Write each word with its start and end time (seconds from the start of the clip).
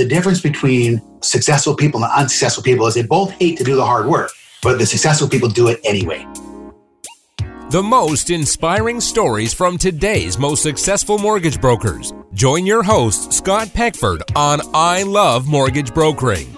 The 0.00 0.06
difference 0.06 0.40
between 0.40 1.02
successful 1.20 1.76
people 1.76 2.02
and 2.02 2.10
unsuccessful 2.10 2.62
people 2.62 2.86
is 2.86 2.94
they 2.94 3.02
both 3.02 3.32
hate 3.32 3.58
to 3.58 3.64
do 3.64 3.76
the 3.76 3.84
hard 3.84 4.06
work, 4.06 4.30
but 4.62 4.78
the 4.78 4.86
successful 4.86 5.28
people 5.28 5.50
do 5.50 5.68
it 5.68 5.78
anyway. 5.84 6.26
The 7.68 7.82
most 7.82 8.30
inspiring 8.30 9.02
stories 9.02 9.52
from 9.52 9.76
today's 9.76 10.38
most 10.38 10.62
successful 10.62 11.18
mortgage 11.18 11.60
brokers. 11.60 12.14
Join 12.32 12.64
your 12.64 12.82
host, 12.82 13.34
Scott 13.34 13.74
Peckford, 13.74 14.22
on 14.34 14.62
I 14.72 15.02
Love 15.02 15.46
Mortgage 15.46 15.92
Brokering. 15.92 16.48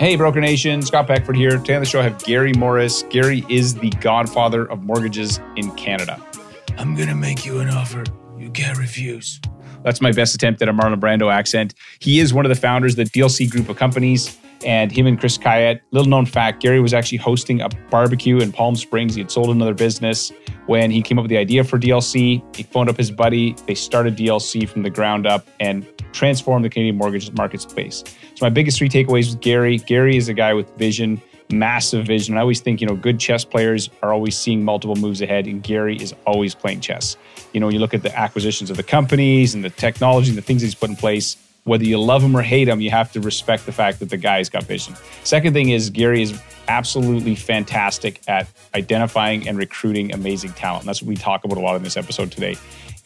Hey, 0.00 0.16
Broker 0.16 0.40
Nation, 0.40 0.80
Scott 0.80 1.06
Peckford 1.06 1.36
here. 1.36 1.50
Today 1.50 1.74
on 1.74 1.80
the 1.80 1.86
show, 1.86 2.00
I 2.00 2.04
have 2.04 2.18
Gary 2.24 2.54
Mauris. 2.54 3.06
Gary 3.10 3.44
is 3.50 3.74
the 3.74 3.90
godfather 4.00 4.64
of 4.70 4.84
mortgages 4.84 5.38
in 5.56 5.70
Canada. 5.72 6.18
I'm 6.78 6.94
going 6.94 7.10
to 7.10 7.14
make 7.14 7.44
you 7.44 7.60
an 7.60 7.68
offer 7.68 8.04
you 8.38 8.48
can't 8.50 8.78
refuse. 8.78 9.38
That's 9.82 10.00
my 10.00 10.12
best 10.12 10.34
attempt 10.34 10.62
at 10.62 10.68
a 10.68 10.72
Marlon 10.72 11.00
Brando 11.00 11.32
accent. 11.32 11.74
He 12.00 12.20
is 12.20 12.34
one 12.34 12.44
of 12.44 12.48
the 12.48 12.60
founders 12.60 12.98
of 12.98 13.10
the 13.10 13.20
DLC 13.20 13.50
group 13.50 13.68
of 13.68 13.76
companies, 13.76 14.38
and 14.64 14.90
him 14.90 15.06
and 15.06 15.18
Chris 15.18 15.36
Kayat. 15.36 15.80
Little 15.90 16.08
known 16.08 16.26
fact 16.26 16.62
Gary 16.62 16.80
was 16.80 16.94
actually 16.94 17.18
hosting 17.18 17.60
a 17.60 17.68
barbecue 17.90 18.38
in 18.38 18.52
Palm 18.52 18.76
Springs. 18.76 19.14
He 19.14 19.20
had 19.20 19.30
sold 19.30 19.50
another 19.50 19.74
business. 19.74 20.32
When 20.66 20.90
he 20.90 21.02
came 21.02 21.18
up 21.18 21.22
with 21.22 21.30
the 21.30 21.36
idea 21.36 21.62
for 21.64 21.78
DLC, 21.78 22.42
he 22.56 22.62
phoned 22.62 22.88
up 22.88 22.96
his 22.96 23.10
buddy. 23.10 23.54
They 23.66 23.74
started 23.74 24.16
DLC 24.16 24.68
from 24.68 24.82
the 24.82 24.90
ground 24.90 25.26
up 25.26 25.46
and 25.60 25.86
transformed 26.12 26.64
the 26.64 26.70
Canadian 26.70 26.96
mortgage 26.96 27.30
market 27.32 27.60
space. 27.60 28.02
So, 28.34 28.44
my 28.44 28.50
biggest 28.50 28.78
three 28.78 28.88
takeaways 28.88 29.30
with 29.30 29.40
Gary 29.40 29.78
Gary 29.78 30.16
is 30.16 30.28
a 30.28 30.34
guy 30.34 30.54
with 30.54 30.68
vision 30.76 31.22
massive 31.50 32.06
vision. 32.06 32.36
I 32.36 32.40
always 32.40 32.60
think, 32.60 32.80
you 32.80 32.86
know, 32.86 32.96
good 32.96 33.20
chess 33.20 33.44
players 33.44 33.90
are 34.02 34.12
always 34.12 34.36
seeing 34.36 34.64
multiple 34.64 34.96
moves 34.96 35.20
ahead, 35.22 35.46
and 35.46 35.62
Gary 35.62 35.96
is 35.96 36.14
always 36.26 36.54
playing 36.54 36.80
chess. 36.80 37.16
You 37.52 37.60
know, 37.60 37.68
you 37.68 37.78
look 37.78 37.94
at 37.94 38.02
the 38.02 38.16
acquisitions 38.16 38.70
of 38.70 38.76
the 38.76 38.82
companies 38.82 39.54
and 39.54 39.64
the 39.64 39.70
technology 39.70 40.28
and 40.28 40.38
the 40.38 40.42
things 40.42 40.62
he's 40.62 40.74
put 40.74 40.90
in 40.90 40.96
place. 40.96 41.36
Whether 41.64 41.84
you 41.84 41.98
love 42.00 42.22
him 42.22 42.36
or 42.36 42.42
hate 42.42 42.68
him, 42.68 42.80
you 42.80 42.90
have 42.90 43.10
to 43.12 43.20
respect 43.20 43.66
the 43.66 43.72
fact 43.72 43.98
that 43.98 44.08
the 44.08 44.16
guy's 44.16 44.48
got 44.48 44.62
vision. 44.64 44.94
Second 45.24 45.52
thing 45.52 45.70
is 45.70 45.90
Gary 45.90 46.22
is 46.22 46.40
absolutely 46.68 47.34
fantastic 47.34 48.20
at 48.28 48.48
identifying 48.74 49.48
and 49.48 49.58
recruiting 49.58 50.14
amazing 50.14 50.52
talent. 50.52 50.82
And 50.82 50.88
that's 50.88 51.02
what 51.02 51.08
we 51.08 51.16
talk 51.16 51.44
about 51.44 51.58
a 51.58 51.60
lot 51.60 51.74
in 51.74 51.82
this 51.82 51.96
episode 51.96 52.30
today. 52.30 52.56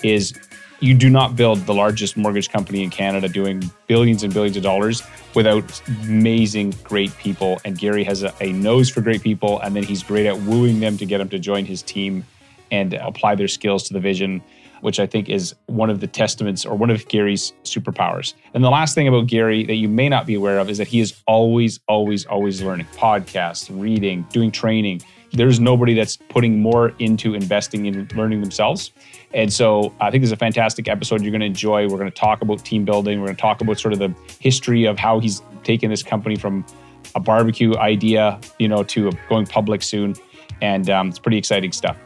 Is 0.03 0.35
you 0.81 0.95
do 0.95 1.11
not 1.11 1.37
build 1.37 1.59
the 1.67 1.75
largest 1.75 2.17
mortgage 2.17 2.51
company 2.51 2.83
in 2.83 2.91
Canada 2.91 3.29
doing 3.29 3.71
billions 3.87 4.23
and 4.23 4.33
billions 4.33 4.57
of 4.57 4.63
dollars 4.63 5.03
without 5.35 5.81
amazing, 6.05 6.75
great 6.83 7.17
people. 7.19 7.61
And 7.65 7.79
Gary 7.79 8.03
has 8.05 8.23
a, 8.23 8.33
a, 8.41 8.53
nose 8.53 8.89
for 8.89 9.03
great 9.03 9.23
people, 9.23 9.61
and 9.61 9.77
then 9.77 9.83
he's 9.83 10.03
great 10.03 10.27
at 10.27 10.39
wooing 10.41 10.81
them 10.81 10.97
to 10.97 11.05
get 11.05 11.19
them 11.19 11.29
to 11.29 11.39
join 11.39 11.67
his 11.67 11.83
team 11.83 12.25
and 12.71 12.95
apply 12.95 13.35
their 13.35 13.49
skills 13.49 13.83
to 13.85 13.93
the 13.93 14.01
vision, 14.01 14.43
which 14.81 14.99
I 14.99 15.07
think 15.07 15.29
is 15.29 15.55
one 15.67 15.91
of 15.91 16.01
the 16.01 16.07
testaments 16.07 16.65
or 16.65 16.75
one 16.77 16.89
of 16.89 17.07
Gary's 17.09 17.53
superpowers. 17.65 18.33
And 18.55 18.65
the 18.65 18.71
last 18.71 18.95
thing 18.95 19.07
about 19.07 19.27
Gary 19.27 19.67
that 19.67 19.75
you 19.75 19.89
may 19.89 20.09
not 20.09 20.27
be 20.27 20.35
aware 20.35 20.59
of 20.59 20.71
is 20.71 20.79
that 20.79 20.89
he 20.89 21.01
is 21.01 21.21
always, 21.27 21.79
always, 21.89 22.25
always 22.25 22.63
learning 22.63 22.87
podcasts, 22.97 23.69
reading, 23.71 24.27
doing 24.31 24.51
training 24.51 25.03
there's 25.33 25.61
nobody 25.61 25.95
that's 25.95 26.17
putting 26.17 26.61
more 26.61 26.93
into 26.99 27.35
investing 27.35 27.87
in 27.87 28.09
learning 28.15 28.41
themselves. 28.41 28.93
And 29.33 29.53
so 29.53 29.95
I 30.01 30.11
think 30.11 30.23
there's 30.23 30.33
a 30.33 30.37
fantastic 30.37 30.89
episode 30.89 31.23
you're 31.23 31.31
going 31.31 31.41
to 31.41 31.47
enjoy. 31.47 31.89
We're 31.89 31.99
going 31.99 32.11
to 32.11 32.17
talk 32.17 32.43
about 32.43 32.65
team 32.65 32.85
building. 32.85 33.21
We're 33.21 33.27
going 33.27 33.37
to 33.37 33.41
talk 33.41 33.61
about 33.61 33.79
sort 33.79 33.93
of 33.93 34.01
the 34.01 34.15
history 34.41 34.87
of 34.87 34.99
how 34.99 35.21
he's 35.21 35.43
taken 35.63 35.91
this 35.91 36.03
company 36.03 36.37
from 36.37 36.65
a 37.15 37.21
barbecue 37.21 37.77
idea, 37.77 38.41
you 38.59 38.69
know, 38.69 38.83
to 38.85 39.11
going 39.29 39.47
public 39.47 39.83
soon. 39.83 40.15
And 40.61 40.91
um, 40.91 41.09
it's 41.09 41.19
pretty 41.19 41.39
exciting 41.39 41.73
stuff. 41.73 41.97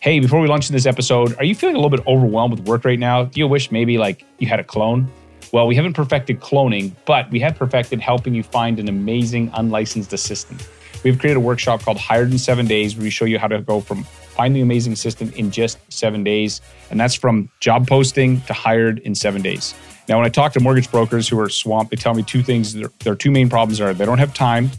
Hey, 0.00 0.18
before 0.20 0.40
we 0.40 0.48
launch 0.48 0.68
in 0.68 0.74
this 0.74 0.86
episode, 0.86 1.36
are 1.38 1.44
you 1.44 1.54
feeling 1.54 1.76
a 1.76 1.78
little 1.78 1.96
bit 1.96 2.04
overwhelmed 2.06 2.58
with 2.58 2.66
work 2.66 2.84
right 2.84 2.98
now? 2.98 3.24
Do 3.24 3.38
you 3.38 3.46
wish 3.46 3.70
maybe 3.70 3.98
like 3.98 4.24
you 4.38 4.48
had 4.48 4.58
a 4.58 4.64
clone? 4.64 5.10
Well, 5.52 5.66
we 5.66 5.76
haven't 5.76 5.92
perfected 5.92 6.40
cloning, 6.40 6.92
but 7.04 7.30
we 7.30 7.38
have 7.40 7.56
perfected 7.56 8.00
helping 8.00 8.34
you 8.34 8.42
find 8.42 8.80
an 8.80 8.88
amazing 8.88 9.50
unlicensed 9.54 10.12
assistant. 10.12 10.66
We've 11.02 11.18
created 11.18 11.36
a 11.36 11.40
workshop 11.40 11.82
called 11.82 11.98
Hired 11.98 12.30
in 12.30 12.38
Seven 12.38 12.66
Days 12.66 12.96
where 12.96 13.02
we 13.02 13.10
show 13.10 13.24
you 13.24 13.38
how 13.38 13.48
to 13.48 13.60
go 13.60 13.80
from 13.80 14.04
finding 14.04 14.62
an 14.62 14.68
amazing 14.68 14.92
assistant 14.92 15.34
in 15.34 15.50
just 15.50 15.78
seven 15.92 16.24
days. 16.24 16.60
And 16.90 16.98
that's 16.98 17.14
from 17.14 17.50
job 17.60 17.86
posting 17.86 18.40
to 18.42 18.52
hired 18.52 18.98
in 19.00 19.14
seven 19.14 19.42
days. 19.42 19.74
Now, 20.08 20.16
when 20.16 20.26
I 20.26 20.30
talk 20.30 20.52
to 20.54 20.60
mortgage 20.60 20.90
brokers 20.90 21.28
who 21.28 21.38
are 21.38 21.48
swamped, 21.48 21.90
they 21.90 21.96
tell 21.96 22.14
me 22.14 22.22
two 22.22 22.42
things. 22.42 22.74
Their, 22.74 22.90
their 23.00 23.14
two 23.14 23.30
main 23.30 23.48
problems 23.48 23.80
are 23.80 23.92
they 23.92 24.04
don't 24.04 24.18
have 24.18 24.34
time. 24.34 24.70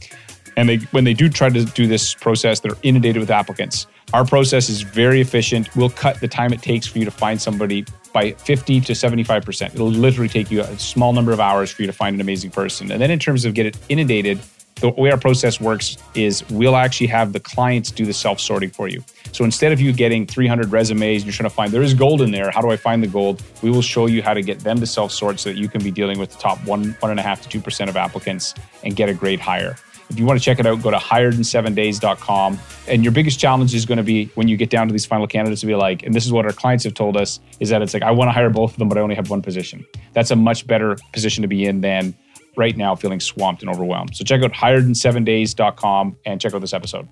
And 0.56 0.69
they, 0.69 0.78
when 0.91 1.03
they 1.03 1.13
do 1.13 1.29
try 1.29 1.50
to 1.50 1.66
do 1.66 1.88
this 1.88 2.13
process, 2.13 2.59
they're 2.59 2.78
inundated 2.83 3.19
with 3.19 3.31
applicants. 3.31 3.88
Our 4.13 4.25
process 4.25 4.69
is 4.69 4.81
very 4.81 5.19
efficient. 5.22 5.75
We'll 5.75 5.89
cut 5.89 6.19
the 6.19 6.28
time 6.28 6.53
it 6.53 6.62
takes 6.62 6.85
for 6.85 7.00
you 7.00 7.06
to 7.06 7.12
find 7.12 7.41
somebody 7.41 7.85
by 8.13 8.33
50 8.33 8.81
to 8.81 8.94
75%. 8.94 9.73
It'll 9.73 9.88
literally 9.88 10.29
take 10.29 10.51
you 10.51 10.62
a 10.62 10.78
small 10.78 11.13
number 11.13 11.31
of 11.31 11.39
hours 11.39 11.72
for 11.72 11.81
you 11.81 11.88
to 11.88 11.94
find 11.94 12.13
an 12.13 12.22
amazing 12.22 12.51
person. 12.51 12.91
And 12.91 13.01
then 13.01 13.09
in 13.09 13.17
terms 13.17 13.45
of 13.45 13.56
get 13.56 13.66
it 13.66 13.78
inundated, 13.89 14.39
the 14.75 14.89
way 14.89 15.11
our 15.11 15.17
process 15.17 15.61
works 15.61 15.97
is 16.16 16.47
we'll 16.50 16.75
actually 16.75 17.07
have 17.07 17.34
the 17.34 17.39
clients 17.39 17.91
do 17.91 18.06
the 18.06 18.13
self 18.13 18.39
sorting 18.39 18.69
for 18.69 18.88
you. 18.88 19.03
So 19.31 19.44
instead 19.44 19.72
of 19.72 19.79
you 19.79 19.94
getting 19.94 20.25
300 20.25 20.72
resumes, 20.72 21.23
you're 21.23 21.34
trying 21.34 21.50
to 21.50 21.56
find 21.56 21.72
there 21.72 21.81
is 21.81 21.94
gold 21.94 22.22
in 22.22 22.31
there. 22.31 22.51
How 22.51 22.61
do 22.61 22.69
I 22.69 22.78
find 22.78 23.01
the 23.01 23.07
gold? 23.07 23.41
We 23.62 23.69
will 23.69 23.81
show 23.81 24.07
you 24.07 24.22
how 24.22 24.33
to 24.33 24.41
get 24.41 24.59
them 24.59 24.79
to 24.79 24.85
self 24.85 25.12
sort 25.12 25.39
so 25.39 25.50
that 25.50 25.57
you 25.57 25.67
can 25.67 25.83
be 25.83 25.91
dealing 25.91 26.19
with 26.19 26.31
the 26.31 26.38
top 26.38 26.63
one, 26.66 26.95
one 27.00 27.12
and 27.12 27.19
a 27.19 27.23
half 27.23 27.41
to 27.41 27.50
two 27.50 27.62
percent 27.62 27.89
of 27.89 27.97
applicants 27.97 28.53
and 28.83 28.95
get 28.95 29.09
a 29.09 29.13
great 29.13 29.39
hire. 29.39 29.75
If 30.09 30.19
you 30.19 30.25
want 30.25 30.39
to 30.39 30.44
check 30.44 30.59
it 30.59 30.66
out, 30.66 30.81
go 30.81 30.91
to 30.91 30.97
hiredin7days.com. 30.97 32.59
And 32.88 33.03
your 33.03 33.12
biggest 33.12 33.39
challenge 33.39 33.73
is 33.73 33.85
going 33.85 33.97
to 33.97 34.03
be 34.03 34.25
when 34.35 34.47
you 34.47 34.57
get 34.57 34.69
down 34.69 34.88
to 34.88 34.91
these 34.91 35.06
final 35.06 35.28
candidates 35.28 35.62
to 35.62 35.67
be 35.67 35.75
like, 35.75 36.03
and 36.03 36.13
this 36.13 36.25
is 36.25 36.31
what 36.31 36.45
our 36.45 36.51
clients 36.51 36.83
have 36.83 36.94
told 36.94 37.17
us, 37.17 37.39
is 37.59 37.69
that 37.69 37.81
it's 37.81 37.94
like, 37.94 38.03
I 38.03 38.12
want 38.12 38.28
to 38.28 38.31
hire 38.31 38.50
both 38.50 38.73
of 38.73 38.78
them, 38.78 38.89
but 38.89 38.97
I 38.97 39.01
only 39.01 39.16
have 39.16 39.29
one 39.29 39.41
position. 39.41 39.85
That's 40.13 40.29
a 40.29 40.35
much 40.35 40.67
better 40.67 40.97
position 41.13 41.41
to 41.41 41.47
be 41.47 41.66
in 41.66 41.81
than 41.81 42.13
right 42.55 42.75
now 42.77 42.95
feeling 42.95 43.19
swamped 43.19 43.61
and 43.61 43.69
overwhelmed. 43.69 44.15
So 44.15 44.23
check 44.23 44.41
out 44.41 44.51
hiredin7days.com 44.51 46.17
and 46.25 46.41
check 46.41 46.53
out 46.53 46.61
this 46.61 46.73
episode. 46.73 47.07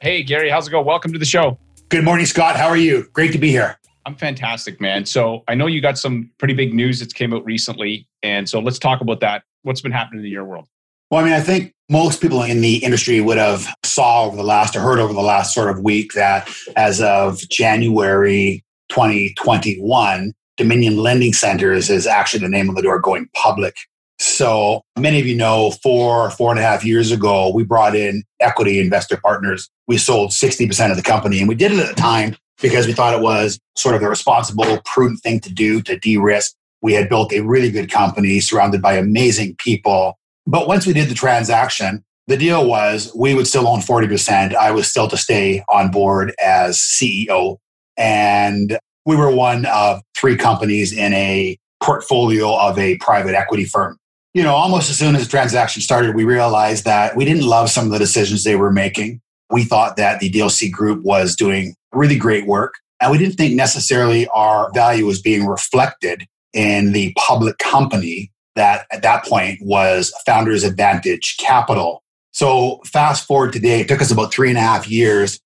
Hey, 0.00 0.22
Gary, 0.22 0.50
how's 0.50 0.68
it 0.68 0.70
go? 0.70 0.82
Welcome 0.82 1.12
to 1.12 1.18
the 1.18 1.24
show. 1.24 1.58
Good 1.88 2.04
morning, 2.04 2.26
Scott. 2.26 2.56
How 2.56 2.66
are 2.66 2.76
you? 2.76 3.08
Great 3.12 3.32
to 3.32 3.38
be 3.38 3.50
here. 3.50 3.78
I'm 4.04 4.14
fantastic, 4.14 4.80
man. 4.80 5.04
So 5.04 5.42
I 5.48 5.54
know 5.54 5.66
you 5.66 5.80
got 5.80 5.98
some 5.98 6.30
pretty 6.38 6.54
big 6.54 6.74
news 6.74 7.00
that's 7.00 7.12
came 7.12 7.32
out 7.32 7.44
recently. 7.44 8.06
And 8.22 8.48
so 8.48 8.60
let's 8.60 8.78
talk 8.78 9.00
about 9.00 9.20
that. 9.20 9.42
What's 9.62 9.80
been 9.80 9.92
happening 9.92 10.24
in 10.24 10.30
your 10.30 10.44
world? 10.44 10.68
Well, 11.10 11.20
I 11.20 11.24
mean, 11.24 11.32
I 11.32 11.40
think 11.40 11.74
most 11.88 12.20
people 12.20 12.42
in 12.42 12.60
the 12.60 12.76
industry 12.84 13.20
would 13.20 13.38
have 13.38 13.66
saw 13.84 14.24
over 14.24 14.36
the 14.36 14.44
last 14.44 14.76
or 14.76 14.80
heard 14.80 14.98
over 14.98 15.12
the 15.12 15.20
last 15.20 15.54
sort 15.54 15.70
of 15.70 15.82
week 15.82 16.12
that 16.14 16.48
as 16.76 17.00
of 17.00 17.40
January 17.48 18.64
2021, 18.88 20.32
Dominion 20.56 20.96
Lending 20.96 21.32
Centers 21.32 21.90
is 21.90 22.06
actually 22.06 22.40
the 22.40 22.48
name 22.48 22.68
of 22.68 22.76
the 22.76 22.82
door 22.82 22.98
going 22.98 23.28
public. 23.34 23.76
So 24.18 24.82
many 24.98 25.20
of 25.20 25.26
you 25.26 25.36
know 25.36 25.72
four, 25.82 26.30
four 26.30 26.50
and 26.50 26.58
a 26.58 26.62
half 26.62 26.84
years 26.84 27.10
ago, 27.10 27.52
we 27.54 27.64
brought 27.64 27.94
in 27.94 28.22
equity 28.40 28.80
investor 28.80 29.18
partners. 29.18 29.68
We 29.88 29.98
sold 29.98 30.30
60% 30.30 30.90
of 30.90 30.96
the 30.96 31.02
company 31.02 31.38
and 31.38 31.48
we 31.48 31.54
did 31.54 31.72
it 31.72 31.78
at 31.78 31.88
the 31.88 32.00
time 32.00 32.36
because 32.62 32.86
we 32.86 32.94
thought 32.94 33.14
it 33.14 33.22
was 33.22 33.58
sort 33.76 33.94
of 33.94 34.00
the 34.00 34.08
responsible, 34.08 34.80
prudent 34.84 35.20
thing 35.20 35.40
to 35.40 35.52
do 35.52 35.82
to 35.82 35.98
de 35.98 36.16
risk. 36.16 36.54
We 36.80 36.94
had 36.94 37.08
built 37.08 37.32
a 37.32 37.40
really 37.40 37.70
good 37.70 37.90
company 37.90 38.40
surrounded 38.40 38.80
by 38.80 38.94
amazing 38.94 39.56
people. 39.58 40.18
But 40.46 40.66
once 40.66 40.86
we 40.86 40.94
did 40.94 41.08
the 41.08 41.14
transaction, 41.14 42.02
the 42.26 42.36
deal 42.36 42.66
was 42.66 43.12
we 43.14 43.34
would 43.34 43.46
still 43.46 43.68
own 43.68 43.80
40%. 43.80 44.54
I 44.54 44.70
was 44.70 44.88
still 44.88 45.08
to 45.08 45.16
stay 45.16 45.62
on 45.68 45.90
board 45.90 46.34
as 46.42 46.78
CEO. 46.78 47.58
And 47.98 48.78
we 49.04 49.16
were 49.16 49.30
one 49.30 49.66
of 49.66 50.00
three 50.16 50.36
companies 50.36 50.92
in 50.92 51.12
a 51.12 51.58
portfolio 51.82 52.56
of 52.56 52.78
a 52.78 52.96
private 52.98 53.34
equity 53.34 53.64
firm 53.64 53.98
you 54.36 54.42
know, 54.42 54.54
almost 54.54 54.90
as 54.90 54.98
soon 54.98 55.16
as 55.16 55.22
the 55.22 55.30
transaction 55.30 55.80
started, 55.80 56.14
we 56.14 56.24
realized 56.24 56.84
that 56.84 57.16
we 57.16 57.24
didn't 57.24 57.46
love 57.46 57.70
some 57.70 57.86
of 57.86 57.90
the 57.90 57.98
decisions 57.98 58.44
they 58.44 58.54
were 58.54 58.70
making. 58.70 59.18
We 59.50 59.64
thought 59.64 59.96
that 59.96 60.20
the 60.20 60.30
DLC 60.30 60.70
group 60.70 61.02
was 61.02 61.34
doing 61.34 61.74
really 61.94 62.18
great 62.18 62.46
work, 62.46 62.74
and 63.00 63.10
we 63.10 63.16
didn't 63.16 63.36
think 63.36 63.54
necessarily 63.54 64.28
our 64.34 64.70
value 64.74 65.06
was 65.06 65.22
being 65.22 65.46
reflected 65.46 66.26
in 66.52 66.92
the 66.92 67.14
public 67.16 67.56
company 67.56 68.30
that 68.56 68.84
at 68.92 69.00
that 69.00 69.24
point 69.24 69.58
was 69.62 70.12
Founders 70.26 70.64
Advantage 70.64 71.38
Capital. 71.38 72.02
So, 72.32 72.80
fast 72.84 73.26
forward 73.26 73.54
today, 73.54 73.80
it 73.80 73.88
took 73.88 74.02
us 74.02 74.10
about 74.10 74.34
three 74.34 74.50
and 74.50 74.58
a 74.58 74.60
half 74.60 74.86
years 74.86 75.40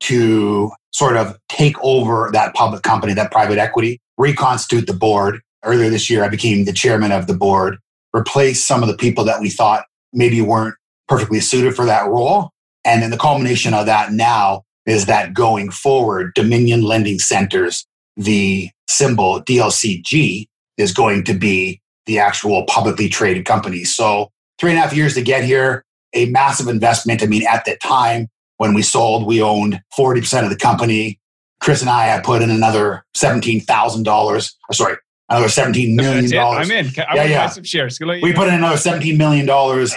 to 0.00 0.72
sort 0.90 1.16
of 1.16 1.38
take 1.48 1.76
over 1.80 2.28
that 2.32 2.54
public 2.54 2.82
company, 2.82 3.14
that 3.14 3.30
private 3.30 3.58
equity, 3.58 4.00
reconstitute 4.18 4.88
the 4.88 4.94
board. 4.94 5.42
Earlier 5.64 5.90
this 5.90 6.10
year, 6.10 6.24
I 6.24 6.28
became 6.28 6.64
the 6.64 6.72
chairman 6.72 7.12
of 7.12 7.28
the 7.28 7.34
board 7.34 7.78
replace 8.14 8.64
some 8.64 8.82
of 8.82 8.88
the 8.88 8.96
people 8.96 9.24
that 9.24 9.40
we 9.40 9.50
thought 9.50 9.84
maybe 10.12 10.40
weren't 10.40 10.74
perfectly 11.08 11.40
suited 11.40 11.74
for 11.74 11.84
that 11.86 12.08
role. 12.08 12.50
And 12.84 13.02
then 13.02 13.10
the 13.10 13.18
culmination 13.18 13.74
of 13.74 13.86
that 13.86 14.12
now 14.12 14.62
is 14.86 15.06
that 15.06 15.34
going 15.34 15.70
forward, 15.70 16.34
Dominion 16.34 16.82
Lending 16.82 17.18
Centers, 17.18 17.86
the 18.16 18.70
symbol 18.88 19.42
DLCG, 19.42 20.46
is 20.76 20.92
going 20.92 21.24
to 21.24 21.34
be 21.34 21.80
the 22.06 22.18
actual 22.18 22.64
publicly 22.66 23.08
traded 23.08 23.44
company. 23.44 23.84
So, 23.84 24.30
three 24.58 24.70
and 24.70 24.78
a 24.78 24.82
half 24.82 24.94
years 24.94 25.14
to 25.14 25.22
get 25.22 25.44
here, 25.44 25.84
a 26.14 26.26
massive 26.26 26.68
investment. 26.68 27.22
I 27.22 27.26
mean, 27.26 27.46
at 27.46 27.64
the 27.64 27.76
time 27.76 28.28
when 28.56 28.74
we 28.74 28.82
sold, 28.82 29.26
we 29.26 29.40
owned 29.40 29.80
40% 29.96 30.44
of 30.44 30.50
the 30.50 30.56
company. 30.56 31.18
Chris 31.60 31.80
and 31.80 31.90
I 31.90 32.06
had 32.06 32.24
put 32.24 32.42
in 32.42 32.50
another 32.50 33.04
$17,000, 33.16 34.52
sorry, 34.72 34.96
another 35.32 35.48
$17 35.48 35.94
million. 35.94 36.26
That's 36.26 36.32
it. 36.32 36.38
I'm 36.38 36.70
in. 36.70 36.86
I 37.08 37.14
Yeah, 37.14 37.24
yeah. 37.24 37.48
some 37.48 37.64
shares. 37.64 37.98
We 38.00 38.32
put 38.32 38.48
in 38.48 38.54
another 38.54 38.76
$17 38.76 39.16
million 39.16 39.48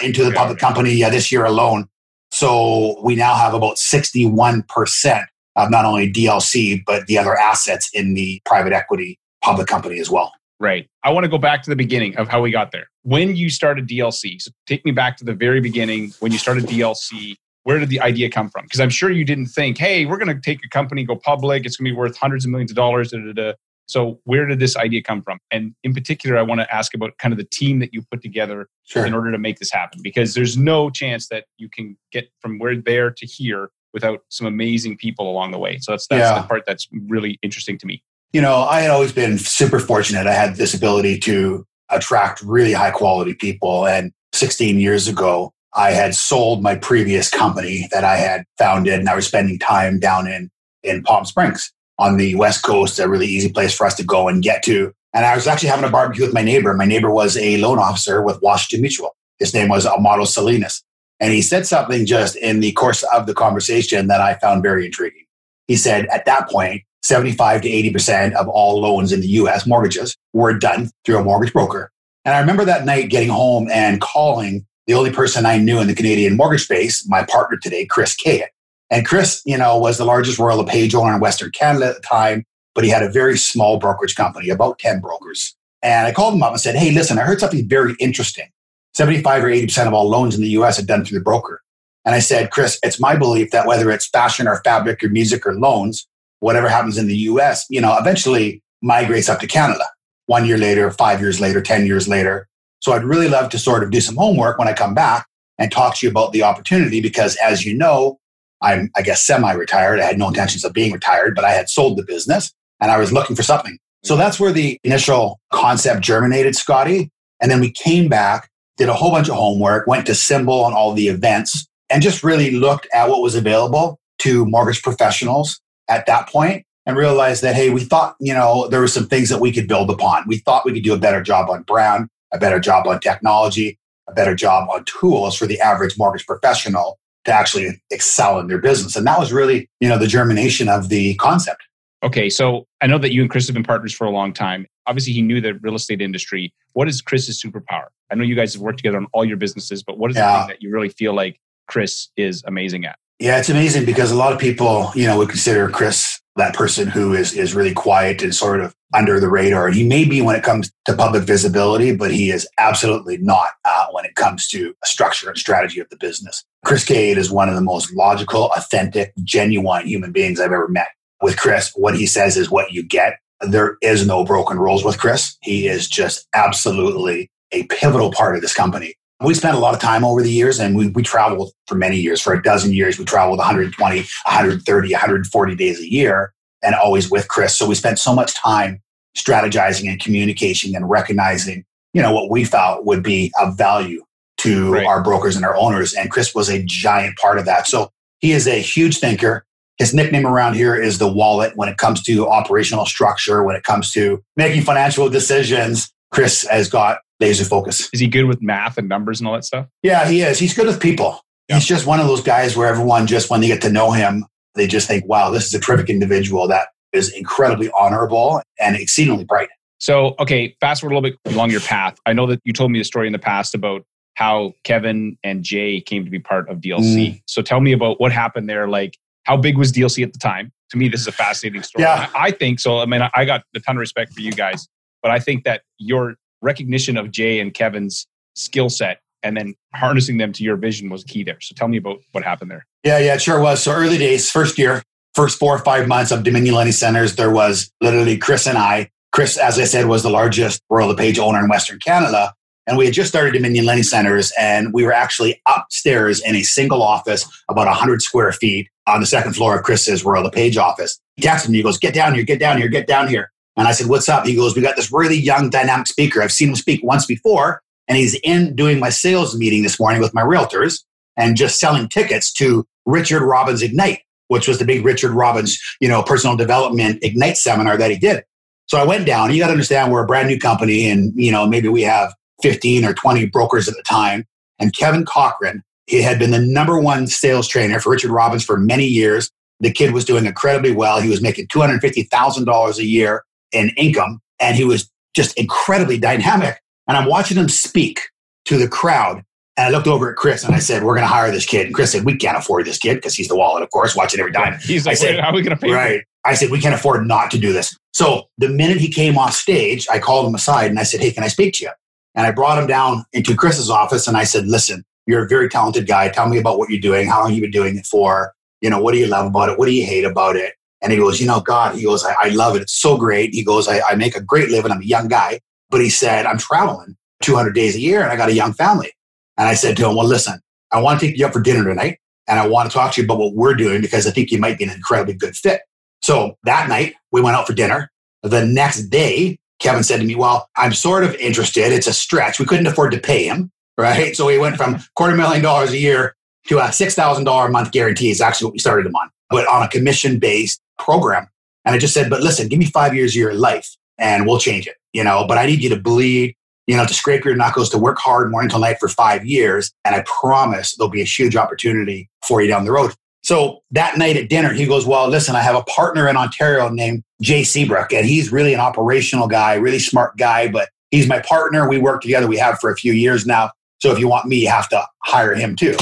into 0.02 0.24
the 0.24 0.32
public 0.34 0.58
company 0.58 0.92
yeah, 0.92 1.10
this 1.10 1.30
year 1.30 1.44
alone. 1.44 1.88
So 2.30 3.00
we 3.02 3.14
now 3.14 3.34
have 3.34 3.54
about 3.54 3.76
61% 3.76 5.24
of 5.56 5.70
not 5.70 5.84
only 5.84 6.12
DLC, 6.12 6.82
but 6.86 7.06
the 7.06 7.18
other 7.18 7.38
assets 7.38 7.88
in 7.94 8.14
the 8.14 8.40
private 8.44 8.72
equity 8.72 9.18
public 9.42 9.66
company 9.66 9.98
as 10.00 10.10
well. 10.10 10.32
Right. 10.58 10.88
I 11.04 11.12
want 11.12 11.24
to 11.24 11.28
go 11.28 11.38
back 11.38 11.62
to 11.64 11.70
the 11.70 11.76
beginning 11.76 12.16
of 12.16 12.28
how 12.28 12.40
we 12.40 12.50
got 12.50 12.72
there. 12.72 12.86
When 13.02 13.36
you 13.36 13.50
started 13.50 13.88
DLC, 13.88 14.40
so 14.40 14.50
take 14.66 14.84
me 14.84 14.90
back 14.90 15.16
to 15.18 15.24
the 15.24 15.34
very 15.34 15.60
beginning 15.60 16.12
when 16.20 16.32
you 16.32 16.38
started 16.38 16.64
DLC. 16.64 17.34
Where 17.64 17.78
did 17.78 17.88
the 17.88 18.00
idea 18.00 18.30
come 18.30 18.48
from? 18.48 18.64
Because 18.64 18.80
I'm 18.80 18.90
sure 18.90 19.10
you 19.10 19.24
didn't 19.24 19.46
think, 19.46 19.76
hey, 19.76 20.06
we're 20.06 20.18
going 20.18 20.34
to 20.34 20.40
take 20.40 20.64
a 20.64 20.68
company, 20.68 21.04
go 21.04 21.16
public. 21.16 21.66
It's 21.66 21.76
going 21.76 21.86
to 21.86 21.90
be 21.90 21.96
worth 21.96 22.16
hundreds 22.16 22.44
of 22.44 22.50
millions 22.52 22.70
of 22.70 22.76
dollars. 22.76 23.10
Da, 23.10 23.18
da, 23.18 23.32
da. 23.32 23.52
So, 23.86 24.20
where 24.24 24.46
did 24.46 24.58
this 24.58 24.76
idea 24.76 25.02
come 25.02 25.22
from? 25.22 25.38
And 25.50 25.74
in 25.84 25.94
particular, 25.94 26.36
I 26.36 26.42
want 26.42 26.60
to 26.60 26.74
ask 26.74 26.92
about 26.94 27.16
kind 27.18 27.32
of 27.32 27.38
the 27.38 27.44
team 27.44 27.78
that 27.78 27.94
you 27.94 28.02
put 28.10 28.20
together 28.22 28.68
Sure. 28.84 29.04
in 29.06 29.14
order 29.14 29.32
to 29.32 29.38
make 29.38 29.58
this 29.58 29.72
happen 29.72 30.00
because 30.02 30.34
there's 30.34 30.56
no 30.56 30.90
chance 30.90 31.28
that 31.28 31.44
you 31.56 31.68
can 31.68 31.96
get 32.12 32.28
from 32.40 32.58
where 32.58 32.76
there 32.76 33.10
to 33.10 33.26
here 33.26 33.70
without 33.92 34.20
some 34.28 34.46
amazing 34.46 34.96
people 34.96 35.30
along 35.30 35.50
the 35.52 35.58
way. 35.58 35.78
So 35.78 35.92
that's 35.92 36.06
that's 36.08 36.20
Yeah. 36.20 36.40
the 36.42 36.46
part 36.46 36.64
that's 36.66 36.86
really 37.08 37.38
interesting 37.42 37.78
to 37.78 37.86
me. 37.86 38.02
You 38.32 38.40
know, 38.42 38.58
I 38.62 38.80
had 38.80 38.90
always 38.90 39.12
been 39.12 39.38
super 39.38 39.78
fortunate. 39.80 40.26
I 40.26 40.34
had 40.34 40.56
this 40.56 40.74
ability 40.74 41.18
to 41.20 41.64
attract 41.90 42.42
really 42.42 42.72
high 42.72 42.90
quality 42.90 43.34
people. 43.34 43.86
And 43.86 44.12
16 44.32 44.78
years 44.80 45.08
ago, 45.08 45.52
I 45.74 45.92
had 45.92 46.14
sold 46.14 46.62
my 46.62 46.74
previous 46.74 47.30
company 47.30 47.88
that 47.92 48.02
I 48.04 48.16
had 48.16 48.44
founded 48.58 48.98
and 48.98 49.08
I 49.08 49.14
was 49.14 49.26
spending 49.26 49.58
time 49.58 49.98
down 50.00 50.26
in, 50.26 50.50
in 50.82 51.02
Palm 51.02 51.24
Springs 51.24 51.72
on 51.98 52.16
the 52.16 52.34
West 52.34 52.62
Coast, 52.62 52.98
a 52.98 53.08
really 53.08 53.26
easy 53.26 53.50
place 53.50 53.74
for 53.76 53.86
us 53.86 53.94
to 53.96 54.04
go 54.04 54.28
and 54.28 54.42
get 54.42 54.62
to. 54.64 54.92
And 55.14 55.24
I 55.24 55.34
was 55.34 55.46
actually 55.46 55.70
having 55.70 55.84
a 55.84 55.90
barbecue 55.90 56.24
with 56.24 56.34
my 56.34 56.42
neighbor. 56.42 56.74
My 56.74 56.84
neighbor 56.84 57.10
was 57.10 57.36
a 57.38 57.56
loan 57.58 57.78
officer 57.78 58.22
with 58.22 58.42
Washington 58.42 58.82
Mutual. 58.82 59.16
His 59.38 59.54
name 59.54 59.68
was 59.68 59.86
Amado 59.86 60.24
Salinas. 60.24 60.82
And 61.20 61.32
he 61.32 61.40
said 61.40 61.66
something 61.66 62.04
just 62.04 62.36
in 62.36 62.60
the 62.60 62.72
course 62.72 63.02
of 63.14 63.26
the 63.26 63.34
conversation 63.34 64.08
that 64.08 64.20
I 64.20 64.34
found 64.34 64.62
very 64.62 64.84
intriguing. 64.84 65.24
He 65.66 65.76
said, 65.76 66.06
at 66.06 66.26
that 66.26 66.48
point, 66.50 66.82
75 67.02 67.62
to 67.62 67.68
80% 67.68 68.34
of 68.34 68.48
all 68.48 68.80
loans 68.80 69.12
in 69.12 69.20
the 69.20 69.28
US, 69.28 69.66
mortgages, 69.66 70.16
were 70.32 70.58
done 70.58 70.90
through 71.04 71.18
a 71.18 71.24
mortgage 71.24 71.52
broker. 71.52 71.90
And 72.24 72.34
I 72.34 72.40
remember 72.40 72.64
that 72.64 72.84
night 72.84 73.08
getting 73.08 73.28
home 73.28 73.68
and 73.72 74.00
calling 74.00 74.66
the 74.86 74.94
only 74.94 75.10
person 75.10 75.46
I 75.46 75.58
knew 75.58 75.80
in 75.80 75.86
the 75.86 75.94
Canadian 75.94 76.36
mortgage 76.36 76.64
space, 76.64 77.06
my 77.08 77.24
partner 77.24 77.56
today, 77.56 77.86
Chris 77.86 78.16
Kayat. 78.16 78.48
And 78.90 79.06
Chris, 79.06 79.42
you 79.44 79.56
know, 79.56 79.78
was 79.78 79.98
the 79.98 80.04
largest 80.04 80.38
Royal 80.38 80.58
LePage 80.58 80.94
owner 80.94 81.14
in 81.14 81.20
Western 81.20 81.50
Canada 81.50 81.86
at 81.86 81.96
the 81.96 82.02
time, 82.02 82.44
but 82.74 82.84
he 82.84 82.90
had 82.90 83.02
a 83.02 83.10
very 83.10 83.36
small 83.36 83.78
brokerage 83.78 84.14
company, 84.14 84.48
about 84.48 84.78
10 84.78 85.00
brokers. 85.00 85.56
And 85.82 86.06
I 86.06 86.12
called 86.12 86.34
him 86.34 86.42
up 86.42 86.52
and 86.52 86.60
said, 86.60 86.76
Hey, 86.76 86.90
listen, 86.90 87.18
I 87.18 87.22
heard 87.22 87.40
something 87.40 87.68
very 87.68 87.94
interesting. 87.98 88.48
75 88.94 89.44
or 89.44 89.48
80% 89.48 89.86
of 89.86 89.94
all 89.94 90.08
loans 90.08 90.34
in 90.34 90.40
the 90.40 90.48
US 90.50 90.78
are 90.78 90.84
done 90.84 91.04
through 91.04 91.18
the 91.18 91.24
broker. 91.24 91.62
And 92.04 92.14
I 92.14 92.20
said, 92.20 92.50
Chris, 92.50 92.78
it's 92.82 93.00
my 93.00 93.16
belief 93.16 93.50
that 93.50 93.66
whether 93.66 93.90
it's 93.90 94.06
fashion 94.06 94.46
or 94.46 94.62
fabric 94.62 95.02
or 95.02 95.08
music 95.08 95.46
or 95.46 95.54
loans, 95.54 96.06
whatever 96.40 96.68
happens 96.68 96.96
in 96.96 97.08
the 97.08 97.16
US, 97.16 97.66
you 97.68 97.80
know, 97.80 97.96
eventually 97.98 98.62
migrates 98.82 99.28
up 99.28 99.40
to 99.40 99.46
Canada 99.46 99.84
one 100.26 100.46
year 100.46 100.58
later, 100.58 100.90
five 100.90 101.20
years 101.20 101.40
later, 101.40 101.60
10 101.60 101.86
years 101.86 102.08
later. 102.08 102.48
So 102.80 102.92
I'd 102.92 103.04
really 103.04 103.28
love 103.28 103.50
to 103.50 103.58
sort 103.58 103.82
of 103.82 103.90
do 103.90 104.00
some 104.00 104.16
homework 104.16 104.58
when 104.58 104.68
I 104.68 104.72
come 104.72 104.94
back 104.94 105.26
and 105.58 105.72
talk 105.72 105.96
to 105.96 106.06
you 106.06 106.10
about 106.10 106.32
the 106.32 106.42
opportunity 106.42 107.00
because 107.00 107.36
as 107.36 107.64
you 107.64 107.76
know, 107.76 108.18
I'm, 108.62 108.90
I 108.96 109.02
guess, 109.02 109.24
semi 109.24 109.52
retired. 109.52 110.00
I 110.00 110.04
had 110.04 110.18
no 110.18 110.28
intentions 110.28 110.64
of 110.64 110.72
being 110.72 110.92
retired, 110.92 111.34
but 111.34 111.44
I 111.44 111.52
had 111.52 111.68
sold 111.68 111.98
the 111.98 112.04
business 112.04 112.52
and 112.80 112.90
I 112.90 112.98
was 112.98 113.12
looking 113.12 113.36
for 113.36 113.42
something. 113.42 113.78
So 114.04 114.14
mm-hmm. 114.14 114.20
that's 114.20 114.40
where 114.40 114.52
the 114.52 114.78
initial 114.84 115.40
concept 115.52 116.02
germinated, 116.02 116.56
Scotty. 116.56 117.10
And 117.40 117.50
then 117.50 117.60
we 117.60 117.70
came 117.70 118.08
back, 118.08 118.48
did 118.76 118.88
a 118.88 118.94
whole 118.94 119.10
bunch 119.10 119.28
of 119.28 119.34
homework, 119.34 119.86
went 119.86 120.06
to 120.06 120.14
Symbol 120.14 120.64
on 120.64 120.72
all 120.72 120.92
the 120.92 121.08
events, 121.08 121.66
and 121.90 122.02
just 122.02 122.24
really 122.24 122.50
looked 122.50 122.88
at 122.92 123.08
what 123.08 123.22
was 123.22 123.34
available 123.34 123.98
to 124.18 124.46
mortgage 124.46 124.82
professionals 124.82 125.60
at 125.88 126.06
that 126.06 126.28
point 126.28 126.64
and 126.86 126.96
realized 126.96 127.42
that, 127.42 127.54
hey, 127.54 127.70
we 127.70 127.84
thought, 127.84 128.16
you 128.20 128.32
know, 128.32 128.68
there 128.68 128.80
were 128.80 128.88
some 128.88 129.06
things 129.06 129.28
that 129.28 129.40
we 129.40 129.52
could 129.52 129.68
build 129.68 129.90
upon. 129.90 130.24
We 130.26 130.38
thought 130.38 130.64
we 130.64 130.72
could 130.72 130.84
do 130.84 130.94
a 130.94 130.98
better 130.98 131.22
job 131.22 131.50
on 131.50 131.62
brand, 131.62 132.08
a 132.32 132.38
better 132.38 132.60
job 132.60 132.86
on 132.86 133.00
technology, 133.00 133.78
a 134.08 134.12
better 134.12 134.34
job 134.34 134.68
on 134.70 134.84
tools 134.84 135.36
for 135.36 135.46
the 135.46 135.60
average 135.60 135.98
mortgage 135.98 136.26
professional 136.26 136.98
to 137.26 137.32
actually 137.32 137.80
excel 137.90 138.38
in 138.40 138.46
their 138.46 138.58
business. 138.58 138.96
And 138.96 139.06
that 139.06 139.18
was 139.18 139.32
really, 139.32 139.68
you 139.80 139.88
know, 139.88 139.98
the 139.98 140.06
germination 140.06 140.68
of 140.68 140.88
the 140.88 141.14
concept. 141.16 141.62
Okay, 142.02 142.30
so 142.30 142.66
I 142.80 142.86
know 142.86 142.98
that 142.98 143.12
you 143.12 143.20
and 143.22 143.30
Chris 143.30 143.46
have 143.48 143.54
been 143.54 143.64
partners 143.64 143.92
for 143.94 144.06
a 144.06 144.10
long 144.10 144.32
time. 144.32 144.66
Obviously, 144.86 145.12
he 145.12 145.22
knew 145.22 145.40
the 145.40 145.54
real 145.54 145.74
estate 145.74 146.00
industry. 146.00 146.52
What 146.72 146.88
is 146.88 147.00
Chris's 147.02 147.42
superpower? 147.42 147.86
I 148.10 148.14
know 148.14 148.22
you 148.22 148.36
guys 148.36 148.54
have 148.54 148.62
worked 148.62 148.78
together 148.78 148.98
on 148.98 149.06
all 149.12 149.24
your 149.24 149.36
businesses, 149.36 149.82
but 149.82 149.98
what 149.98 150.10
is 150.10 150.14
the 150.14 150.20
Yeah. 150.20 150.40
thing 150.40 150.48
that 150.48 150.62
you 150.62 150.70
really 150.72 150.88
feel 150.88 151.14
like 151.14 151.40
Chris 151.66 152.08
is 152.16 152.44
amazing 152.46 152.84
at? 152.84 152.96
Yeah, 153.18 153.38
it's 153.38 153.48
amazing 153.48 153.86
because 153.86 154.12
a 154.12 154.14
lot 154.14 154.32
of 154.32 154.38
people, 154.38 154.92
you 154.94 155.06
know, 155.06 155.16
would 155.18 155.30
consider 155.30 155.68
Chris 155.68 156.15
that 156.36 156.54
person 156.54 156.88
who 156.88 157.14
is 157.14 157.32
is 157.32 157.54
really 157.54 157.74
quiet 157.74 158.22
and 158.22 158.34
sort 158.34 158.60
of 158.60 158.74
under 158.94 159.18
the 159.18 159.28
radar. 159.28 159.68
He 159.70 159.86
may 159.86 160.04
be 160.04 160.22
when 160.22 160.36
it 160.36 160.44
comes 160.44 160.70
to 160.84 160.94
public 160.94 161.24
visibility, 161.24 161.94
but 161.94 162.12
he 162.12 162.30
is 162.30 162.48
absolutely 162.58 163.18
not 163.18 163.50
uh, 163.64 163.86
when 163.92 164.04
it 164.04 164.14
comes 164.14 164.46
to 164.48 164.74
structure 164.84 165.28
and 165.28 165.38
strategy 165.38 165.80
of 165.80 165.88
the 165.88 165.96
business. 165.96 166.44
Chris 166.64 166.84
Kayat 166.84 167.16
is 167.16 167.30
one 167.30 167.48
of 167.48 167.54
the 167.54 167.60
most 167.60 167.92
logical, 167.94 168.50
authentic, 168.56 169.12
genuine 169.24 169.86
human 169.86 170.12
beings 170.12 170.40
I've 170.40 170.52
ever 170.52 170.68
met. 170.68 170.88
With 171.22 171.38
Chris, 171.38 171.72
what 171.74 171.96
he 171.96 172.06
says 172.06 172.36
is 172.36 172.50
what 172.50 172.72
you 172.72 172.82
get. 172.82 173.18
There 173.40 173.76
is 173.82 174.06
no 174.06 174.24
broken 174.24 174.58
rules 174.58 174.84
with 174.84 174.98
Chris. 174.98 175.36
He 175.42 175.66
is 175.66 175.88
just 175.88 176.26
absolutely 176.34 177.30
a 177.52 177.64
pivotal 177.64 178.12
part 178.12 178.36
of 178.36 178.42
this 178.42 178.54
company. 178.54 178.94
We 179.24 179.32
spent 179.34 179.56
a 179.56 179.60
lot 179.60 179.72
of 179.74 179.80
time 179.80 180.04
over 180.04 180.22
the 180.22 180.30
years 180.30 180.60
and 180.60 180.76
we, 180.76 180.88
we 180.88 181.02
traveled 181.02 181.52
for 181.66 181.74
many 181.74 181.96
years. 181.96 182.20
For 182.20 182.34
a 182.34 182.42
dozen 182.42 182.72
years, 182.74 182.98
we 182.98 183.04
traveled 183.06 183.38
120, 183.38 183.96
130, 184.00 184.92
140 184.92 185.54
days 185.54 185.80
a 185.80 185.90
year 185.90 186.32
and 186.62 186.74
always 186.74 187.10
with 187.10 187.28
Chris. 187.28 187.56
So 187.56 187.66
we 187.66 187.74
spent 187.74 187.98
so 187.98 188.14
much 188.14 188.34
time 188.34 188.82
strategizing 189.16 189.88
and 189.88 189.98
communicating 190.00 190.76
and 190.76 190.88
recognizing, 190.90 191.64
you 191.94 192.02
know, 192.02 192.12
what 192.12 192.30
we 192.30 192.44
felt 192.44 192.84
would 192.84 193.02
be 193.02 193.32
of 193.40 193.56
value 193.56 194.02
to 194.38 194.72
Right. 194.74 194.86
our 194.86 195.02
brokers 195.02 195.34
and 195.34 195.46
our 195.46 195.56
owners. 195.56 195.94
And 195.94 196.10
Chris 196.10 196.34
was 196.34 196.50
a 196.50 196.62
giant 196.64 197.16
part 197.16 197.38
of 197.38 197.46
that. 197.46 197.66
So 197.66 197.90
he 198.18 198.32
is 198.32 198.46
a 198.46 198.60
huge 198.60 198.98
thinker. 198.98 199.46
His 199.78 199.94
nickname 199.94 200.26
around 200.26 200.54
here 200.54 200.74
is 200.76 200.98
the 200.98 201.10
wallet 201.10 201.52
when 201.56 201.70
it 201.70 201.78
comes 201.78 202.02
to 202.02 202.28
operational 202.28 202.84
structure, 202.84 203.42
when 203.42 203.56
it 203.56 203.62
comes 203.64 203.90
to 203.92 204.22
making 204.36 204.62
financial 204.62 205.08
decisions. 205.08 205.90
Chris 206.12 206.46
has 206.50 206.68
got 206.68 206.98
laser 207.20 207.44
focus. 207.44 207.88
Is 207.92 208.00
he 208.00 208.08
good 208.08 208.24
with 208.24 208.42
math 208.42 208.78
and 208.78 208.88
numbers 208.88 209.20
and 209.20 209.28
all 209.28 209.34
that 209.34 209.44
stuff? 209.44 209.66
Yeah, 209.82 210.08
he 210.08 210.22
is. 210.22 210.38
He's 210.38 210.54
good 210.54 210.66
with 210.66 210.80
people. 210.80 211.20
Yeah. 211.48 211.56
He's 211.56 211.66
just 211.66 211.86
one 211.86 212.00
of 212.00 212.06
those 212.06 212.22
guys 212.22 212.56
where 212.56 212.68
everyone 212.68 213.06
just, 213.06 213.30
when 213.30 213.40
they 213.40 213.46
get 213.46 213.62
to 213.62 213.70
know 213.70 213.92
him, 213.92 214.24
they 214.54 214.66
just 214.66 214.88
think, 214.88 215.06
wow, 215.06 215.30
this 215.30 215.46
is 215.46 215.54
a 215.54 215.60
terrific 215.60 215.88
individual 215.90 216.48
that 216.48 216.68
is 216.92 217.12
incredibly 217.14 217.70
honorable 217.78 218.42
and 218.58 218.76
exceedingly 218.76 219.24
bright. 219.24 219.48
So, 219.78 220.14
okay, 220.18 220.56
fast 220.60 220.80
forward 220.80 220.94
a 220.94 220.98
little 221.00 221.10
bit 221.24 221.34
along 221.34 221.50
your 221.50 221.60
path. 221.60 221.98
I 222.06 222.14
know 222.14 222.26
that 222.26 222.40
you 222.44 222.52
told 222.52 222.70
me 222.70 222.80
a 222.80 222.84
story 222.84 223.06
in 223.06 223.12
the 223.12 223.18
past 223.18 223.54
about 223.54 223.82
how 224.14 224.54
Kevin 224.64 225.18
and 225.22 225.42
Jay 225.44 225.80
came 225.80 226.04
to 226.04 226.10
be 226.10 226.18
part 226.18 226.48
of 226.48 226.58
DLC. 226.58 226.80
Mm. 226.96 227.22
So, 227.26 227.42
tell 227.42 227.60
me 227.60 227.72
about 227.72 228.00
what 228.00 228.10
happened 228.12 228.48
there. 228.48 228.66
Like, 228.68 228.96
how 229.24 229.36
big 229.36 229.58
was 229.58 229.72
DLC 229.72 230.02
at 230.02 230.14
the 230.14 230.18
time? 230.18 230.50
To 230.70 230.78
me, 230.78 230.88
this 230.88 231.02
is 231.02 231.06
a 231.06 231.12
fascinating 231.12 231.62
story. 231.62 231.82
Yeah. 231.84 232.08
I 232.14 232.28
I 232.28 232.30
think 232.30 232.58
so. 232.58 232.78
I 232.80 232.86
mean, 232.86 233.02
I- 233.02 233.10
I 233.14 233.24
got 233.26 233.42
a 233.54 233.60
ton 233.60 233.76
of 233.76 233.80
respect 233.80 234.14
for 234.14 234.20
you 234.20 234.32
guys, 234.32 234.66
but 235.02 235.10
I 235.10 235.18
think 235.20 235.44
that 235.44 235.60
your 235.78 236.14
recognition 236.42 236.96
of 236.96 237.10
Jay 237.10 237.40
and 237.40 237.52
Kevin's 237.52 238.06
skill 238.34 238.68
set 238.68 239.00
and 239.22 239.36
then 239.36 239.54
harnessing 239.74 240.18
them 240.18 240.32
to 240.32 240.44
your 240.44 240.56
vision 240.56 240.88
was 240.88 241.02
key 241.04 241.24
there. 241.24 241.40
So, 241.40 241.54
tell 241.54 241.68
me 241.68 241.78
about 241.78 241.98
what 242.12 242.24
happened 242.24 242.50
there. 242.50 242.66
Yeah, 242.84 242.98
yeah, 242.98 243.14
it 243.14 243.22
sure 243.22 243.40
was. 243.40 243.62
So 243.62 243.72
early 243.72 243.98
days, 243.98 244.30
first 244.30 244.58
year, 244.58 244.82
first 245.14 245.38
four 245.38 245.54
or 245.54 245.58
five 245.58 245.88
months 245.88 246.12
of 246.12 246.22
Dominion 246.22 246.54
Lending 246.54 246.72
Centers, 246.72 247.16
there 247.16 247.30
was 247.30 247.72
literally 247.80 248.16
Chris 248.16 248.46
and 248.46 248.56
I. 248.56 248.90
Chris, 249.12 249.36
as 249.38 249.58
I 249.58 249.64
said, 249.64 249.86
was 249.86 250.02
the 250.02 250.10
largest 250.10 250.62
Royal 250.70 250.88
LePage 250.88 251.18
owner 251.18 251.40
in 251.40 251.48
Western 251.48 251.78
Canada. 251.78 252.32
And 252.66 252.76
we 252.76 252.84
had 252.84 252.94
just 252.94 253.08
started 253.08 253.32
Dominion 253.32 253.64
Lending 253.64 253.84
Centers, 253.84 254.32
and 254.38 254.72
we 254.72 254.84
were 254.84 254.92
actually 254.92 255.40
upstairs 255.46 256.20
in 256.20 256.34
a 256.34 256.42
single 256.42 256.82
office, 256.82 257.24
about 257.48 257.66
100 257.66 258.02
square 258.02 258.32
feet, 258.32 258.68
on 258.86 259.00
the 259.00 259.06
second 259.06 259.34
floor 259.34 259.56
of 259.56 259.64
Chris's 259.64 260.04
Royal 260.04 260.24
LePage 260.24 260.56
office. 260.56 261.00
He 261.16 261.22
texted 261.22 261.48
me, 261.48 261.58
he 261.58 261.62
goes, 261.62 261.78
Get 261.78 261.94
down 261.94 262.14
here, 262.14 262.24
get 262.24 262.38
down 262.38 262.58
here, 262.58 262.68
get 262.68 262.86
down 262.86 263.08
here. 263.08 263.32
And 263.56 263.66
I 263.66 263.72
said, 263.72 263.88
What's 263.88 264.08
up? 264.08 264.26
He 264.26 264.34
goes, 264.34 264.54
We 264.54 264.62
got 264.62 264.76
this 264.76 264.92
really 264.92 265.16
young, 265.16 265.50
dynamic 265.50 265.86
speaker. 265.86 266.22
I've 266.22 266.32
seen 266.32 266.48
him 266.48 266.56
speak 266.56 266.82
once 266.82 267.06
before, 267.06 267.62
and 267.88 267.96
he's 267.96 268.18
in 268.22 268.54
doing 268.54 268.78
my 268.78 268.90
sales 268.90 269.36
meeting 269.36 269.62
this 269.62 269.80
morning 269.80 270.00
with 270.00 270.14
my 270.14 270.22
realtors 270.22 270.84
and 271.16 271.36
just 271.36 271.58
selling 271.58 271.88
tickets 271.88 272.32
to 272.34 272.66
Richard 272.84 273.22
Robbins 273.22 273.62
Ignite, 273.62 274.00
which 274.28 274.46
was 274.46 274.58
the 274.58 274.64
big 274.64 274.84
Richard 274.84 275.12
Robbins, 275.12 275.60
you 275.80 275.88
know, 275.88 276.02
personal 276.02 276.36
development 276.36 277.02
Ignite 277.02 277.36
seminar 277.36 277.76
that 277.76 277.90
he 277.90 277.98
did. 277.98 278.24
So 278.66 278.78
I 278.78 278.84
went 278.84 279.06
down. 279.06 279.32
You 279.32 279.40
got 279.40 279.46
to 279.46 279.52
understand 279.52 279.92
we're 279.92 280.02
a 280.02 280.06
brand 280.06 280.28
new 280.28 280.38
company, 280.38 280.88
and 280.88 281.12
you 281.14 281.32
know 281.32 281.46
maybe 281.46 281.68
we 281.68 281.82
have 281.82 282.12
15 282.42 282.84
or 282.84 282.92
20 282.92 283.26
brokers 283.26 283.68
at 283.68 283.74
the 283.74 283.82
time. 283.82 284.24
And 284.58 284.74
Kevin 284.76 285.04
Cochran, 285.04 285.62
he 285.86 286.02
had 286.02 286.18
been 286.18 286.30
the 286.30 286.40
number 286.40 286.78
one 286.80 287.06
sales 287.06 287.48
trainer 287.48 287.78
for 287.78 287.90
Richard 287.90 288.10
Robbins 288.10 288.44
for 288.44 288.56
many 288.56 288.86
years. 288.86 289.30
The 289.60 289.70
kid 289.70 289.92
was 289.92 290.04
doing 290.04 290.26
incredibly 290.26 290.72
well. 290.72 291.00
He 291.00 291.08
was 291.08 291.22
making 291.22 291.48
$250,000 291.48 292.78
a 292.78 292.84
year 292.84 293.24
in 293.52 293.70
income, 293.76 294.20
and 294.40 294.56
he 294.56 294.64
was 294.64 294.90
just 295.14 295.36
incredibly 295.38 295.98
dynamic. 295.98 296.60
And 296.88 296.96
I'm 296.96 297.08
watching 297.08 297.36
him 297.36 297.48
speak 297.48 298.00
to 298.44 298.56
the 298.56 298.68
crowd. 298.68 299.22
And 299.56 299.66
I 299.66 299.70
looked 299.70 299.86
over 299.86 300.10
at 300.10 300.16
Chris 300.16 300.44
and 300.44 300.54
I 300.54 300.58
said, 300.58 300.84
We're 300.84 300.94
going 300.94 301.08
to 301.08 301.12
hire 301.12 301.30
this 301.30 301.46
kid. 301.46 301.66
And 301.66 301.74
Chris 301.74 301.92
said, 301.92 302.04
We 302.04 302.16
can't 302.16 302.36
afford 302.36 302.66
this 302.66 302.78
kid 302.78 302.96
because 302.96 303.14
he's 303.14 303.28
the 303.28 303.36
wallet, 303.36 303.62
of 303.62 303.70
course, 303.70 303.96
watching 303.96 304.20
every 304.20 304.32
dime. 304.32 304.58
He's 304.62 304.86
like, 304.86 304.92
I 304.92 304.96
said, 304.96 305.18
how 305.18 305.30
are 305.30 305.34
we 305.34 305.42
going 305.42 305.56
to 305.56 305.60
pay? 305.60 305.72
Right. 305.72 306.02
I 306.24 306.34
said, 306.34 306.50
We 306.50 306.60
can't 306.60 306.74
afford 306.74 307.06
not 307.06 307.30
to 307.30 307.38
do 307.38 307.52
this. 307.52 307.76
So 307.94 308.28
the 308.36 308.48
minute 308.48 308.76
he 308.76 308.88
came 308.88 309.16
off 309.16 309.32
stage, 309.32 309.86
I 309.90 309.98
called 309.98 310.26
him 310.26 310.34
aside 310.34 310.70
and 310.70 310.78
I 310.78 310.82
said, 310.82 311.00
Hey, 311.00 311.10
can 311.10 311.24
I 311.24 311.28
speak 311.28 311.54
to 311.54 311.64
you? 311.64 311.70
And 312.14 312.26
I 312.26 312.32
brought 312.32 312.58
him 312.58 312.66
down 312.66 313.04
into 313.14 313.34
Chris's 313.34 313.70
office 313.70 314.06
and 314.06 314.16
I 314.16 314.24
said, 314.24 314.46
Listen, 314.46 314.84
you're 315.06 315.24
a 315.24 315.28
very 315.28 315.48
talented 315.48 315.86
guy. 315.86 316.10
Tell 316.10 316.28
me 316.28 316.38
about 316.38 316.58
what 316.58 316.68
you're 316.68 316.80
doing. 316.80 317.08
How 317.08 317.22
long 317.22 317.32
you 317.32 317.40
been 317.40 317.50
doing 317.50 317.78
it 317.78 317.86
for? 317.86 318.32
You 318.60 318.68
know, 318.68 318.80
what 318.80 318.92
do 318.92 318.98
you 318.98 319.06
love 319.06 319.26
about 319.26 319.48
it? 319.48 319.58
What 319.58 319.66
do 319.66 319.72
you 319.72 319.86
hate 319.86 320.04
about 320.04 320.36
it? 320.36 320.54
And 320.86 320.92
he 320.92 321.00
goes, 321.00 321.20
You 321.20 321.26
know, 321.26 321.40
God, 321.40 321.74
he 321.74 321.82
goes, 321.82 322.04
I, 322.04 322.14
I 322.16 322.28
love 322.28 322.54
it. 322.54 322.62
It's 322.62 322.80
so 322.80 322.96
great. 322.96 323.34
He 323.34 323.42
goes, 323.42 323.66
I, 323.66 323.80
I 323.80 323.96
make 323.96 324.14
a 324.14 324.22
great 324.22 324.50
living. 324.50 324.70
I'm 324.70 324.80
a 324.80 324.84
young 324.84 325.08
guy. 325.08 325.40
But 325.68 325.80
he 325.80 325.90
said, 325.90 326.26
I'm 326.26 326.38
traveling 326.38 326.96
200 327.22 327.56
days 327.56 327.74
a 327.74 327.80
year 327.80 328.04
and 328.04 328.12
I 328.12 328.16
got 328.16 328.28
a 328.28 328.34
young 328.34 328.52
family. 328.52 328.92
And 329.36 329.48
I 329.48 329.54
said 329.54 329.76
to 329.78 329.88
him, 329.88 329.96
Well, 329.96 330.06
listen, 330.06 330.38
I 330.70 330.80
want 330.80 331.00
to 331.00 331.06
take 331.08 331.18
you 331.18 331.26
up 331.26 331.32
for 331.32 331.40
dinner 331.40 331.64
tonight. 331.64 331.98
And 332.28 332.38
I 332.38 332.46
want 332.46 332.70
to 332.70 332.74
talk 332.74 332.92
to 332.92 333.00
you 333.00 333.04
about 333.04 333.18
what 333.18 333.34
we're 333.34 333.54
doing 333.54 333.80
because 333.80 334.06
I 334.06 334.12
think 334.12 334.30
you 334.30 334.38
might 334.38 334.58
be 334.58 334.64
an 334.64 334.70
incredibly 334.70 335.14
good 335.14 335.34
fit. 335.34 335.62
So 336.02 336.36
that 336.44 336.68
night, 336.68 336.94
we 337.10 337.20
went 337.20 337.36
out 337.36 337.48
for 337.48 337.52
dinner. 337.52 337.90
The 338.22 338.46
next 338.46 338.82
day, 338.82 339.40
Kevin 339.58 339.82
said 339.82 339.98
to 339.98 340.06
me, 340.06 340.14
Well, 340.14 340.48
I'm 340.56 340.72
sort 340.72 341.02
of 341.02 341.16
interested. 341.16 341.72
It's 341.72 341.88
a 341.88 341.92
stretch. 341.92 342.38
We 342.38 342.46
couldn't 342.46 342.68
afford 342.68 342.92
to 342.92 343.00
pay 343.00 343.24
him, 343.24 343.50
right? 343.76 344.14
So 344.14 344.26
we 344.26 344.38
went 344.38 344.56
from 344.56 344.78
quarter 344.94 345.16
million 345.16 345.42
dollars 345.42 345.72
a 345.72 345.78
year 345.78 346.14
to 346.46 346.58
a 346.58 346.68
$6,000 346.68 347.44
a 347.44 347.50
month 347.50 347.72
guarantee 347.72 348.08
is 348.08 348.20
actually 348.20 348.44
what 348.44 348.52
we 348.52 348.60
started 348.60 348.86
him 348.86 348.94
on, 348.94 349.10
but 349.30 349.48
on 349.48 349.64
a 349.64 349.68
commission 349.68 350.20
based 350.20 350.60
program. 350.78 351.28
And 351.64 351.74
I 351.74 351.78
just 351.78 351.94
said, 351.94 352.10
But 352.10 352.22
listen, 352.22 352.48
give 352.48 352.58
me 352.58 352.66
five 352.66 352.94
years 352.94 353.12
of 353.12 353.16
your 353.16 353.34
life 353.34 353.76
and 353.98 354.26
we'll 354.26 354.38
change 354.38 354.66
it, 354.66 354.76
you 354.92 355.02
know, 355.02 355.24
but 355.26 355.38
I 355.38 355.46
need 355.46 355.62
you 355.62 355.70
to 355.70 355.80
bleed 355.80 356.36
you 356.66 356.76
know, 356.76 356.84
to 356.84 356.94
scrape 356.94 357.24
your 357.24 357.36
knuckles, 357.36 357.70
to 357.70 357.78
work 357.78 357.98
hard 357.98 358.30
morning 358.30 358.50
till 358.50 358.58
night 358.58 358.78
for 358.80 358.88
five 358.88 359.24
years. 359.24 359.72
And 359.84 359.94
I 359.94 360.02
promise 360.02 360.74
there'll 360.76 360.90
be 360.90 361.00
a 361.00 361.04
huge 361.04 361.36
opportunity 361.36 362.10
for 362.26 362.42
you 362.42 362.48
down 362.48 362.64
the 362.64 362.72
road. 362.72 362.92
So 363.22 363.60
that 363.72 363.98
night 363.98 364.16
at 364.16 364.28
dinner, 364.28 364.52
he 364.52 364.66
goes, 364.66 364.86
Well, 364.86 365.08
listen, 365.08 365.34
I 365.34 365.42
have 365.42 365.56
a 365.56 365.62
partner 365.64 366.08
in 366.08 366.16
Ontario 366.16 366.68
named 366.68 367.02
Jay 367.20 367.42
Seabrook, 367.42 367.92
and 367.92 368.06
he's 368.06 368.30
really 368.30 368.54
an 368.54 368.60
operational 368.60 369.26
guy, 369.26 369.54
really 369.54 369.78
smart 369.78 370.16
guy, 370.16 370.48
but 370.48 370.68
he's 370.90 371.08
my 371.08 371.20
partner. 371.20 371.68
We 371.68 371.78
work 371.78 372.02
together. 372.02 372.28
We 372.28 372.38
have 372.38 372.60
for 372.60 372.70
a 372.70 372.76
few 372.76 372.92
years 372.92 373.26
now. 373.26 373.50
So 373.80 373.92
if 373.92 373.98
you 373.98 374.08
want 374.08 374.26
me, 374.26 374.36
you 374.36 374.48
have 374.48 374.68
to 374.70 374.86
hire 375.02 375.34
him 375.34 375.56
too. 375.56 375.76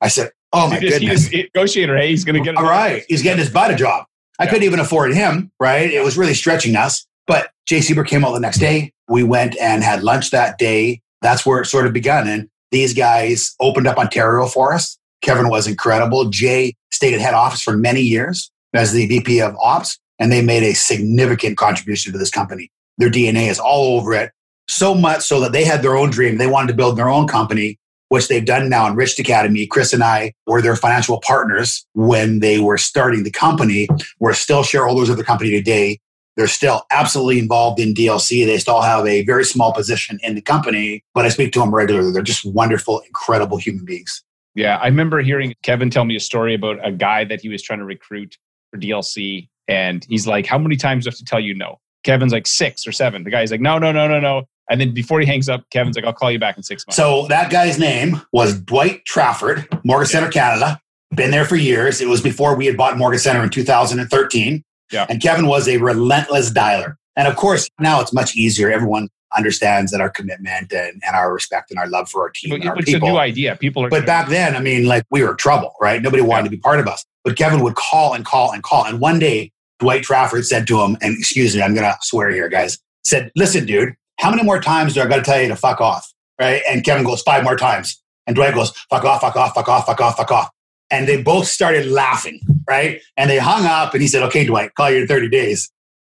I 0.00 0.08
said, 0.08 0.32
Oh 0.52 0.68
my 0.68 0.80
goodness. 0.80 1.28
He's 1.28 1.44
negotiator. 1.54 1.96
Hey, 1.96 2.10
he's 2.10 2.24
going 2.24 2.36
to 2.36 2.42
get. 2.42 2.56
All 2.56 2.64
right. 2.64 3.04
He's 3.08 3.22
getting 3.22 3.38
his 3.38 3.48
butt 3.48 3.70
a 3.70 3.74
job. 3.74 4.04
I 4.42 4.46
Yeah. 4.46 4.50
couldn't 4.50 4.64
even 4.64 4.80
afford 4.80 5.14
him, 5.14 5.52
right? 5.60 5.88
It 5.90 6.02
was 6.02 6.18
really 6.18 6.34
stretching 6.34 6.74
us. 6.74 7.06
But 7.28 7.50
Jay 7.66 7.78
Seaber 7.78 8.04
came 8.04 8.24
out 8.24 8.32
the 8.32 8.40
next 8.40 8.58
day. 8.58 8.92
We 9.08 9.22
went 9.22 9.56
and 9.60 9.84
had 9.84 10.02
lunch 10.02 10.30
that 10.32 10.58
day. 10.58 11.00
That's 11.20 11.46
where 11.46 11.60
it 11.60 11.66
sort 11.66 11.86
of 11.86 11.92
begun. 11.92 12.26
And 12.26 12.48
these 12.72 12.92
guys 12.92 13.54
opened 13.60 13.86
up 13.86 13.98
Ontario 13.98 14.46
for 14.46 14.74
us. 14.74 14.98
Kevin 15.22 15.48
was 15.48 15.68
incredible. 15.68 16.24
Jay 16.28 16.74
stayed 16.90 17.14
at 17.14 17.20
head 17.20 17.34
office 17.34 17.62
for 17.62 17.76
many 17.76 18.00
years 18.00 18.50
as 18.74 18.92
the 18.92 19.06
VP 19.06 19.40
of 19.40 19.54
ops, 19.60 19.98
and 20.18 20.32
they 20.32 20.42
made 20.42 20.64
a 20.64 20.74
significant 20.74 21.56
contribution 21.56 22.10
to 22.12 22.18
this 22.18 22.30
company. 22.30 22.68
Their 22.98 23.10
DNA 23.10 23.48
is 23.48 23.60
all 23.60 23.96
over 23.96 24.12
it. 24.12 24.32
So 24.68 24.92
much 24.94 25.22
so 25.22 25.38
that 25.40 25.52
they 25.52 25.62
had 25.64 25.82
their 25.82 25.96
own 25.96 26.10
dream. 26.10 26.38
They 26.38 26.48
wanted 26.48 26.68
to 26.68 26.74
build 26.74 26.96
their 26.96 27.08
own 27.08 27.28
company 27.28 27.78
which 28.12 28.28
they've 28.28 28.44
done 28.44 28.68
now 28.68 28.86
in 28.86 28.94
Rich 28.94 29.18
Academy. 29.18 29.66
Chris 29.66 29.94
and 29.94 30.04
I 30.04 30.34
were 30.46 30.60
their 30.60 30.76
financial 30.76 31.18
partners 31.22 31.86
when 31.94 32.40
they 32.40 32.60
were 32.60 32.76
starting 32.76 33.22
the 33.22 33.30
company. 33.30 33.88
We're 34.20 34.34
still 34.34 34.62
shareholders 34.62 35.08
of 35.08 35.16
the 35.16 35.24
company 35.24 35.50
today. 35.50 35.98
They're 36.36 36.46
still 36.46 36.82
absolutely 36.90 37.38
involved 37.38 37.80
in 37.80 37.94
DLC. 37.94 38.44
They 38.44 38.58
still 38.58 38.82
have 38.82 39.06
a 39.06 39.24
very 39.24 39.46
small 39.46 39.72
position 39.72 40.18
in 40.22 40.34
the 40.34 40.42
company, 40.42 41.02
but 41.14 41.24
I 41.24 41.30
speak 41.30 41.52
to 41.52 41.60
them 41.60 41.74
regularly. 41.74 42.12
They're 42.12 42.20
just 42.20 42.44
wonderful, 42.44 43.00
incredible 43.06 43.56
human 43.56 43.86
beings. 43.86 44.22
Yeah, 44.54 44.76
I 44.76 44.88
remember 44.88 45.22
hearing 45.22 45.54
Kevin 45.62 45.88
tell 45.88 46.04
me 46.04 46.14
a 46.14 46.20
story 46.20 46.54
about 46.54 46.86
a 46.86 46.92
guy 46.92 47.24
that 47.24 47.40
he 47.40 47.48
was 47.48 47.62
trying 47.62 47.78
to 47.78 47.86
recruit 47.86 48.36
for 48.70 48.78
DLC, 48.78 49.48
and 49.68 50.04
he's 50.06 50.26
like, 50.26 50.44
"How 50.44 50.58
many 50.58 50.76
times 50.76 51.04
do 51.04 51.08
I 51.08 51.12
have 51.12 51.18
to 51.18 51.24
tell 51.24 51.40
you 51.40 51.54
no?" 51.54 51.80
Kevin's 52.04 52.34
like 52.34 52.46
six 52.46 52.86
or 52.86 52.92
seven. 52.92 53.24
The 53.24 53.30
guy's 53.30 53.50
like, 53.50 53.62
"No, 53.62 53.78
no, 53.78 53.90
no, 53.90 54.06
no, 54.06 54.20
no." 54.20 54.42
And 54.70 54.80
then 54.80 54.92
before 54.92 55.20
he 55.20 55.26
hangs 55.26 55.48
up, 55.48 55.64
Kevin's 55.70 55.96
like, 55.96 56.04
"I'll 56.04 56.12
call 56.12 56.30
you 56.30 56.38
back 56.38 56.56
in 56.56 56.62
six 56.62 56.86
months." 56.86 56.96
So 56.96 57.26
that 57.28 57.50
guy's 57.50 57.78
name 57.78 58.22
was 58.32 58.58
Dwight 58.60 59.04
Trafford, 59.04 59.66
Mortgage 59.84 60.10
Center 60.10 60.30
Canada. 60.30 60.80
Been 61.14 61.30
there 61.30 61.44
for 61.44 61.56
years. 61.56 62.00
It 62.00 62.08
was 62.08 62.20
before 62.20 62.56
we 62.56 62.66
had 62.66 62.76
bought 62.76 62.96
Mortgage 62.96 63.20
Center 63.20 63.42
in 63.42 63.50
2013. 63.50 64.64
Yeah. 64.92 65.06
And 65.08 65.20
Kevin 65.20 65.46
was 65.46 65.68
a 65.68 65.78
relentless 65.78 66.50
dialer. 66.50 66.94
And 67.16 67.28
of 67.28 67.36
course, 67.36 67.68
now 67.78 68.00
it's 68.00 68.12
much 68.12 68.36
easier. 68.36 68.70
Everyone 68.70 69.08
understands 69.36 69.90
that 69.92 70.00
our 70.00 70.10
commitment 70.10 70.72
and, 70.72 71.02
and 71.04 71.16
our 71.16 71.32
respect 71.32 71.70
and 71.70 71.78
our 71.78 71.88
love 71.88 72.08
for 72.08 72.22
our 72.22 72.30
team 72.30 72.50
But 72.50 72.60
and 72.60 72.70
our 72.70 72.78
it's 72.78 72.92
a 72.92 72.98
new 72.98 73.16
idea. 73.16 73.56
People 73.56 73.84
are. 73.84 73.90
But 73.90 74.06
back 74.06 74.28
then, 74.28 74.54
I 74.54 74.60
mean, 74.60 74.86
like 74.86 75.04
we 75.10 75.22
were 75.22 75.34
trouble, 75.34 75.74
right? 75.80 76.00
Nobody 76.00 76.22
wanted 76.22 76.44
to 76.44 76.50
be 76.50 76.58
part 76.58 76.80
of 76.80 76.86
us. 76.86 77.04
But 77.24 77.36
Kevin 77.36 77.60
would 77.60 77.74
call 77.74 78.14
and 78.14 78.24
call 78.24 78.52
and 78.52 78.62
call. 78.62 78.84
And 78.84 79.00
one 79.00 79.18
day, 79.18 79.50
Dwight 79.78 80.02
Trafford 80.02 80.46
said 80.46 80.66
to 80.68 80.80
him, 80.80 80.96
and 81.00 81.18
excuse 81.18 81.56
me, 81.56 81.62
I'm 81.62 81.74
going 81.74 81.86
to 81.86 81.96
swear 82.02 82.30
here, 82.30 82.48
guys, 82.48 82.78
said, 83.04 83.32
listen, 83.34 83.66
dude, 83.66 83.94
how 84.18 84.30
many 84.30 84.42
more 84.42 84.60
times 84.60 84.94
do 84.94 85.02
I 85.02 85.06
got 85.06 85.16
to 85.16 85.22
tell 85.22 85.40
you 85.40 85.48
to 85.48 85.56
fuck 85.56 85.80
off? 85.80 86.12
Right. 86.40 86.62
And 86.68 86.84
Kevin 86.84 87.04
goes, 87.04 87.22
five 87.22 87.44
more 87.44 87.56
times. 87.56 88.02
And 88.26 88.36
Dwight 88.36 88.54
goes, 88.54 88.70
fuck 88.90 89.04
off, 89.04 89.20
fuck 89.20 89.36
off, 89.36 89.54
fuck 89.54 89.68
off, 89.68 89.86
fuck 89.86 90.00
off, 90.00 90.16
fuck 90.16 90.30
off. 90.30 90.50
And 90.90 91.08
they 91.08 91.22
both 91.22 91.46
started 91.46 91.86
laughing, 91.86 92.40
right? 92.68 93.00
And 93.16 93.30
they 93.30 93.38
hung 93.38 93.64
up 93.64 93.94
and 93.94 94.02
he 94.02 94.08
said, 94.08 94.22
okay, 94.24 94.44
Dwight, 94.44 94.74
call 94.74 94.90
you 94.90 95.02
in 95.02 95.06
30 95.06 95.28
days. 95.28 95.70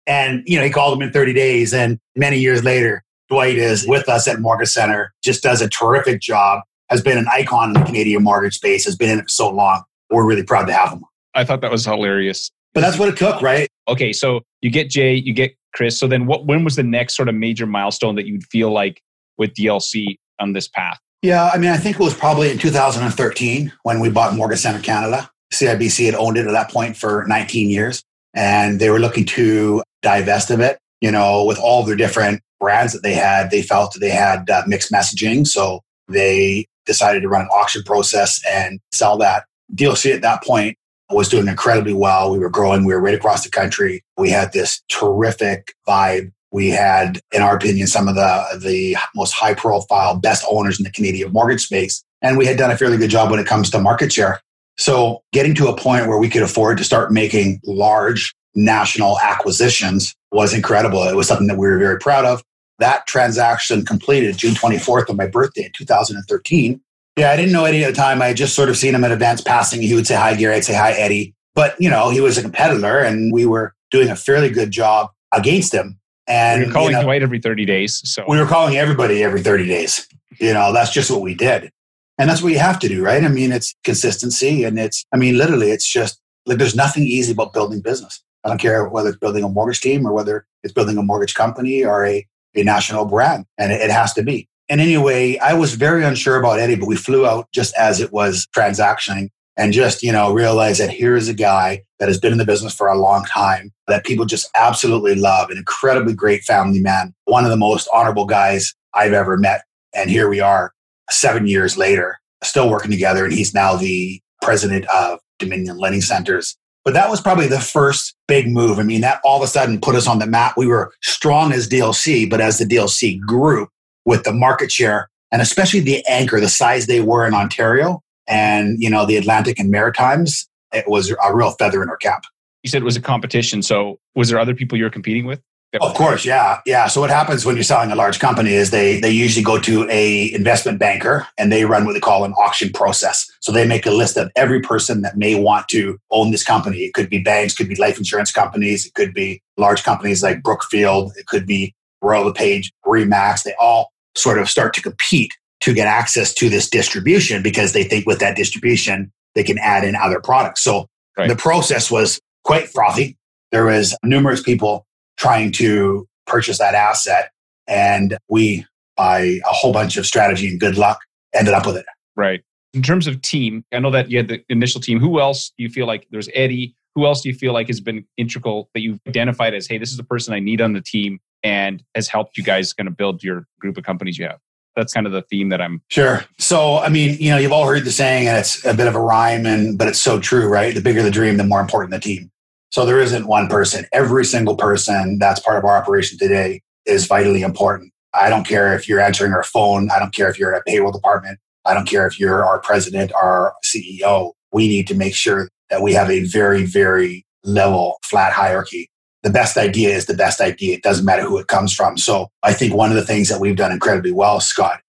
And, 0.07 0.43
you 0.47 0.59
know, 0.59 0.65
he 0.65 0.71
called 0.71 0.97
him 0.97 1.03
in 1.07 1.13
30 1.13 1.33
days. 1.33 1.73
And 1.73 1.99
many 2.17 2.39
years 2.39 2.65
later, 2.65 3.03
Dwight 3.31 3.57
is 3.57 3.87
with 3.87 4.09
us 4.09 4.29
at 4.29 4.41
Mortgage 4.41 4.69
Center, 4.69 5.15
just 5.23 5.43
does 5.43 5.63
a 5.63 5.69
terrific 5.69 6.21
job, 6.21 6.63
has 6.91 7.01
been 7.01 7.17
an 7.17 7.27
icon 7.33 7.69
in 7.69 7.75
the 7.75 7.87
Canadian 7.87 8.23
mortgage 8.23 8.55
space, 8.55 8.85
has 8.85 8.97
been 8.97 9.11
in 9.11 9.19
it 9.21 9.23
for 9.23 9.29
so 9.29 9.51
long. 9.51 9.83
We're 10.11 10.27
really 10.27 10.43
proud 10.43 10.67
to 10.67 10.73
have 10.73 10.93
him. 10.93 11.05
I 11.35 11.45
thought 11.45 11.61
that 11.63 11.71
was 11.71 11.85
hilarious. 11.85 12.51
But 12.75 12.81
that's 12.81 12.99
what 12.99 13.09
it 13.09 13.17
took, 13.17 13.41
right? 13.41 13.69
Okay, 13.89 14.13
so 14.13 14.43
you 14.61 14.71
get 14.71 14.91
Jay, 14.91 15.15
you 15.15 15.33
get 15.33 15.57
Chris. 15.75 15.99
So 15.99 16.07
then, 16.07 16.27
what? 16.27 16.47
When 16.47 16.65
was 16.65 16.77
the 16.77 16.83
next 16.83 17.17
sort 17.17 17.29
of 17.29 17.35
major 17.35 17.67
milestone 17.67 18.15
that 18.15 18.27
you'd 18.27 18.45
feel 18.45 18.73
like 18.73 19.03
with 19.37 19.55
DLC 19.55 20.17
on 20.41 20.53
this 20.53 20.69
path? 20.69 20.99
Yeah, 21.23 21.51
I 21.53 21.59
mean, 21.59 21.71
I 21.71 21.77
think 21.77 21.97
it 21.97 22.03
was 22.03 22.15
probably 22.15 22.51
in 22.51 22.59
2013 22.59 23.73
when 23.83 24.01
we 24.01 24.11
bought 24.11 24.35
Mortgage 24.35 24.61
Center 24.61 24.81
Canada. 24.81 25.31
CIBC 25.53 26.07
had 26.07 26.15
owned 26.15 26.37
it 26.37 26.47
at 26.47 26.53
that 26.53 26.71
point 26.71 26.97
for 26.97 27.25
19 27.29 27.71
years, 27.71 28.03
and 28.35 28.81
they 28.81 28.91
were 28.91 28.99
looking 28.99 29.25
to 29.27 29.83
divest 30.03 30.51
of 30.51 30.61
it. 30.61 30.79
You 31.01 31.11
know, 31.11 31.45
with 31.45 31.59
all 31.59 31.83
their 31.83 31.97
different 31.97 32.41
brands 32.61 32.93
that 32.93 33.03
they 33.03 33.15
had, 33.15 33.51
they 33.51 33.63
felt 33.63 33.93
that 33.93 34.01
they 34.01 34.11
had 34.11 34.49
uh, 34.49 34.63
mixed 34.67 34.93
messaging, 34.93 35.47
so 35.47 35.81
they 36.09 36.67
decided 36.87 37.23
to 37.23 37.29
run 37.29 37.43
an 37.43 37.49
auction 37.49 37.83
process 37.83 38.41
and 38.49 38.81
sell 38.93 39.17
that. 39.19 39.45
DLC 39.75 40.15
at 40.15 40.23
that 40.23 40.43
point 40.43 40.77
was 41.11 41.29
doing 41.29 41.49
incredibly 41.49 41.93
well. 41.93 42.33
We 42.33 42.39
were 42.39 42.51
growing. 42.51 42.85
We 42.85 42.95
were 42.95 43.01
right 43.01 43.15
across 43.15 43.45
the 43.45 43.51
country. 43.51 44.03
We 44.17 44.31
had 44.31 44.53
this 44.53 44.83
terrific 44.89 45.75
vibe. 45.87 46.33
We 46.51 46.69
had, 46.69 47.21
in 47.33 47.43
our 47.43 47.57
opinion, 47.57 47.87
some 47.89 48.09
of 48.09 48.15
the 48.15 48.61
the 48.63 48.97
most 49.15 49.33
high 49.33 49.55
profile, 49.55 50.19
best 50.19 50.45
owners 50.49 50.79
in 50.79 50.85
the 50.85 50.91
Canadian 50.91 51.33
mortgage 51.33 51.63
space, 51.63 52.03
and 52.23 52.39
we 52.39 52.47
had 52.47 52.57
done 52.57 52.71
a 52.71 52.77
fairly 52.77 52.97
good 52.97 53.11
job 53.11 53.31
when 53.31 53.41
it 53.41 53.47
comes 53.47 53.71
to 53.71 53.81
market 53.81 54.13
share. 54.13 54.41
So, 54.77 55.23
getting 55.33 55.55
to 55.57 55.69
a 55.69 55.77
point 55.77 56.09
where 56.09 56.19
we 56.19 56.29
could 56.29 56.43
afford 56.43 56.79
to 56.79 56.85
start 56.85 57.13
making 57.13 57.61
large 57.65 58.35
national 58.55 59.19
acquisitions 59.21 60.15
was 60.33 60.55
incredible. 60.55 61.03
It 61.05 61.17
was 61.17 61.29
something 61.29 61.47
that 61.49 61.59
we 61.59 61.67
were 61.67 61.79
very 61.79 61.99
proud 61.99 62.25
of. 62.25 62.43
That 62.79 63.07
transaction 63.07 63.85
completed 63.85 64.37
June 64.37 64.55
24th 64.55 65.09
on 65.09 65.17
my 65.17 65.27
birthday 65.27 65.65
in 65.65 65.73
2013. 65.77 66.81
Yeah, 67.17 67.31
I 67.31 67.37
didn't 67.37 67.53
know 67.53 67.65
Eddie 67.65 67.85
at 67.85 67.95
the 67.95 67.97
time. 67.97 68.21
I 68.21 68.29
had 68.29 68.37
just 68.37 68.57
sort 68.57 68.69
of 68.69 68.77
seen 68.77 68.95
him 68.95 69.05
at 69.05 69.13
events 69.13 69.41
passing. 69.41 69.81
He 69.83 69.95
would 69.95 70.07
say 70.07 70.17
hi, 70.17 70.35
Gary. 70.35 70.57
I'd 70.57 70.65
say 70.65 70.75
hi, 70.75 70.93
Eddie. 70.93 71.35
But, 71.55 71.81
you 71.81 71.89
know, 71.89 72.11
he 72.11 72.21
was 72.21 72.37
a 72.37 72.43
competitor 72.43 72.99
and 72.99 73.33
we 73.33 73.47
were 73.47 73.75
doing 73.93 74.09
a 74.09 74.17
fairly 74.17 74.51
good 74.51 74.73
job 74.73 75.11
against 75.33 75.73
him. 75.73 75.99
And 76.27 76.63
You're 76.63 76.73
calling 76.73 76.91
you 76.91 76.97
know, 76.97 77.03
Dwight 77.03 77.23
every 77.23 77.39
30 77.39 77.65
days. 77.65 78.01
So 78.05 78.25
we 78.27 78.39
were 78.39 78.47
calling 78.47 78.77
everybody 78.77 79.23
every 79.23 79.43
30 79.43 79.67
days. 79.67 80.09
You 80.41 80.53
know, 80.53 80.73
that's 80.73 80.91
just 80.91 81.11
what 81.11 81.21
we 81.21 81.35
did. 81.35 81.71
And 82.19 82.29
that's 82.29 82.43
what 82.43 82.53
you 82.53 82.59
have 82.59 82.79
to 82.81 82.89
do, 82.89 83.05
right? 83.05 83.23
I 83.23 83.29
mean, 83.29 83.53
it's 83.53 83.75
consistency 83.85 84.65
and 84.65 84.79
it's, 84.79 85.05
I 85.13 85.17
mean, 85.17 85.37
literally, 85.37 85.71
it's 85.71 85.89
just 85.89 86.21
like 86.47 86.59
there's 86.59 86.75
nothing 86.75 87.05
easy 87.05 87.33
about 87.33 87.53
building 87.53 87.81
business. 87.81 88.23
I 88.45 88.49
don't 88.49 88.59
care 88.59 88.89
whether 88.89 89.11
it's 89.11 89.19
building 89.19 89.45
a 89.45 89.49
mortgage 89.49 89.81
team 89.81 90.07
or 90.07 90.13
whether 90.13 90.47
it's 90.63 90.73
building 90.73 90.99
a 90.99 91.03
mortgage 91.03 91.35
company 91.35 91.85
or 91.85 92.05
a, 92.05 92.27
a 92.55 92.63
national 92.63 93.05
brand. 93.05 93.47
And 93.59 93.73
it, 93.73 93.81
it 93.81 93.91
has 93.91 94.13
to 94.15 94.23
be. 94.23 94.49
And 94.69 94.81
anyway, 94.81 95.37
I 95.39 95.55
was 95.55 95.75
very 95.75 96.05
unsure 96.05 96.39
about 96.39 96.59
Eddie, 96.59 96.77
but 96.77 96.89
we 96.89 96.97
flew 96.97 97.27
out 97.27 97.49
just 97.53 97.75
as 97.77 98.01
it 98.01 98.13
was 98.13 98.47
transactioning 98.57 99.29
and 99.57 99.73
just, 99.73 100.03
you 100.03 100.11
know, 100.11 100.33
realized 100.33 100.81
that 100.81 100.91
here 100.91 101.17
is 101.17 101.29
a 101.29 101.35
guy 101.35 101.83
that 101.99 102.09
has 102.09 102.19
been 102.19 102.33
in 102.33 102.39
the 102.39 102.47
business 102.47 102.75
for 102.75 102.89
a 102.89 102.99
long 102.99 103.25
time 103.25 103.73
that 103.87 104.05
people 104.05 104.25
just 104.25 104.49
absolutely 104.57 105.15
love, 105.15 105.51
an 105.51 105.59
incredibly 105.59 106.15
great 106.15 106.43
family 106.43 106.81
man, 106.81 107.15
one 107.27 107.45
of 107.45 107.51
the 107.51 107.57
most 107.57 107.89
honorable 107.93 108.27
guys 108.27 108.75
I've 108.95 109.13
ever 109.13 109.37
met. 109.37 109.63
And 109.95 110.11
here 110.11 110.29
we 110.29 110.41
are 110.41 110.73
seven 111.11 111.47
years 111.47 111.77
later, 111.77 112.19
still 112.43 112.71
working 112.71 112.91
together. 112.91 113.25
And 113.25 113.33
he's 113.33 113.55
now 113.55 113.77
the 113.77 114.21
president 114.43 114.87
of 114.87 115.21
Dominion 115.39 115.79
Lending 115.79 116.01
Centers. 116.01 116.57
But 116.85 116.95
that 116.95 117.09
was 117.09 117.21
probably 117.21 117.47
the 117.47 117.61
first 117.61 118.15
big 118.29 118.49
move. 118.49 118.79
I 118.79 118.83
mean, 118.83 119.01
that 119.03 119.21
all 119.25 119.39
of 119.39 119.43
a 119.43 119.47
sudden 119.47 119.81
put 119.81 119.95
us 119.95 120.07
on 120.07 120.19
the 120.19 120.27
map. 120.27 120.55
We 120.57 120.67
were 120.67 120.93
strong 121.01 121.53
as 121.53 121.69
DLC, 121.69 122.29
but 122.29 122.41
as 122.41 122.59
the 122.59 122.67
DLC 122.67 123.21
grew 123.21 123.69
with 124.05 124.25
the 124.25 124.33
market 124.33 124.71
share 124.71 125.09
and 125.33 125.43
especially 125.43 125.81
the 125.81 126.05
anchor, 126.07 126.41
the 126.41 126.49
size 126.49 126.87
they 126.87 127.01
were 127.01 127.27
in 127.27 127.35
Ontario 127.35 128.03
and, 128.29 128.81
you 128.81 128.89
know, 128.89 129.05
the 129.05 129.17
Atlantic 129.17 129.59
and 129.59 129.71
Maritimes, 129.71 130.49
it 130.73 130.89
was 130.89 131.11
a 131.11 131.35
real 131.35 131.51
feather 131.53 131.83
in 131.83 131.89
our 131.89 131.97
cap. 131.97 132.25
You 132.63 132.71
said 132.71 132.83
it 132.83 132.85
was 132.85 132.97
a 132.97 133.01
competition. 133.01 133.63
So 133.63 133.99
was 134.15 134.29
there 134.29 134.39
other 134.39 134.55
people 134.55 134.79
you 134.79 134.85
were 134.85 134.91
competing 134.91 135.27
with? 135.27 135.41
Of 135.81 135.95
course, 135.95 136.25
yeah, 136.25 136.61
yeah. 136.67 136.87
So 136.87 137.01
what 137.01 137.11
happens 137.11 137.45
when 137.45 137.57
you're 137.57 137.65
selling 137.65 137.91
a 137.91 137.97
large 137.97 138.21
company 138.21 138.53
is 138.53 138.71
they 138.71 139.01
they 139.01 139.11
usually 139.11 139.43
go 139.43 139.59
to 139.59 139.89
a 139.91 140.33
investment 140.33 140.79
banker 140.79 141.27
and 141.37 141.51
they 141.51 141.65
run 141.65 141.85
what 141.85 141.95
they 141.95 142.01
call 142.01 142.25
an 142.25 142.33
auction 142.35 142.71
process. 142.73 143.29
So 143.41 143.51
they 143.51 143.67
make 143.67 143.85
a 143.85 143.91
list 143.91 144.17
of 144.17 144.31
every 144.37 144.61
person 144.61 145.03
that 145.03 145.17
may 145.17 145.35
want 145.35 145.69
to 145.71 145.99
own 146.13 146.31
this 146.31 146.45
company. 146.45 146.79
It 146.79 146.95
could 146.95 147.11
be 147.11 147.19
banks, 147.19 147.55
could 147.55 147.69
be 147.69 147.75
life 147.75 147.99
insurance 147.99 148.31
companies, 148.31 148.87
it 148.87 148.95
could 148.95 149.13
be 149.13 149.43
large 149.57 149.83
companies 149.83 150.23
like 150.23 150.45
Brookfield, 150.45 151.13
it 151.17 151.27
could 151.27 151.45
be 151.45 151.75
Royal 152.01 152.27
LePage, 152.27 152.71
Remax. 152.87 153.43
They 153.43 153.55
all 153.59 153.91
sort 154.17 154.39
of 154.39 154.49
start 154.49 154.75
to 154.75 154.83
compete 154.83 155.33
to 155.61 155.73
get 155.73 155.87
access 155.87 156.35
to 156.35 156.49
this 156.49 156.69
distribution 156.69 157.43
because 157.43 157.73
they 157.73 157.85
think 157.85 158.07
with 158.07 158.19
that 158.19 158.37
distribution 158.37 159.11
they 159.35 159.43
can 159.43 159.59
add 159.59 159.85
in 159.85 159.97
other 159.97 160.21
products. 160.21 160.63
So 160.63 160.87
right. 161.17 161.29
the 161.29 161.37
process 161.37 161.91
was 161.91 162.21
quite 162.45 162.69
frothy. 162.69 163.17
There 163.51 163.65
was 163.65 163.97
numerous 164.05 164.43
people 164.43 164.87
trying 165.17 165.53
to 165.53 166.07
purchase 166.27 166.59
that 166.59 166.75
asset. 166.75 167.31
And 167.67 168.19
we, 168.29 168.67
by 168.97 169.21
a 169.21 169.53
whole 169.53 169.73
bunch 169.73 169.97
of 169.97 170.07
strategy 170.07 170.49
and 170.49 170.61
good 170.61 170.77
luck, 170.77 171.01
ended 171.35 171.55
up 171.55 171.67
with 171.67 171.77
it. 171.77 171.87
Right. 172.17 172.43
In 172.75 172.83
terms 172.83 173.07
of 173.07 173.23
team, 173.23 173.65
I 173.73 173.79
know 173.79 173.91
that 173.91 174.11
you 174.11 174.19
had 174.19 174.29
the 174.29 174.45
initial 174.49 174.81
team. 174.81 174.99
Who 174.99 175.21
else 175.21 175.53
do 175.57 175.63
you 175.63 175.71
feel 175.71 175.87
like 175.87 176.07
there's 176.11 176.29
Eddie? 176.35 176.75
Who 176.95 177.07
else 177.07 177.23
do 177.23 177.29
you 177.29 177.35
feel 177.35 177.53
like 177.53 177.69
has 177.69 177.81
been 177.81 178.05
integral 178.17 178.69
that 178.75 178.81
you've 178.81 179.01
identified 179.09 179.55
as, 179.55 179.67
hey, 179.67 179.79
this 179.79 179.91
is 179.91 179.97
the 179.97 180.05
person 180.05 180.35
I 180.35 180.41
need 180.41 180.61
on 180.61 180.73
the 180.73 180.81
team 180.81 181.21
and 181.45 181.83
has 181.95 182.09
helped 182.09 182.37
you 182.37 182.43
guys 182.43 182.73
kind 182.73 182.89
of 182.89 182.97
build 182.97 183.23
your 183.23 183.47
group 183.61 183.77
of 183.77 183.85
companies 183.85 184.19
you 184.19 184.27
have? 184.27 184.41
That's 184.75 184.93
kind 184.93 185.07
of 185.07 185.13
the 185.13 185.23
theme 185.23 185.51
that 185.51 185.61
I'm 185.61 185.83
sure. 185.89 186.25
So, 186.39 186.79
I 186.79 186.89
mean, 186.89 187.17
you 187.21 187.31
know, 187.31 187.37
you've 187.37 187.53
all 187.53 187.69
heard 187.69 187.85
the 187.85 187.93
saying, 187.93 188.27
and 188.27 188.37
it's 188.37 188.65
a 188.65 188.75
bit 188.75 188.89
of 188.89 188.97
a 188.97 189.01
rhyme, 189.01 189.47
and 189.47 189.79
but 189.79 189.87
it's 189.87 190.01
so 190.01 190.19
true, 190.19 190.49
right? 190.49 190.75
The 190.75 190.81
bigger 190.81 191.03
the 191.03 191.13
dream, 191.13 191.37
the 191.37 191.45
more 191.45 191.61
important 191.61 191.93
the 191.93 192.01
team. 192.01 192.33
So 192.73 192.85
there 192.85 192.99
isn't 192.99 193.29
one 193.29 193.47
person. 193.47 193.85
Every 193.93 194.25
single 194.25 194.57
person 194.57 195.19
that's 195.21 195.39
part 195.39 195.59
of 195.59 195.65
our 195.65 195.77
operation 195.77 196.19
today 196.19 196.61
is 196.87 197.07
vitally 197.07 197.43
important. 197.43 197.93
I 198.15 198.29
don't 198.29 198.45
care 198.45 198.75
if 198.75 198.89
you're 198.89 199.01
answering 199.01 199.33
our 199.33 199.45
phone. 199.45 199.91
I 199.95 200.01
don't 200.01 200.13
care 200.13 200.29
if 200.29 200.41
you're 200.41 200.53
at 200.53 200.61
a 200.61 200.65
payroll 200.65 200.91
department. 200.91 201.39
I 201.65 201.75
don't 201.75 201.87
care 201.87 202.07
if 202.07 202.19
you're 202.19 202.45
our 202.45 202.59
president, 202.59 203.13
our 203.15 203.55
CEO. 203.65 204.33
We 204.53 204.67
need 204.67 204.89
to 204.89 204.95
make 204.95 205.15
sure 205.15 205.49
that 205.71 205.83
we 205.83 205.93
have 205.93 206.11
a 206.11 206.25
very, 206.25 206.65
very 206.65 207.25
level, 207.45 207.99
flat 208.03 208.33
hierarchy. 208.33 208.89
The 209.25 209.31
best 209.31 209.57
idea 209.57 209.89
is 209.89 210.05
the 210.05 210.15
best 210.15 210.43
idea. 210.43 210.75
It 210.75 210.83
doesn't 210.83 211.07
matter 211.07 211.23
who 211.23 211.39
it 211.39 211.49
comes 211.49 211.75
from. 211.75 211.97
So 211.97 212.29
I 212.43 212.53
think 212.53 212.75
one 212.75 212.91
of 212.91 212.97
the 212.97 213.05
things 213.05 213.31
that 213.31 213.41
we've 213.41 213.57
done 213.57 213.73
incredibly 213.73 214.13
well, 214.13 214.39
Scott, 214.39 214.81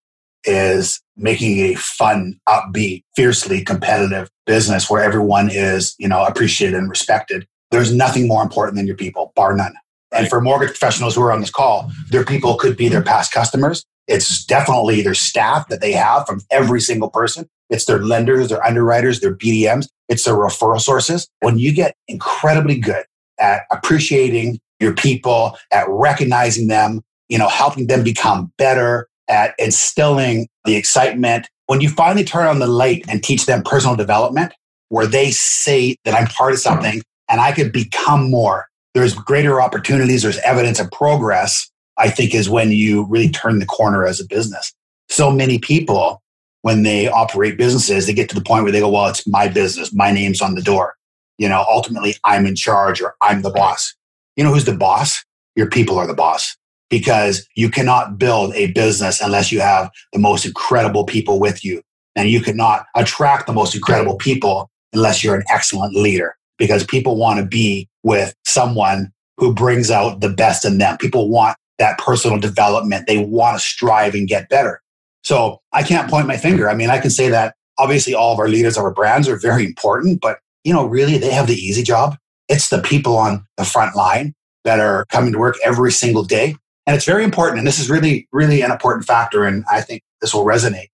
is 0.44 1.00
making 1.16 1.58
a 1.60 1.74
fun, 1.74 2.38
upbeat, 2.46 3.02
fiercely 3.16 3.64
competitive 3.64 4.28
business 4.44 4.90
where 4.90 5.02
everyone 5.02 5.48
is, 5.50 5.96
you 5.98 6.06
know, 6.06 6.22
appreciated 6.22 6.76
and 6.76 6.90
respected. 6.90 7.46
There's 7.70 7.94
nothing 7.94 8.28
more 8.28 8.42
important 8.42 8.76
than 8.76 8.86
your 8.86 8.94
people, 8.94 9.32
bar 9.34 9.56
none. 9.56 9.74
And 10.12 10.28
for 10.28 10.42
mortgage 10.42 10.68
professionals 10.68 11.14
who 11.14 11.22
are 11.22 11.32
on 11.32 11.40
this 11.40 11.50
call, 11.50 11.90
their 12.10 12.24
people 12.24 12.56
could 12.56 12.76
be 12.76 12.88
their 12.88 13.02
past 13.02 13.32
customers. 13.32 13.84
It's 14.06 14.44
definitely 14.44 15.00
their 15.00 15.14
staff 15.14 15.66
that 15.68 15.80
they 15.80 15.92
have 15.92 16.26
from 16.26 16.42
every 16.50 16.82
single 16.82 17.08
person. 17.08 17.48
It's 17.70 17.86
their 17.86 18.00
lenders, 18.00 18.50
their 18.50 18.64
underwriters, 18.64 19.20
their 19.20 19.34
BDMs. 19.34 19.88
It's 20.08 20.24
their 20.24 20.34
referral 20.34 20.80
sources. 20.80 21.26
When 21.40 21.58
you 21.58 21.72
get 21.72 21.96
incredibly 22.06 22.78
good 22.78 23.04
at 23.38 23.62
appreciating 23.70 24.58
your 24.80 24.94
people, 24.94 25.56
at 25.72 25.86
recognizing 25.88 26.68
them, 26.68 27.02
you 27.28 27.38
know, 27.38 27.48
helping 27.48 27.86
them 27.86 28.04
become 28.04 28.52
better, 28.58 29.08
at 29.28 29.54
instilling 29.58 30.48
the 30.64 30.76
excitement, 30.76 31.48
when 31.66 31.80
you 31.80 31.88
finally 31.88 32.24
turn 32.24 32.46
on 32.46 32.58
the 32.58 32.66
light 32.66 33.04
and 33.08 33.22
teach 33.22 33.46
them 33.46 33.62
personal 33.62 33.96
development, 33.96 34.52
where 34.88 35.06
they 35.06 35.30
say 35.30 35.96
that 36.04 36.14
I'm 36.14 36.28
part 36.28 36.52
of 36.52 36.60
something 36.60 37.02
and 37.28 37.40
I 37.40 37.52
could 37.52 37.72
become 37.72 38.30
more. 38.30 38.66
There's 38.94 39.14
greater 39.14 39.60
opportunities, 39.60 40.22
there's 40.22 40.38
evidence 40.38 40.78
of 40.78 40.90
progress, 40.90 41.68
I 41.98 42.08
think 42.08 42.34
is 42.34 42.48
when 42.48 42.70
you 42.70 43.04
really 43.06 43.28
turn 43.28 43.58
the 43.58 43.66
corner 43.66 44.06
as 44.06 44.20
a 44.20 44.26
business. 44.26 44.72
So 45.08 45.30
many 45.30 45.58
people, 45.58 46.22
when 46.62 46.82
they 46.82 47.08
operate 47.08 47.58
businesses, 47.58 48.06
they 48.06 48.14
get 48.14 48.28
to 48.28 48.34
the 48.34 48.44
point 48.44 48.62
where 48.62 48.72
they 48.72 48.80
go, 48.80 48.88
well, 48.88 49.08
it's 49.08 49.26
my 49.26 49.48
business, 49.48 49.92
my 49.92 50.12
name's 50.12 50.40
on 50.40 50.54
the 50.54 50.62
door. 50.62 50.94
You 51.38 51.48
know, 51.48 51.64
ultimately, 51.68 52.16
I'm 52.24 52.46
in 52.46 52.56
charge 52.56 53.00
or 53.00 53.14
I'm 53.22 53.42
the 53.42 53.50
boss. 53.50 53.94
You 54.36 54.44
know 54.44 54.52
who's 54.52 54.64
the 54.64 54.76
boss? 54.76 55.24
Your 55.54 55.68
people 55.68 55.98
are 55.98 56.06
the 56.06 56.14
boss 56.14 56.56
because 56.90 57.46
you 57.56 57.70
cannot 57.70 58.18
build 58.18 58.54
a 58.54 58.72
business 58.72 59.20
unless 59.20 59.50
you 59.50 59.60
have 59.60 59.90
the 60.12 60.18
most 60.18 60.44
incredible 60.44 61.04
people 61.04 61.40
with 61.40 61.64
you. 61.64 61.82
And 62.14 62.30
you 62.30 62.40
cannot 62.40 62.86
attract 62.94 63.46
the 63.46 63.52
most 63.52 63.74
incredible 63.74 64.16
people 64.16 64.70
unless 64.92 65.22
you're 65.22 65.34
an 65.34 65.44
excellent 65.50 65.94
leader 65.94 66.36
because 66.58 66.84
people 66.84 67.16
want 67.16 67.38
to 67.40 67.44
be 67.44 67.88
with 68.02 68.34
someone 68.46 69.12
who 69.36 69.52
brings 69.52 69.90
out 69.90 70.20
the 70.20 70.30
best 70.30 70.64
in 70.64 70.78
them. 70.78 70.96
People 70.96 71.28
want 71.28 71.56
that 71.78 71.98
personal 71.98 72.38
development. 72.38 73.06
They 73.06 73.18
want 73.18 73.58
to 73.58 73.64
strive 73.64 74.14
and 74.14 74.26
get 74.26 74.48
better. 74.48 74.80
So 75.22 75.60
I 75.72 75.82
can't 75.82 76.08
point 76.08 76.26
my 76.26 76.36
finger. 76.36 76.70
I 76.70 76.74
mean, 76.74 76.88
I 76.88 76.98
can 76.98 77.10
say 77.10 77.28
that 77.28 77.54
obviously 77.78 78.14
all 78.14 78.32
of 78.32 78.38
our 78.38 78.48
leaders 78.48 78.78
of 78.78 78.84
our 78.84 78.92
brands 78.92 79.28
are 79.28 79.36
very 79.36 79.64
important, 79.66 80.20
but 80.20 80.38
you 80.66 80.72
know, 80.72 80.84
really 80.84 81.16
they 81.16 81.30
have 81.30 81.46
the 81.46 81.54
easy 81.54 81.84
job. 81.84 82.16
It's 82.48 82.70
the 82.70 82.82
people 82.82 83.16
on 83.16 83.46
the 83.56 83.64
front 83.64 83.94
line 83.94 84.34
that 84.64 84.80
are 84.80 85.04
coming 85.10 85.32
to 85.32 85.38
work 85.38 85.54
every 85.64 85.92
single 85.92 86.24
day. 86.24 86.56
And 86.88 86.96
it's 86.96 87.04
very 87.04 87.22
important. 87.22 87.58
And 87.58 87.66
this 87.68 87.78
is 87.78 87.88
really, 87.88 88.26
really 88.32 88.62
an 88.62 88.72
important 88.72 89.06
factor. 89.06 89.44
And 89.44 89.64
I 89.70 89.80
think 89.80 90.02
this 90.20 90.34
will 90.34 90.44
resonate. 90.44 90.88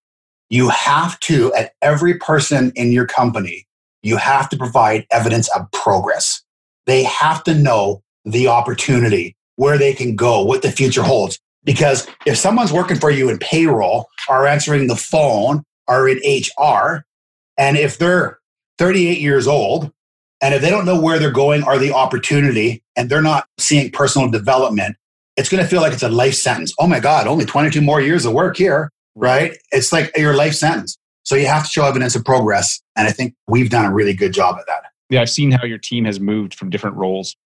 You 0.50 0.68
have 0.68 1.18
to, 1.20 1.54
at 1.54 1.72
every 1.80 2.18
person 2.18 2.70
in 2.76 2.92
your 2.92 3.06
company, 3.06 3.66
you 4.02 4.18
have 4.18 4.50
to 4.50 4.58
provide 4.58 5.06
evidence 5.10 5.48
of 5.56 5.70
progress. 5.72 6.42
They 6.84 7.04
have 7.04 7.42
to 7.44 7.54
know 7.54 8.02
the 8.26 8.48
opportunity, 8.48 9.36
where 9.56 9.78
they 9.78 9.94
can 9.94 10.16
go, 10.16 10.42
what 10.42 10.60
the 10.60 10.70
future 10.70 11.02
holds. 11.02 11.38
Because 11.64 12.06
if 12.26 12.36
someone's 12.36 12.72
working 12.72 12.98
for 12.98 13.10
you 13.10 13.30
in 13.30 13.38
payroll 13.38 14.08
or 14.28 14.46
answering 14.46 14.88
the 14.88 14.96
phone 14.96 15.62
or 15.88 16.08
in 16.08 16.18
HR, 16.18 17.04
and 17.56 17.78
if 17.78 17.96
they're 17.96 18.38
38 18.78 19.18
years 19.18 19.46
old, 19.46 19.92
and 20.40 20.54
if 20.54 20.62
they 20.62 20.70
don't 20.70 20.84
know 20.84 21.00
where 21.00 21.18
they're 21.18 21.30
going 21.30 21.62
or 21.62 21.78
the 21.78 21.92
opportunity, 21.92 22.82
and 22.96 23.08
they're 23.08 23.22
not 23.22 23.46
seeing 23.58 23.90
personal 23.90 24.30
development, 24.30 24.96
it's 25.36 25.48
going 25.48 25.62
to 25.62 25.68
feel 25.68 25.80
like 25.80 25.92
it's 25.92 26.02
a 26.02 26.08
life 26.08 26.34
sentence. 26.34 26.74
Oh 26.78 26.86
my 26.86 27.00
God, 27.00 27.26
only 27.26 27.44
22 27.44 27.80
more 27.80 28.00
years 28.00 28.24
of 28.24 28.32
work 28.32 28.56
here, 28.56 28.90
right? 29.14 29.56
It's 29.70 29.92
like 29.92 30.16
your 30.16 30.34
life 30.34 30.54
sentence. 30.54 30.96
So 31.24 31.36
you 31.36 31.46
have 31.46 31.64
to 31.64 31.70
show 31.70 31.86
evidence 31.86 32.16
of 32.16 32.24
progress. 32.24 32.80
And 32.96 33.06
I 33.06 33.12
think 33.12 33.34
we've 33.46 33.70
done 33.70 33.84
a 33.84 33.92
really 33.92 34.12
good 34.12 34.32
job 34.32 34.56
at 34.58 34.66
that. 34.66 34.82
Yeah, 35.08 35.20
I've 35.20 35.30
seen 35.30 35.52
how 35.52 35.64
your 35.64 35.78
team 35.78 36.04
has 36.04 36.18
moved 36.20 36.54
from 36.54 36.70
different 36.70 36.96
roles. 36.96 37.36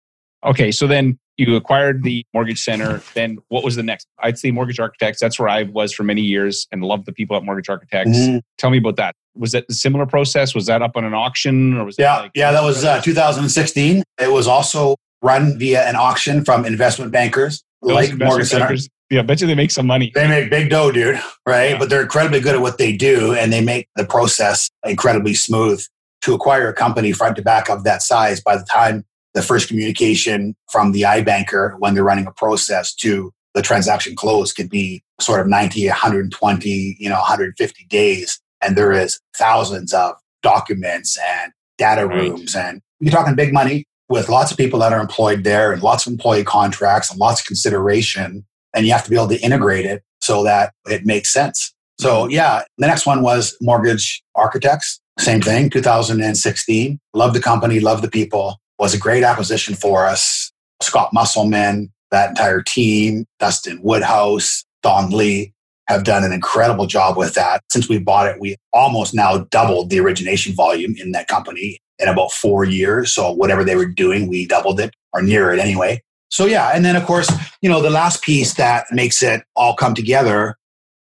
Okay, 0.44 0.70
so 0.70 0.86
then 0.86 1.18
you 1.36 1.56
acquired 1.56 2.02
the 2.02 2.24
mortgage 2.32 2.62
center. 2.62 3.02
Then 3.14 3.38
what 3.48 3.64
was 3.64 3.76
the 3.76 3.82
next? 3.82 4.06
I'd 4.20 4.38
say 4.38 4.50
mortgage 4.50 4.80
architects. 4.80 5.20
That's 5.20 5.38
where 5.38 5.48
I 5.48 5.64
was 5.64 5.92
for 5.92 6.02
many 6.02 6.22
years 6.22 6.66
and 6.72 6.82
loved 6.82 7.06
the 7.06 7.12
people 7.12 7.36
at 7.36 7.44
mortgage 7.44 7.68
architects. 7.68 8.16
Mm-hmm. 8.16 8.38
Tell 8.56 8.70
me 8.70 8.78
about 8.78 8.96
that. 8.96 9.14
Was 9.37 9.53
that 9.53 9.64
a 9.68 9.75
similar 9.75 10.07
process? 10.07 10.55
Was 10.55 10.66
that 10.66 10.83
up 10.83 10.92
on 10.96 11.05
an 11.05 11.14
auction 11.14 11.77
or 11.77 11.85
was 11.85 11.96
yeah, 11.99 12.18
like, 12.18 12.33
yeah, 12.35 12.53
that 12.53 12.62
was 12.62 12.85
uh, 12.85 13.01
2016. 13.01 14.03
It 14.20 14.33
was 14.33 14.46
also 14.46 14.96
run 15.22 15.59
via 15.59 15.88
an 15.88 15.96
auction 15.96 16.44
from 16.44 16.64
investment 16.64 17.12
bankers 17.12 17.62
Those 17.83 17.92
like 17.92 18.11
investment 18.11 18.29
Mortgage 18.29 18.49
Center. 18.49 18.77
Yeah, 19.11 19.20
I 19.20 19.22
bet 19.22 19.40
you 19.40 19.46
they 19.46 19.55
make 19.55 19.70
some 19.70 19.87
money. 19.87 20.11
They 20.14 20.27
make 20.27 20.51
big 20.51 20.68
dough, 20.68 20.90
dude, 20.90 21.20
right? 21.46 21.70
Yeah. 21.70 21.79
But 21.79 21.90
they're 21.90 22.03
incredibly 22.03 22.40
good 22.40 22.57
at 22.57 22.61
what 22.61 22.79
they 22.79 22.96
do 22.96 23.35
and 23.35 23.53
they 23.53 23.62
make 23.62 23.88
the 23.94 24.05
process 24.05 24.68
incredibly 24.85 25.35
smooth. 25.35 25.85
To 26.22 26.35
acquire 26.35 26.68
a 26.68 26.72
company 26.72 27.12
front 27.12 27.37
to 27.37 27.42
back 27.42 27.68
of 27.68 27.85
that 27.85 28.03
size, 28.03 28.40
by 28.40 28.57
the 28.57 28.64
time 28.64 29.05
the 29.35 29.42
first 29.42 29.68
communication 29.68 30.57
from 30.72 30.90
the 30.90 31.03
iBanker 31.03 31.77
when 31.79 31.94
they're 31.94 32.03
running 32.03 32.27
a 32.27 32.33
process 32.33 32.92
to 32.94 33.33
the 33.55 33.62
transaction 33.62 34.16
close 34.16 34.53
could 34.53 34.68
be 34.68 35.03
sort 35.20 35.40
of 35.40 35.46
90, 35.46 35.87
120, 35.87 36.96
you 36.99 37.09
know, 37.09 37.16
150 37.16 37.85
days. 37.85 38.40
And 38.62 38.76
there 38.76 38.92
is 38.92 39.20
thousands 39.36 39.92
of 39.92 40.14
documents 40.42 41.18
and 41.18 41.52
data 41.78 42.06
right. 42.06 42.30
rooms. 42.30 42.54
And 42.54 42.80
you're 43.00 43.12
talking 43.12 43.34
big 43.34 43.52
money 43.52 43.84
with 44.08 44.28
lots 44.28 44.50
of 44.50 44.56
people 44.56 44.78
that 44.80 44.92
are 44.92 45.00
employed 45.00 45.44
there 45.44 45.72
and 45.72 45.82
lots 45.82 46.06
of 46.06 46.12
employee 46.12 46.44
contracts 46.44 47.10
and 47.10 47.18
lots 47.18 47.40
of 47.40 47.46
consideration 47.46 48.44
and 48.76 48.86
you 48.86 48.92
have 48.92 49.02
to 49.04 49.10
be 49.10 49.16
able 49.16 49.28
to 49.28 49.40
integrate 49.40 49.86
it 49.86 50.02
so 50.20 50.44
that 50.44 50.72
it 50.86 51.04
makes 51.04 51.32
sense. 51.32 51.74
So 51.98 52.22
mm-hmm. 52.22 52.32
yeah, 52.32 52.62
the 52.78 52.86
next 52.86 53.06
one 53.06 53.22
was 53.22 53.56
Mortgage 53.60 54.22
Architects. 54.34 55.00
Same 55.18 55.40
thing, 55.40 55.70
2016. 55.70 57.00
Love 57.14 57.32
the 57.32 57.40
company, 57.40 57.80
love 57.80 58.02
the 58.02 58.10
people. 58.10 58.60
Was 58.78 58.92
a 58.92 58.98
great 58.98 59.24
acquisition 59.24 59.74
for 59.74 60.06
us. 60.06 60.52
Scott 60.82 61.10
Musselman, 61.14 61.90
that 62.10 62.28
entire 62.30 62.62
team, 62.62 63.24
Dustin 63.40 63.80
Woodhouse, 63.82 64.64
Don 64.82 65.10
Lee 65.10 65.54
have 65.88 66.05
done 66.05 66.25
an 66.25 66.33
incredible 66.33 66.87
job 66.87 67.16
with 67.16 67.35
that. 67.35 67.62
Since 67.70 67.88
we 67.88 67.99
bought 67.99 68.27
it, 68.27 68.40
we 68.40 68.57
almost 68.72 69.14
now 69.14 69.38
doubled 69.51 69.90
the 69.90 70.01
origination 70.01 70.55
volume 70.55 70.94
in 70.99 71.12
that 71.12 71.29
company. 71.29 71.79
in 71.99 72.09
about 72.09 72.31
four 72.31 72.64
years. 72.64 73.14
So 73.14 73.33
whatever 73.33 73.64
they 73.64 73.75
were 73.75 73.87
doing, 73.87 74.29
we 74.29 74.46
doubled 74.46 74.81
it 74.81 74.94
or 75.14 75.22
near 75.22 75.51
it 75.53 75.59
anyway. 75.59 76.03
So 76.29 76.44
yeah, 76.44 76.72
and 76.75 76.85
then 76.85 76.96
of 76.96 77.05
course, 77.07 77.31
you 77.62 77.70
know, 77.70 77.81
the 77.81 77.90
last 77.90 78.22
piece 78.22 78.55
that 78.55 78.87
makes 78.90 79.22
it 79.22 79.42
all 79.55 79.75
come 79.75 79.94
together 79.94 80.57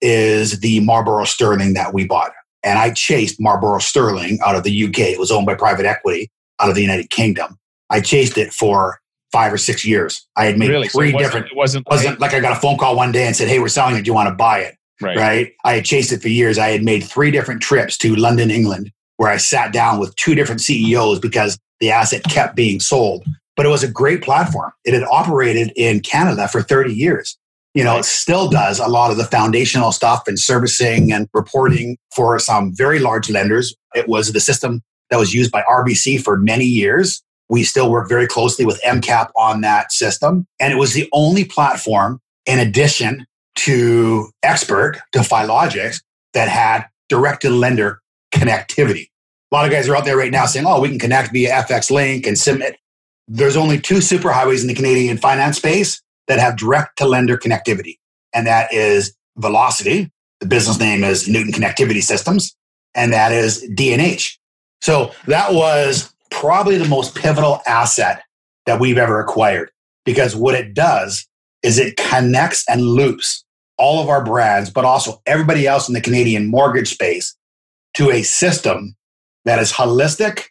is 0.01 0.59
the 0.59 0.81
Marlborough 0.81 1.23
Stirling 1.23 1.73
that 1.75 1.93
we 1.93 2.05
bought. 2.05 2.31
And 2.63 2.79
I 2.79 2.91
chased 2.91 3.39
Marlborough 3.39 3.79
Stirling 3.79 4.39
out 4.45 4.55
of 4.55 4.63
the 4.63 4.85
UK. 4.85 4.99
It 4.99 5.19
was 5.19 5.31
owned 5.31 5.45
by 5.45 5.55
private 5.55 5.85
equity 5.85 6.29
out 6.59 6.69
of 6.69 6.75
the 6.75 6.81
United 6.81 7.09
Kingdom. 7.09 7.57
I 7.89 8.01
chased 8.01 8.37
it 8.37 8.51
for 8.51 8.99
five 9.33 9.51
or 9.51 9.57
six 9.57 9.83
years. 9.83 10.25
I 10.37 10.45
had 10.45 10.57
made 10.57 10.69
Really? 10.69 10.87
So 10.87 10.99
three 10.99 11.09
it 11.09 11.15
wasn't- 11.15 11.31
different. 11.31 11.47
It 11.51 11.57
wasn't. 11.57 11.87
wasn't 11.89 12.19
like 12.21 12.33
I 12.33 12.39
got 12.39 12.55
a 12.55 12.59
phone 12.61 12.77
call 12.77 12.95
one 12.95 13.11
day 13.11 13.25
and 13.27 13.35
said, 13.35 13.49
"Hey, 13.49 13.59
we're 13.59 13.67
selling 13.67 13.97
it. 13.97 14.03
Do 14.03 14.09
you 14.09 14.13
want 14.13 14.29
to 14.29 14.35
buy 14.35 14.59
it?" 14.59 14.75
right. 15.01 15.17
right? 15.17 15.51
I 15.65 15.73
had 15.73 15.85
chased 15.85 16.11
it 16.13 16.21
for 16.21 16.29
years. 16.29 16.57
I 16.57 16.69
had 16.69 16.83
made 16.83 17.03
three 17.03 17.31
different 17.31 17.61
trips 17.61 17.97
to 17.97 18.15
London, 18.15 18.49
England, 18.51 18.91
where 19.17 19.29
I 19.29 19.37
sat 19.37 19.73
down 19.73 19.99
with 19.99 20.15
two 20.15 20.35
different 20.35 20.61
CEOs 20.61 21.19
because 21.19 21.57
the 21.81 21.91
asset 21.91 22.23
kept 22.29 22.55
being 22.55 22.79
sold. 22.79 23.25
But 23.57 23.65
it 23.65 23.69
was 23.69 23.83
a 23.83 23.87
great 23.91 24.21
platform. 24.23 24.71
It 24.85 24.93
had 24.93 25.03
operated 25.11 25.73
in 25.75 25.99
Canada 25.99 26.47
for 26.47 26.61
30 26.61 26.93
years. 26.93 27.37
You 27.73 27.83
know, 27.83 27.97
it 27.97 28.05
still 28.05 28.49
does 28.49 28.79
a 28.79 28.87
lot 28.87 29.09
of 29.11 29.17
the 29.17 29.25
foundational 29.25 29.91
stuff 29.91 30.23
and 30.27 30.39
servicing 30.39 31.11
and 31.11 31.27
reporting 31.33 31.97
for 32.15 32.37
some 32.39 32.71
very 32.75 32.99
large 32.99 33.29
lenders. 33.31 33.75
It 33.95 34.07
was 34.07 34.31
the 34.31 34.39
system 34.39 34.81
that 35.09 35.17
was 35.17 35.33
used 35.33 35.51
by 35.51 35.63
RBC 35.63 36.21
for 36.23 36.37
many 36.37 36.65
years. 36.65 37.21
We 37.53 37.63
still 37.63 37.91
work 37.91 38.09
very 38.09 38.25
closely 38.25 38.65
with 38.65 38.81
MCAP 38.81 39.29
on 39.37 39.61
that 39.61 39.91
system. 39.91 40.47
And 40.59 40.73
it 40.73 40.77
was 40.77 40.93
the 40.93 41.07
only 41.13 41.45
platform, 41.45 42.19
in 42.47 42.57
addition 42.57 43.27
to 43.57 44.31
Expert, 44.41 44.99
to 45.11 45.19
Filogix, 45.19 46.01
that 46.33 46.49
had 46.49 46.87
direct 47.09 47.43
to 47.43 47.51
lender 47.51 48.01
connectivity. 48.33 49.09
A 49.51 49.55
lot 49.55 49.65
of 49.65 49.71
guys 49.71 49.87
are 49.87 49.95
out 49.95 50.03
there 50.03 50.17
right 50.17 50.31
now 50.31 50.47
saying, 50.47 50.65
oh, 50.65 50.81
we 50.81 50.89
can 50.89 50.97
connect 50.97 51.31
via 51.31 51.51
FX 51.51 51.91
Link 51.91 52.25
and 52.25 52.39
submit. 52.39 52.75
There's 53.27 53.55
only 53.55 53.79
two 53.79 53.97
superhighways 53.97 54.61
in 54.61 54.67
the 54.67 54.73
Canadian 54.73 55.17
finance 55.17 55.57
space 55.57 56.01
that 56.27 56.39
have 56.39 56.57
direct 56.57 56.97
to 56.97 57.05
lender 57.05 57.37
connectivity. 57.37 57.99
And 58.33 58.47
that 58.47 58.73
is 58.73 59.15
Velocity. 59.37 60.11
The 60.39 60.47
business 60.47 60.79
name 60.79 61.03
is 61.03 61.27
Newton 61.27 61.53
Connectivity 61.53 62.01
Systems. 62.01 62.55
And 62.95 63.13
that 63.13 63.31
is 63.31 63.63
DNH. 63.75 64.39
So 64.81 65.11
that 65.27 65.53
was 65.53 66.12
probably 66.33 66.77
the 66.77 66.87
most 66.87 67.15
pivotal 67.15 67.61
asset 67.65 68.23
that 68.65 68.79
we've 68.79 68.97
ever 68.97 69.21
acquired 69.21 69.71
because 70.03 70.35
what 70.35 70.55
it 70.55 70.73
does 70.73 71.27
is 71.61 71.77
it 71.77 71.95
connects 71.95 72.65
and 72.67 72.81
loops 72.81 73.45
all 73.77 74.01
of 74.01 74.09
our 74.09 74.23
brands, 74.23 74.69
but 74.69 74.83
also 74.83 75.21
everybody 75.25 75.67
else 75.67 75.87
in 75.87 75.93
the 75.93 76.01
Canadian 76.01 76.49
mortgage 76.49 76.89
space 76.89 77.35
to 77.93 78.11
a 78.11 78.23
system 78.23 78.95
that 79.45 79.59
is 79.59 79.71
holistic 79.71 80.45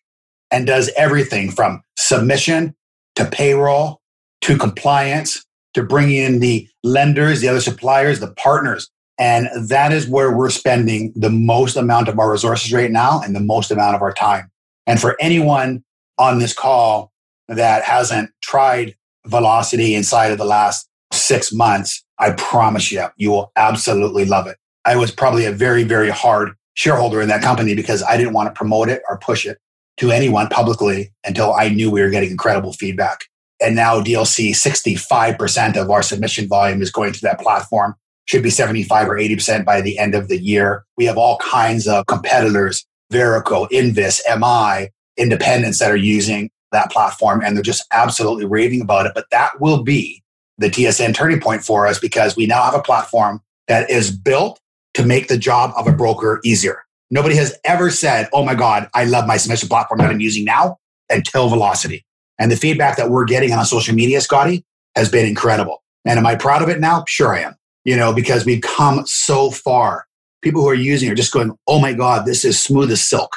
and 0.51 0.67
does 0.67 0.91
everything 0.97 1.51
from 1.51 1.83
submission 1.99 2.75
to 3.17 3.25
payroll 3.25 4.01
to 4.43 4.57
compliance 4.57 5.45
to 5.75 5.83
bringing 5.83 6.19
in 6.19 6.41
the 6.41 6.69
lenders, 6.85 7.41
the 7.41 7.49
other 7.49 7.61
suppliers, 7.61 8.21
the 8.21 8.33
partners. 8.35 8.91
And 9.19 9.49
that 9.69 9.93
is 9.93 10.09
where 10.09 10.37
we're 10.37 10.51
spending 10.51 11.13
the 11.17 11.31
most 11.31 11.77
amount 11.77 12.09
of 12.09 12.19
our 12.19 12.31
resources 12.31 12.73
right 12.73 12.91
now 12.91 13.21
and 13.21 13.35
the 13.35 13.41
most 13.41 13.71
amount 13.71 13.95
of 13.95 14.03
our 14.03 14.13
time. 14.13 14.52
And 14.87 15.01
for 15.01 15.17
anyone 15.21 15.85
on 16.19 16.39
this 16.39 16.53
call 16.53 17.13
that 17.49 17.85
hasn't 17.85 18.31
tried 18.43 18.97
Velocity 19.27 19.95
inside 19.95 20.33
of 20.33 20.39
the 20.39 20.45
last 20.45 20.89
six 21.13 21.53
months, 21.53 22.05
I 22.19 22.33
promise 22.33 22.91
you, 22.91 23.07
you 23.17 23.31
will 23.31 23.53
absolutely 23.57 24.25
love 24.25 24.49
it. 24.49 24.57
I 24.85 24.97
was 24.97 25.13
probably 25.13 25.45
a 25.45 25.53
very, 25.53 25.85
very 25.85 26.11
hard 26.11 26.55
shareholder 26.75 27.21
in 27.21 27.29
that 27.29 27.43
company 27.43 27.75
because 27.75 28.03
I 28.03 28.17
didn't 28.17 28.33
want 28.33 28.49
to 28.49 28.59
promote 28.59 28.89
it 28.89 29.03
or 29.09 29.19
push 29.19 29.47
it 29.47 29.59
to 29.99 30.11
anyone 30.11 30.49
publicly 30.49 31.13
until 31.25 31.53
I 31.53 31.69
knew 31.69 31.91
we 31.91 32.01
were 32.01 32.11
getting 32.11 32.31
incredible 32.31 32.73
feedback. 32.73 33.21
And 33.61 33.77
now 33.77 34.01
DLC, 34.01 34.51
65% 34.51 35.77
of 35.77 35.91
our 35.91 36.03
submission 36.03 36.49
volume 36.49 36.83
is 36.83 36.91
going 36.91 37.13
through 37.13 37.29
that 37.29 37.41
platform. 37.41 37.95
Should 38.27 38.43
be 38.43 38.51
75 38.51 39.09
or 39.09 39.17
80% 39.17 39.65
by 39.65 39.81
the 39.81 39.99
end 39.99 40.15
of 40.15 40.29
the 40.29 40.41
year. 40.41 40.85
We 40.97 41.05
have 41.07 41.19
all 41.19 41.39
kinds 41.39 41.87
of 41.87 42.07
competitors, 42.07 42.85
Verico, 43.13 43.69
Invis, 43.71 44.21
MI, 44.39 44.91
independents 45.17 45.79
that 45.79 45.91
are 45.91 45.97
using 45.97 46.51
that 46.73 46.91
platform 46.91 47.43
and 47.45 47.57
they're 47.57 47.63
just 47.63 47.85
absolutely 47.93 48.47
raving 48.47 48.81
about 48.81 49.07
it. 49.07 49.13
But 49.15 49.27
that 49.31 49.61
will 49.61 49.83
be 49.83 50.23
the 50.59 50.69
TSN 50.69 51.15
turning 51.15 51.41
point 51.41 51.63
for 51.63 51.87
us 51.87 51.99
because 51.99 52.37
we 52.37 52.47
now 52.47 52.63
have 52.63 52.75
a 52.75 52.83
platform 52.83 53.41
that 53.69 53.91
is 53.91 54.11
built 54.11 54.61
to 54.95 55.05
make 55.05 55.29
the 55.29 55.39
job 55.39 55.73
of 55.77 55.87
a 55.87 55.93
broker 55.93 56.41
easier. 56.45 56.83
Nobody 57.11 57.37
has 57.37 57.57
ever 57.65 57.91
said, 57.91 58.29
Oh 58.33 58.45
my 58.45 58.55
God, 58.55 58.89
I 58.95 59.05
love 59.05 59.27
my 59.27 59.37
submission 59.37 59.69
platform 59.69 59.99
that 59.99 60.11
I'm 60.11 60.21
using 60.21 60.45
now 60.45 60.79
until 61.11 61.49
Velocity. 61.49 62.05
And 62.39 62.51
the 62.51 62.57
feedback 62.57 62.97
that 62.97 63.11
we're 63.11 63.25
getting 63.25 63.53
on 63.53 63.65
social 63.65 63.95
media, 63.95 64.21
Scotty, 64.21 64.65
has 64.97 65.11
been 65.11 65.27
incredible. 65.27 65.83
And 66.05 66.19
am 66.19 66.27
I 66.27 66.35
proud 66.35 66.63
of 66.63 66.69
it 66.69 66.81
now? 66.81 67.05
Sure 67.07 67.35
I 67.35 67.41
am. 67.41 67.55
You 67.85 67.97
know, 67.97 68.13
because 68.13 68.45
we've 68.47 68.63
come 68.63 69.05
so 69.07 69.51
far. 69.51 70.07
People 70.43 70.63
who 70.63 70.69
are 70.69 70.75
using 70.75 71.11
are 71.11 71.15
just 71.15 71.33
going, 71.33 71.57
Oh 71.67 71.81
my 71.81 71.93
God, 71.93 72.27
this 72.27 72.45
is 72.45 72.61
smooth 72.61 72.91
as 72.91 73.01
silk. 73.01 73.35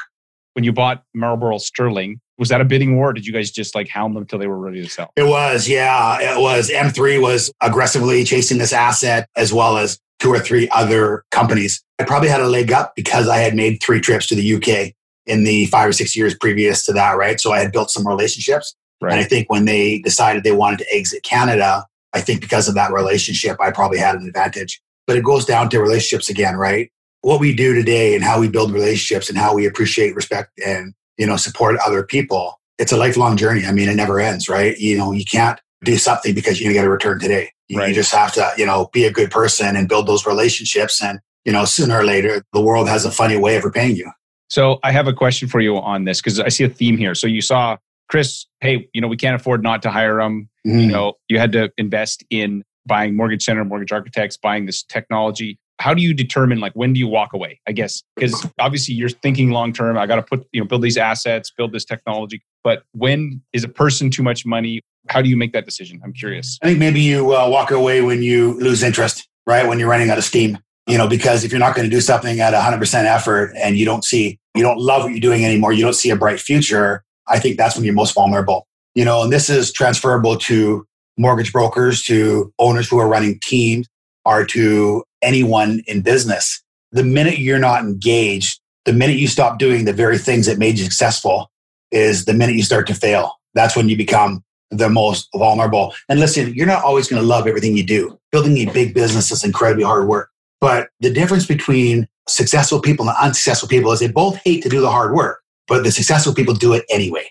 When 0.53 0.63
you 0.63 0.71
bought 0.71 1.03
Marlborough 1.13 1.57
Stirling, 1.57 2.19
was 2.37 2.49
that 2.49 2.61
a 2.61 2.65
bidding 2.65 2.97
war? 2.97 3.09
Or 3.09 3.13
did 3.13 3.25
you 3.25 3.33
guys 3.33 3.51
just 3.51 3.75
like 3.75 3.87
hound 3.87 4.15
them 4.15 4.23
until 4.23 4.39
they 4.39 4.47
were 4.47 4.59
ready 4.59 4.81
to 4.81 4.89
sell? 4.89 5.11
It 5.15 5.23
was, 5.23 5.67
yeah. 5.67 6.17
It 6.19 6.39
was. 6.39 6.69
M3 6.69 7.21
was 7.21 7.51
aggressively 7.61 8.23
chasing 8.23 8.57
this 8.57 8.73
asset 8.73 9.29
as 9.35 9.53
well 9.53 9.77
as 9.77 9.99
two 10.19 10.29
or 10.29 10.39
three 10.39 10.69
other 10.69 11.23
companies. 11.31 11.83
I 11.99 12.03
probably 12.03 12.29
had 12.29 12.41
a 12.41 12.47
leg 12.47 12.71
up 12.71 12.93
because 12.95 13.27
I 13.27 13.37
had 13.37 13.55
made 13.55 13.81
three 13.81 13.99
trips 13.99 14.27
to 14.27 14.35
the 14.35 14.55
UK 14.55 14.93
in 15.25 15.43
the 15.43 15.65
five 15.67 15.89
or 15.89 15.93
six 15.93 16.15
years 16.15 16.35
previous 16.35 16.85
to 16.85 16.93
that, 16.93 17.17
right? 17.17 17.39
So 17.39 17.51
I 17.51 17.59
had 17.59 17.71
built 17.71 17.89
some 17.91 18.07
relationships. 18.07 18.75
And 19.01 19.19
I 19.19 19.23
think 19.23 19.49
when 19.49 19.65
they 19.65 19.99
decided 19.99 20.43
they 20.43 20.51
wanted 20.51 20.79
to 20.79 20.85
exit 20.91 21.23
Canada, 21.23 21.85
I 22.13 22.21
think 22.21 22.41
because 22.41 22.67
of 22.67 22.75
that 22.75 22.91
relationship, 22.91 23.57
I 23.59 23.71
probably 23.71 23.99
had 23.99 24.15
an 24.15 24.25
advantage. 24.25 24.81
But 25.05 25.17
it 25.17 25.23
goes 25.23 25.45
down 25.45 25.69
to 25.69 25.79
relationships 25.79 26.29
again, 26.29 26.55
right? 26.55 26.91
What 27.25 27.39
we 27.39 27.55
do 27.55 27.73
today 27.73 28.13
and 28.13 28.23
how 28.23 28.39
we 28.39 28.47
build 28.49 28.71
relationships 28.71 29.29
and 29.29 29.37
how 29.37 29.55
we 29.55 29.65
appreciate, 29.65 30.13
respect, 30.13 30.51
and 30.63 30.93
you 31.17 31.25
know 31.25 31.37
support 31.37 31.75
other 31.83 32.03
people. 32.03 32.61
It's 32.77 32.91
a 32.91 32.97
lifelong 32.97 33.35
journey. 33.35 33.65
I 33.65 33.71
mean, 33.71 33.89
it 33.89 33.95
never 33.95 34.19
ends, 34.19 34.47
right? 34.47 34.77
You 34.77 34.95
know, 34.95 35.11
you 35.11 35.25
can't 35.25 35.59
do 35.83 35.97
something 35.97 36.35
because 36.35 36.61
you're 36.61 36.69
gonna 36.69 36.81
get 36.81 36.85
a 36.85 36.89
return 36.91 37.19
today. 37.19 37.49
You, 37.67 37.83
you 37.83 37.95
just 37.95 38.13
have 38.13 38.31
to, 38.33 38.51
you 38.59 38.65
know, 38.67 38.91
be 38.93 39.05
a 39.05 39.11
good 39.11 39.31
person 39.31 39.75
and 39.75 39.89
build 39.89 40.05
those 40.05 40.27
relationships. 40.27 41.01
And 41.01 41.19
you 41.45 41.51
know, 41.51 41.65
sooner 41.65 41.97
or 41.97 42.03
later, 42.03 42.43
the 42.53 42.61
world 42.61 42.87
has 42.87 43.05
a 43.05 43.11
funny 43.11 43.37
way 43.37 43.55
of 43.55 43.63
repaying 43.63 43.95
you. 43.95 44.11
So 44.51 44.77
I 44.83 44.91
have 44.91 45.07
a 45.07 45.13
question 45.13 45.47
for 45.47 45.61
you 45.61 45.77
on 45.77 46.05
this 46.05 46.21
because 46.21 46.39
I 46.39 46.49
see 46.49 46.63
a 46.63 46.69
theme 46.69 46.95
here. 46.95 47.15
So 47.15 47.25
you 47.25 47.41
saw 47.41 47.77
Chris, 48.07 48.45
hey, 48.61 48.87
you 48.93 49.01
know, 49.01 49.07
we 49.07 49.17
can't 49.17 49.35
afford 49.35 49.63
not 49.63 49.81
to 49.81 49.89
hire 49.89 50.19
him. 50.19 50.47
You 50.63 50.71
Mm. 50.73 50.91
know, 50.91 51.13
you 51.27 51.39
had 51.39 51.51
to 51.53 51.71
invest 51.79 52.23
in 52.29 52.63
buying 52.85 53.17
Mortgage 53.17 53.43
Center, 53.43 53.65
Mortgage 53.65 53.91
Architects, 53.91 54.37
buying 54.37 54.67
this 54.67 54.83
technology. 54.83 55.57
How 55.79 55.93
do 55.93 56.01
you 56.01 56.13
determine 56.13 56.59
like 56.59 56.73
when 56.73 56.93
do 56.93 56.99
you 56.99 57.07
walk 57.07 57.33
away? 57.33 57.59
I 57.67 57.71
guess 57.71 58.01
because 58.15 58.47
obviously 58.59 58.95
you're 58.95 59.09
thinking 59.09 59.51
long 59.51 59.73
term. 59.73 59.97
I 59.97 60.05
got 60.05 60.15
to 60.15 60.21
put 60.21 60.47
you 60.51 60.61
know 60.61 60.67
build 60.67 60.81
these 60.81 60.97
assets, 60.97 61.51
build 61.51 61.73
this 61.73 61.85
technology. 61.85 62.41
But 62.63 62.83
when 62.93 63.41
is 63.53 63.63
a 63.63 63.69
person 63.69 64.09
too 64.09 64.23
much 64.23 64.45
money? 64.45 64.81
How 65.07 65.21
do 65.21 65.29
you 65.29 65.37
make 65.37 65.53
that 65.53 65.65
decision? 65.65 66.01
I'm 66.03 66.13
curious. 66.13 66.57
I 66.63 66.67
think 66.67 66.79
maybe 66.79 66.99
you 66.99 67.35
uh, 67.35 67.47
walk 67.47 67.71
away 67.71 68.01
when 68.01 68.23
you 68.23 68.53
lose 68.59 68.81
interest, 68.81 69.27
right? 69.45 69.67
When 69.67 69.77
you're 69.77 69.89
running 69.89 70.09
out 70.09 70.17
of 70.17 70.23
steam, 70.23 70.57
you 70.87 70.97
know, 70.97 71.07
because 71.07 71.43
if 71.43 71.51
you're 71.51 71.59
not 71.59 71.75
going 71.75 71.87
to 71.87 71.95
do 71.95 72.01
something 72.01 72.39
at 72.39 72.53
100% 72.53 73.05
effort 73.05 73.53
and 73.55 73.77
you 73.77 73.85
don't 73.85 74.03
see, 74.03 74.39
you 74.55 74.63
don't 74.63 74.79
love 74.79 75.03
what 75.03 75.11
you're 75.11 75.19
doing 75.19 75.45
anymore, 75.45 75.73
you 75.73 75.83
don't 75.83 75.93
see 75.93 76.09
a 76.09 76.15
bright 76.15 76.39
future, 76.39 77.03
I 77.27 77.39
think 77.39 77.57
that's 77.57 77.75
when 77.75 77.85
you're 77.85 77.93
most 77.93 78.13
vulnerable. 78.13 78.67
You 78.93 79.05
know, 79.05 79.23
and 79.23 79.31
this 79.31 79.49
is 79.49 79.71
transferable 79.71 80.37
to 80.37 80.85
mortgage 81.17 81.51
brokers, 81.51 82.01
to 82.03 82.53
owners 82.59 82.89
who 82.89 82.99
are 82.99 83.07
running 83.07 83.39
teams, 83.43 83.87
or 84.25 84.45
to 84.45 85.03
anyone 85.25 85.81
in 85.87 86.01
business. 86.01 86.61
The 86.91 87.03
minute 87.03 87.39
you're 87.39 87.59
not 87.59 87.81
engaged, 87.81 88.59
the 88.85 88.93
minute 88.93 89.17
you 89.17 89.27
stop 89.27 89.59
doing 89.59 89.85
the 89.85 89.93
very 89.93 90.17
things 90.17 90.45
that 90.45 90.59
made 90.59 90.77
you 90.77 90.85
successful 90.85 91.51
is 91.91 92.25
the 92.25 92.33
minute 92.33 92.55
you 92.55 92.63
start 92.63 92.87
to 92.87 92.93
fail. 92.93 93.33
That's 93.53 93.75
when 93.75 93.89
you 93.89 93.97
become 93.97 94.43
the 94.71 94.89
most 94.89 95.29
vulnerable. 95.35 95.93
And 96.09 96.19
listen, 96.19 96.53
you're 96.53 96.67
not 96.67 96.83
always 96.83 97.07
going 97.07 97.21
to 97.21 97.27
love 97.27 97.47
everything 97.47 97.77
you 97.77 97.85
do. 97.85 98.19
Building 98.31 98.57
a 98.57 98.71
big 98.71 98.93
business 98.93 99.31
is 99.31 99.43
incredibly 99.43 99.83
hard 99.83 100.07
work. 100.07 100.29
But 100.61 100.89
the 100.99 101.11
difference 101.11 101.45
between 101.45 102.07
successful 102.27 102.81
people 102.81 103.07
and 103.07 103.17
unsuccessful 103.17 103.69
people 103.69 103.91
is 103.91 103.99
they 103.99 104.07
both 104.07 104.37
hate 104.43 104.63
to 104.63 104.69
do 104.69 104.81
the 104.81 104.89
hard 104.89 105.13
work, 105.13 105.41
but 105.67 105.83
the 105.83 105.91
successful 105.91 106.33
people 106.33 106.53
do 106.53 106.73
it 106.73 106.85
anyway. 106.89 107.29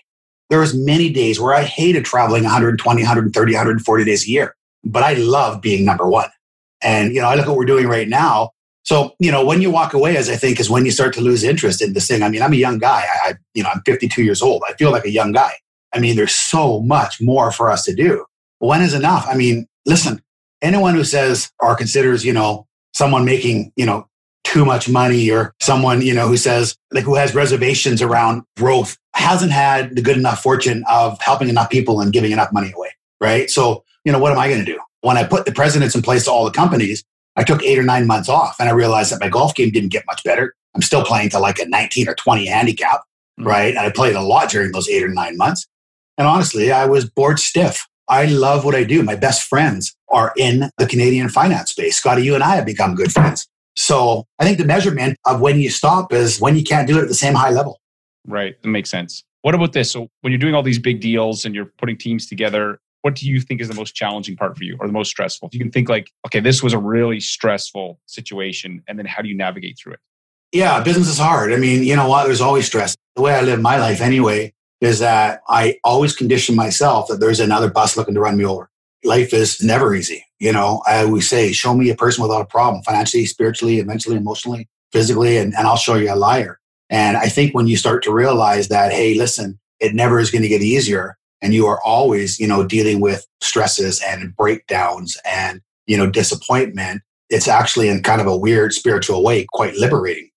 There 0.49 0.59
was 0.59 0.75
many 0.75 1.09
days 1.09 1.39
where 1.39 1.53
I 1.53 1.63
hated 1.63 2.05
traveling 2.05 2.43
120, 2.43 3.01
130, 3.01 3.53
140 3.53 4.03
days 4.05 4.25
a 4.25 4.29
year, 4.29 4.55
but 4.83 5.03
I 5.03 5.13
love 5.13 5.61
being 5.61 5.83
number 5.85 6.07
one. 6.07 6.29
And, 6.85 7.13
you 7.13 7.19
know, 7.19 7.27
I 7.27 7.35
look 7.35 7.45
at 7.45 7.49
what 7.49 7.57
we're 7.57 7.65
doing 7.65 7.87
right 7.87 8.07
now. 8.07 8.51
So, 8.83 9.15
you 9.19 9.31
know, 9.31 9.43
when 9.43 9.61
you 9.61 9.71
walk 9.71 9.93
away, 9.93 10.15
as 10.15 10.29
I 10.29 10.35
think, 10.35 10.59
is 10.59 10.69
when 10.69 10.85
you 10.85 10.91
start 10.91 11.13
to 11.15 11.21
lose 11.21 11.43
interest 11.43 11.81
in 11.81 11.93
this 11.93 12.07
thing. 12.07 12.21
I 12.21 12.29
mean, 12.29 12.43
I'm 12.43 12.53
a 12.53 12.57
young 12.57 12.77
guy. 12.77 13.01
I, 13.01 13.29
I 13.29 13.33
you 13.55 13.63
know, 13.63 13.69
I'm 13.73 13.81
52 13.85 14.23
years 14.23 14.41
old. 14.41 14.61
I 14.69 14.73
feel 14.73 14.91
like 14.91 15.05
a 15.05 15.09
young 15.09 15.31
guy. 15.31 15.53
I 15.93 15.99
mean, 15.99 16.15
there's 16.15 16.35
so 16.35 16.81
much 16.81 17.19
more 17.19 17.51
for 17.51 17.71
us 17.71 17.83
to 17.85 17.95
do. 17.95 18.25
When 18.59 18.81
is 18.81 18.93
enough? 18.93 19.25
I 19.27 19.35
mean, 19.35 19.67
listen, 19.85 20.21
anyone 20.61 20.93
who 20.93 21.03
says 21.03 21.51
or 21.59 21.75
considers, 21.75 22.23
you 22.23 22.33
know, 22.33 22.67
someone 22.93 23.25
making, 23.25 23.73
you 23.75 23.85
know, 23.85 24.07
too 24.43 24.63
much 24.63 24.87
money 24.87 25.31
or 25.31 25.53
someone, 25.59 26.01
you 26.01 26.13
know, 26.13 26.27
who 26.27 26.37
says, 26.37 26.77
like, 26.93 27.03
who 27.03 27.15
has 27.15 27.33
reservations 27.33 28.01
around 28.01 28.43
growth 28.55 28.97
hasn't 29.15 29.51
had 29.51 29.95
the 29.95 30.01
good 30.01 30.17
enough 30.17 30.43
fortune 30.43 30.83
of 30.89 31.19
helping 31.21 31.49
enough 31.49 31.69
people 31.69 31.99
and 31.99 32.13
giving 32.13 32.31
enough 32.31 32.53
money 32.53 32.71
away, 32.75 32.89
right? 33.19 33.49
So, 33.49 33.83
you 34.03 34.11
know, 34.11 34.19
what 34.19 34.31
am 34.31 34.37
I 34.37 34.47
going 34.47 34.59
to 34.59 34.65
do? 34.65 34.79
When 35.05 35.17
I 35.17 35.23
put 35.23 35.45
the 35.45 35.51
presidents 35.51 35.93
in 35.93 36.01
place 36.01 36.25
to 36.25 36.31
all 36.31 36.45
the 36.45 36.51
companies, 36.51 37.03
I 37.35 37.43
took 37.43 37.61
eight 37.61 37.77
or 37.77 37.83
nine 37.83 38.07
months 38.07 38.27
off 38.27 38.55
and 38.59 38.67
I 38.67 38.71
realized 38.71 39.11
that 39.11 39.21
my 39.21 39.29
golf 39.29 39.53
game 39.53 39.69
didn't 39.69 39.91
get 39.91 40.03
much 40.07 40.23
better. 40.23 40.55
I'm 40.73 40.81
still 40.81 41.05
playing 41.05 41.29
to 41.29 41.39
like 41.39 41.59
a 41.59 41.65
19 41.67 42.09
or 42.09 42.15
20 42.15 42.47
handicap, 42.47 43.01
mm-hmm. 43.39 43.47
right? 43.47 43.69
And 43.75 43.77
I 43.77 43.91
played 43.91 44.15
a 44.15 44.21
lot 44.23 44.49
during 44.49 44.71
those 44.71 44.89
eight 44.89 45.03
or 45.03 45.09
nine 45.09 45.37
months. 45.37 45.67
And 46.17 46.25
honestly, 46.27 46.71
I 46.71 46.87
was 46.87 47.07
bored 47.07 47.37
stiff. 47.37 47.87
I 48.09 48.25
love 48.25 48.65
what 48.65 48.73
I 48.73 48.83
do. 48.83 49.03
My 49.03 49.15
best 49.15 49.43
friends 49.43 49.95
are 50.09 50.33
in 50.37 50.71
the 50.79 50.87
Canadian 50.87 51.29
finance 51.29 51.69
space. 51.69 51.97
Scotty, 51.97 52.23
you 52.23 52.33
and 52.33 52.43
I 52.43 52.55
have 52.55 52.65
become 52.65 52.95
good 52.95 53.11
friends. 53.11 53.47
So 53.75 54.25
I 54.39 54.43
think 54.43 54.57
the 54.57 54.65
measurement 54.65 55.19
of 55.27 55.39
when 55.39 55.59
you 55.59 55.69
stop 55.69 56.13
is 56.13 56.41
when 56.41 56.55
you 56.55 56.63
can't 56.63 56.87
do 56.87 56.97
it 56.97 57.03
at 57.03 57.09
the 57.09 57.13
same 57.13 57.35
high 57.35 57.51
level. 57.51 57.79
Right. 58.25 58.59
That 58.59 58.69
makes 58.69 58.89
sense. 58.89 59.23
What 59.43 59.53
about 59.53 59.73
this? 59.73 59.91
So 59.91 60.09
when 60.21 60.31
you're 60.33 60.39
doing 60.39 60.55
all 60.55 60.63
these 60.63 60.79
big 60.79 60.99
deals 60.99 61.45
and 61.45 61.53
you're 61.53 61.71
putting 61.77 61.95
teams 61.95 62.25
together, 62.25 62.79
what 63.05 63.13
do 63.13 63.29
you 63.29 63.39
think 63.39 63.61
is 63.61 63.67
the 63.67 63.75
most 63.75 63.93
challenging 63.93 64.35
part 64.35 64.57
for 64.57 64.63
you 64.63 64.75
or 64.79 64.87
the 64.87 64.91
most 64.91 65.09
stressful? 65.11 65.47
If 65.47 65.53
you 65.53 65.59
can 65.59 65.69
think 65.69 65.87
like, 65.89 66.11
okay, 66.25 66.39
this 66.39 66.63
was 66.63 66.73
a 66.73 66.79
really 66.79 67.19
stressful 67.19 67.99
situation, 68.07 68.81
and 68.87 68.97
then 68.97 69.05
how 69.05 69.21
do 69.21 69.29
you 69.29 69.37
navigate 69.37 69.77
through 69.77 69.93
it? 69.93 69.99
Yeah, 70.51 70.81
business 70.81 71.07
is 71.07 71.19
hard. 71.19 71.53
I 71.53 71.57
mean, 71.57 71.83
you 71.83 71.95
know 71.95 72.09
what? 72.09 72.25
There's 72.25 72.41
always 72.41 72.65
stress. 72.65 72.97
The 73.15 73.21
way 73.21 73.35
I 73.35 73.41
live 73.41 73.61
my 73.61 73.77
life 73.77 74.01
anyway 74.01 74.55
is 74.81 74.97
that 74.99 75.41
I 75.47 75.77
always 75.83 76.15
condition 76.15 76.55
myself 76.55 77.07
that 77.09 77.19
there's 77.19 77.39
another 77.39 77.69
bus 77.69 77.95
looking 77.95 78.15
to 78.15 78.21
run 78.21 78.37
me 78.37 78.45
over. 78.45 78.71
Life 79.03 79.35
is 79.35 79.61
never 79.61 79.93
easy. 79.93 80.25
You 80.39 80.51
know, 80.51 80.81
I 80.87 81.03
always 81.03 81.29
say, 81.29 81.51
show 81.51 81.75
me 81.75 81.91
a 81.91 81.95
person 81.95 82.23
without 82.23 82.41
a 82.41 82.45
problem, 82.45 82.81
financially, 82.81 83.27
spiritually, 83.27 83.83
mentally, 83.83 84.15
emotionally, 84.15 84.67
physically, 84.91 85.37
and, 85.37 85.53
and 85.53 85.67
I'll 85.67 85.77
show 85.77 85.93
you 85.93 86.11
a 86.11 86.15
liar. 86.15 86.59
And 86.89 87.17
I 87.17 87.29
think 87.29 87.53
when 87.53 87.67
you 87.67 87.77
start 87.77 88.03
to 88.05 88.11
realize 88.11 88.69
that, 88.69 88.91
hey, 88.91 89.13
listen, 89.13 89.59
it 89.79 89.93
never 89.93 90.17
is 90.17 90.31
going 90.31 90.41
to 90.41 90.47
get 90.47 90.63
easier. 90.63 91.19
And 91.45 91.53
you 91.53 91.67
are 91.67 91.79
always, 91.85 92.39
you 92.39 92.47
know, 92.47 92.65
dealing 92.65 93.01
with 93.01 93.23
stresses 93.39 94.01
and 94.01 94.35
breakdowns 94.35 95.15
and, 95.25 95.61
you 95.85 95.95
know, 95.95 96.09
disappointment. 96.09 97.03
It's 97.29 97.47
actually 97.47 97.87
in 97.87 98.01
kind 98.01 98.19
of 98.19 98.25
a 98.25 98.35
weird 98.35 98.73
spiritual 98.73 99.23
way, 99.23 99.45
quite 99.53 99.75
liberating. 99.75 100.31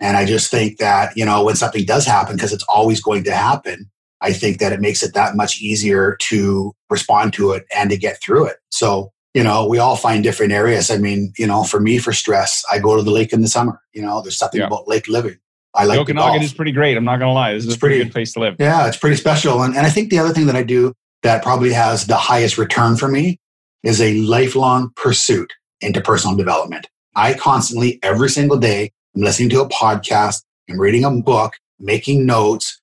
And 0.00 0.16
I 0.16 0.24
just 0.24 0.50
think 0.50 0.78
that, 0.78 1.16
you 1.16 1.24
know, 1.24 1.44
when 1.44 1.54
something 1.54 1.84
does 1.84 2.06
happen, 2.06 2.34
because 2.34 2.52
it's 2.52 2.64
always 2.64 3.00
going 3.00 3.22
to 3.22 3.36
happen, 3.36 3.88
I 4.20 4.32
think 4.32 4.58
that 4.58 4.72
it 4.72 4.80
makes 4.80 5.04
it 5.04 5.14
that 5.14 5.36
much 5.36 5.60
easier 5.60 6.16
to 6.22 6.74
respond 6.90 7.34
to 7.34 7.52
it 7.52 7.64
and 7.72 7.88
to 7.90 7.96
get 7.96 8.20
through 8.20 8.46
it. 8.46 8.56
So, 8.70 9.12
you 9.34 9.44
know, 9.44 9.64
we 9.64 9.78
all 9.78 9.94
find 9.94 10.24
different 10.24 10.50
areas. 10.50 10.90
I 10.90 10.98
mean, 10.98 11.32
you 11.38 11.46
know, 11.46 11.62
for 11.62 11.78
me, 11.78 11.98
for 11.98 12.12
stress, 12.12 12.64
I 12.72 12.80
go 12.80 12.96
to 12.96 13.02
the 13.04 13.12
lake 13.12 13.32
in 13.32 13.42
the 13.42 13.48
summer. 13.48 13.80
You 13.92 14.02
know, 14.02 14.22
there's 14.22 14.38
something 14.38 14.60
yeah. 14.60 14.66
about 14.66 14.88
lake 14.88 15.06
living. 15.06 15.38
I 15.78 15.84
like 15.84 15.96
the 15.96 16.12
Okanagan 16.12 16.42
is 16.42 16.52
pretty 16.52 16.72
great. 16.72 16.96
I'm 16.96 17.04
not 17.04 17.18
going 17.18 17.28
to 17.28 17.32
lie. 17.32 17.52
This 17.54 17.62
is 17.62 17.68
it's 17.68 17.76
a 17.76 17.78
pretty, 17.78 17.96
pretty 17.96 18.08
good 18.08 18.12
place 18.12 18.32
to 18.32 18.40
live. 18.40 18.56
Yeah, 18.58 18.88
it's 18.88 18.96
pretty 18.96 19.16
special. 19.16 19.62
And, 19.62 19.76
and 19.76 19.86
I 19.86 19.90
think 19.90 20.10
the 20.10 20.18
other 20.18 20.34
thing 20.34 20.46
that 20.46 20.56
I 20.56 20.64
do 20.64 20.92
that 21.22 21.42
probably 21.42 21.72
has 21.72 22.06
the 22.06 22.16
highest 22.16 22.58
return 22.58 22.96
for 22.96 23.08
me 23.08 23.38
is 23.82 24.00
a 24.00 24.14
lifelong 24.14 24.90
pursuit 24.96 25.52
into 25.80 26.00
personal 26.00 26.36
development. 26.36 26.88
I 27.14 27.34
constantly, 27.34 28.00
every 28.02 28.28
single 28.28 28.58
day, 28.58 28.90
I'm 29.14 29.22
listening 29.22 29.50
to 29.50 29.60
a 29.60 29.68
podcast, 29.68 30.42
I'm 30.68 30.80
reading 30.80 31.04
a 31.04 31.10
book, 31.10 31.54
making 31.78 32.26
notes 32.26 32.80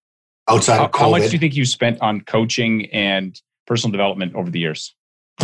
outside 0.50 0.78
how, 0.78 0.86
of 0.86 0.92
COVID. 0.92 1.00
How 1.00 1.10
much 1.10 1.24
do 1.24 1.32
you 1.32 1.40
think 1.40 1.56
you 1.56 1.66
spent 1.66 2.00
on 2.02 2.22
coaching 2.22 2.88
and 2.94 3.40
personal 3.68 3.92
development 3.92 4.36
over 4.36 4.50
the 4.50 4.60
years? 4.60 4.96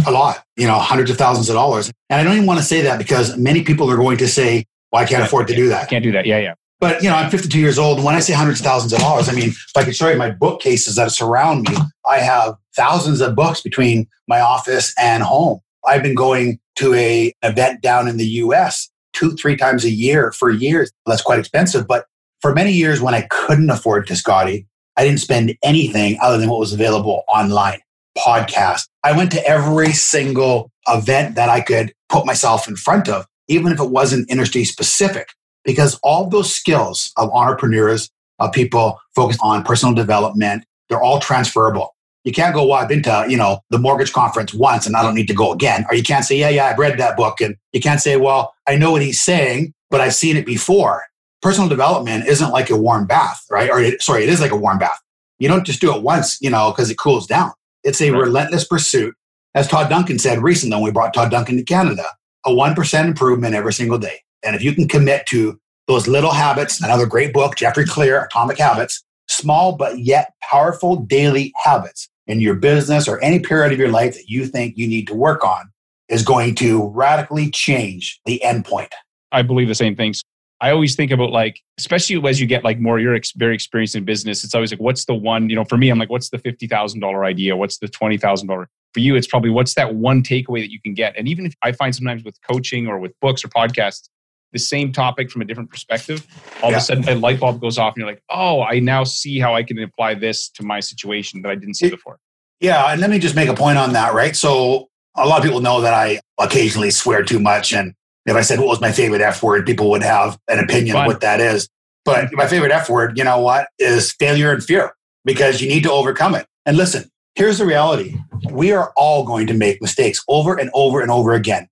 A 0.07 0.11
lot, 0.11 0.45
you 0.55 0.67
know, 0.67 0.79
hundreds 0.79 1.11
of 1.11 1.17
thousands 1.17 1.49
of 1.49 1.55
dollars. 1.55 1.91
And 2.09 2.21
I 2.21 2.23
don't 2.23 2.33
even 2.33 2.45
want 2.45 2.59
to 2.59 2.65
say 2.65 2.81
that 2.83 2.97
because 2.97 3.37
many 3.37 3.61
people 3.63 3.91
are 3.91 3.97
going 3.97 4.17
to 4.19 4.27
say, 4.27 4.65
well, 4.91 5.03
I 5.03 5.05
can't 5.05 5.23
afford 5.23 5.47
to 5.47 5.55
do 5.55 5.67
that. 5.67 5.83
I 5.83 5.85
can't 5.85 6.03
do 6.03 6.13
that. 6.13 6.25
Yeah, 6.25 6.39
yeah. 6.39 6.53
But, 6.81 7.03
you 7.03 7.09
know, 7.09 7.15
I'm 7.15 7.29
52 7.29 7.59
years 7.59 7.77
old. 7.77 7.97
And 7.97 8.05
when 8.05 8.15
I 8.15 8.19
say 8.19 8.33
hundreds 8.33 8.59
of 8.59 8.65
thousands 8.65 8.91
of 8.91 8.99
dollars, 8.99 9.29
I 9.29 9.33
mean, 9.33 9.49
if 9.49 9.71
I 9.77 9.83
could 9.83 9.95
show 9.95 10.09
you 10.09 10.17
my 10.17 10.31
bookcases 10.31 10.95
that 10.95 11.11
surround 11.11 11.69
me, 11.69 11.77
I 12.09 12.17
have 12.17 12.55
thousands 12.75 13.21
of 13.21 13.35
books 13.35 13.61
between 13.61 14.07
my 14.27 14.41
office 14.41 14.91
and 14.99 15.21
home. 15.21 15.59
I've 15.85 16.01
been 16.01 16.15
going 16.15 16.59
to 16.77 16.93
a 16.95 17.33
event 17.43 17.81
down 17.81 18.07
in 18.07 18.17
the 18.17 18.25
US 18.25 18.89
two, 19.13 19.35
three 19.35 19.55
times 19.55 19.85
a 19.85 19.91
year 19.91 20.31
for 20.31 20.49
years. 20.49 20.91
That's 21.05 21.21
quite 21.21 21.37
expensive. 21.37 21.87
But 21.87 22.05
for 22.41 22.53
many 22.53 22.71
years, 22.71 22.99
when 22.99 23.13
I 23.13 23.27
couldn't 23.29 23.69
afford 23.69 24.07
to 24.07 24.15
Scotty, 24.15 24.65
I 24.97 25.03
didn't 25.05 25.19
spend 25.19 25.55
anything 25.63 26.17
other 26.19 26.39
than 26.39 26.49
what 26.49 26.59
was 26.59 26.73
available 26.73 27.23
online, 27.27 27.79
podcast. 28.17 28.87
I 29.03 29.15
went 29.15 29.31
to 29.33 29.47
every 29.47 29.91
single 29.91 30.71
event 30.87 31.35
that 31.35 31.49
I 31.49 31.61
could 31.61 31.93
put 32.09 32.25
myself 32.25 32.67
in 32.67 32.75
front 32.75 33.07
of, 33.07 33.27
even 33.47 33.71
if 33.71 33.79
it 33.79 33.91
wasn't 33.91 34.31
industry 34.31 34.63
specific, 34.63 35.29
because 35.63 35.99
all 36.03 36.29
those 36.29 36.53
skills 36.53 37.11
of 37.17 37.29
entrepreneurs, 37.31 38.09
of 38.39 38.51
people 38.51 38.99
focused 39.15 39.39
on 39.43 39.63
personal 39.63 39.93
development, 39.93 40.63
they're 40.89 41.01
all 41.01 41.19
transferable. 41.19 41.95
You 42.23 42.31
can't 42.31 42.53
go, 42.53 42.65
well, 42.65 42.79
I've 42.79 42.89
been 42.89 43.01
to, 43.03 43.25
you 43.27 43.37
know, 43.37 43.61
the 43.69 43.79
mortgage 43.79 44.13
conference 44.13 44.53
once 44.53 44.85
and 44.85 44.95
I 44.95 45.01
don't 45.01 45.15
need 45.15 45.27
to 45.27 45.33
go 45.33 45.51
again. 45.51 45.85
Or 45.89 45.95
you 45.95 46.03
can't 46.03 46.25
say, 46.25 46.37
yeah, 46.37 46.49
yeah, 46.49 46.65
I've 46.65 46.77
read 46.77 46.99
that 46.99 47.17
book. 47.17 47.41
And 47.41 47.55
you 47.71 47.81
can't 47.81 47.99
say, 48.01 48.17
well, 48.17 48.53
I 48.67 48.75
know 48.75 48.91
what 48.91 49.01
he's 49.01 49.21
saying, 49.21 49.73
but 49.89 50.01
I've 50.01 50.13
seen 50.13 50.37
it 50.37 50.45
before. 50.45 51.05
Personal 51.41 51.67
development 51.67 52.27
isn't 52.27 52.51
like 52.51 52.69
a 52.69 52.77
warm 52.77 53.07
bath, 53.07 53.43
right? 53.49 53.69
Or 53.69 53.81
it, 53.81 54.01
sorry, 54.03 54.23
it 54.23 54.29
is 54.29 54.39
like 54.39 54.51
a 54.51 54.55
warm 54.55 54.77
bath. 54.77 54.99
You 55.39 55.47
don't 55.47 55.65
just 55.65 55.81
do 55.81 55.95
it 55.95 56.03
once, 56.03 56.39
you 56.41 56.51
know, 56.51 56.71
because 56.71 56.91
it 56.91 56.99
cools 56.99 57.25
down. 57.25 57.51
It's 57.83 58.01
a 58.01 58.11
right. 58.11 58.21
relentless 58.21 58.65
pursuit. 58.65 59.15
As 59.55 59.67
Todd 59.67 59.89
Duncan 59.89 60.19
said 60.19 60.43
recently 60.43 60.75
when 60.75 60.83
we 60.83 60.91
brought 60.91 61.15
Todd 61.15 61.31
Duncan 61.31 61.57
to 61.57 61.63
Canada, 61.63 62.05
a 62.45 62.51
1% 62.51 63.05
improvement 63.05 63.55
every 63.55 63.73
single 63.73 63.97
day. 63.97 64.21
And 64.43 64.55
if 64.55 64.63
you 64.63 64.73
can 64.73 64.87
commit 64.87 65.25
to 65.27 65.59
those 65.87 66.07
little 66.07 66.31
habits, 66.31 66.81
another 66.81 67.05
great 67.05 67.33
book, 67.33 67.55
Jeffrey 67.55 67.85
Clear, 67.85 68.25
Atomic 68.25 68.57
Habits, 68.57 69.03
small 69.27 69.75
but 69.75 69.99
yet 69.99 70.33
powerful 70.41 70.97
daily 70.97 71.53
habits 71.63 72.09
in 72.27 72.39
your 72.39 72.55
business 72.55 73.07
or 73.07 73.21
any 73.23 73.39
period 73.39 73.73
of 73.73 73.79
your 73.79 73.89
life 73.89 74.13
that 74.13 74.27
you 74.27 74.45
think 74.45 74.77
you 74.77 74.87
need 74.87 75.07
to 75.07 75.13
work 75.13 75.43
on 75.43 75.71
is 76.09 76.23
going 76.23 76.55
to 76.55 76.87
radically 76.89 77.49
change 77.49 78.19
the 78.25 78.41
endpoint. 78.43 78.91
I 79.31 79.41
believe 79.41 79.67
the 79.67 79.75
same 79.75 79.95
things. 79.95 80.21
I 80.59 80.69
always 80.69 80.95
think 80.95 81.11
about 81.11 81.31
like, 81.31 81.59
especially 81.79 82.21
as 82.29 82.39
you 82.39 82.45
get 82.45 82.63
like 82.63 82.79
more, 82.79 82.99
you're 82.99 83.15
ex- 83.15 83.31
very 83.31 83.55
experienced 83.55 83.95
in 83.95 84.05
business. 84.05 84.43
It's 84.43 84.53
always 84.53 84.71
like, 84.71 84.79
what's 84.79 85.05
the 85.05 85.15
one, 85.15 85.49
you 85.49 85.55
know, 85.55 85.65
for 85.65 85.77
me, 85.77 85.89
I'm 85.89 85.97
like, 85.97 86.11
what's 86.11 86.29
the 86.29 86.37
$50,000 86.37 87.25
idea? 87.25 87.55
What's 87.55 87.79
the 87.79 87.87
$20,000? 87.87 88.65
For 88.93 88.99
you, 88.99 89.15
it's 89.15 89.25
probably 89.25 89.49
what's 89.49 89.73
that 89.73 89.95
one 89.95 90.21
takeaway 90.21 90.59
that 90.61 90.71
you 90.71 90.79
can 90.79 90.93
get. 90.93 91.15
And 91.17 91.27
even 91.27 91.47
if 91.47 91.55
I 91.63 91.71
find 91.71 91.95
sometimes 91.95 92.23
with 92.23 92.37
coaching 92.47 92.87
or 92.87 92.99
with 92.99 93.13
books 93.21 93.43
or 93.43 93.47
podcasts, 93.47 94.09
the 94.51 94.59
same 94.59 94.91
topic 94.91 95.31
from 95.31 95.41
a 95.41 95.45
different 95.45 95.69
perspective, 95.69 96.25
all 96.61 96.71
yeah. 96.71 96.77
of 96.77 96.81
a 96.81 96.85
sudden 96.85 97.09
a 97.09 97.15
light 97.15 97.39
bulb 97.39 97.61
goes 97.61 97.77
off 97.77 97.93
and 97.93 98.01
you're 98.01 98.09
like, 98.09 98.23
oh, 98.29 98.61
I 98.63 98.79
now 98.79 99.03
see 99.03 99.39
how 99.39 99.55
I 99.55 99.63
can 99.63 99.79
apply 99.79 100.15
this 100.15 100.49
to 100.49 100.63
my 100.63 100.79
situation 100.79 101.41
that 101.41 101.49
I 101.49 101.55
didn't 101.55 101.75
see 101.75 101.87
it, 101.87 101.91
before. 101.91 102.17
Yeah. 102.59 102.91
And 102.91 103.01
let 103.01 103.09
me 103.09 103.19
just 103.19 103.35
make 103.35 103.49
a 103.49 103.53
point 103.53 103.77
on 103.77 103.93
that, 103.93 104.13
right? 104.13 104.35
So 104.35 104.89
a 105.15 105.25
lot 105.25 105.39
of 105.39 105.43
people 105.43 105.61
know 105.61 105.81
that 105.81 105.93
I 105.93 106.19
occasionally 106.39 106.91
swear 106.91 107.23
too 107.23 107.39
much. 107.39 107.73
And 107.73 107.93
if 108.25 108.35
I 108.35 108.41
said 108.41 108.59
what 108.59 108.67
was 108.67 108.81
my 108.81 108.91
favorite 108.91 109.21
F 109.21 109.41
word, 109.41 109.65
people 109.65 109.89
would 109.91 110.03
have 110.03 110.37
an 110.47 110.59
opinion 110.59 110.93
Fun. 110.93 111.05
of 111.05 111.07
what 111.07 111.21
that 111.21 111.39
is. 111.39 111.67
But 112.03 112.29
my 112.33 112.47
favorite 112.47 112.71
F 112.71 112.89
word, 112.89 113.17
you 113.17 113.23
know 113.23 113.39
what, 113.39 113.67
is 113.79 114.11
failure 114.13 114.51
and 114.51 114.63
fear 114.63 114.93
because 115.23 115.61
you 115.61 115.69
need 115.69 115.83
to 115.83 115.91
overcome 115.91 116.35
it. 116.35 116.45
And 116.65 116.77
listen, 116.77 117.09
here's 117.35 117.57
the 117.57 117.65
reality 117.65 118.17
we 118.49 118.71
are 118.71 118.91
all 118.95 119.23
going 119.23 119.47
to 119.47 119.53
make 119.53 119.81
mistakes 119.81 120.21
over 120.27 120.55
and 120.55 120.69
over 120.73 121.01
and 121.01 121.11
over 121.11 121.33
again 121.33 121.67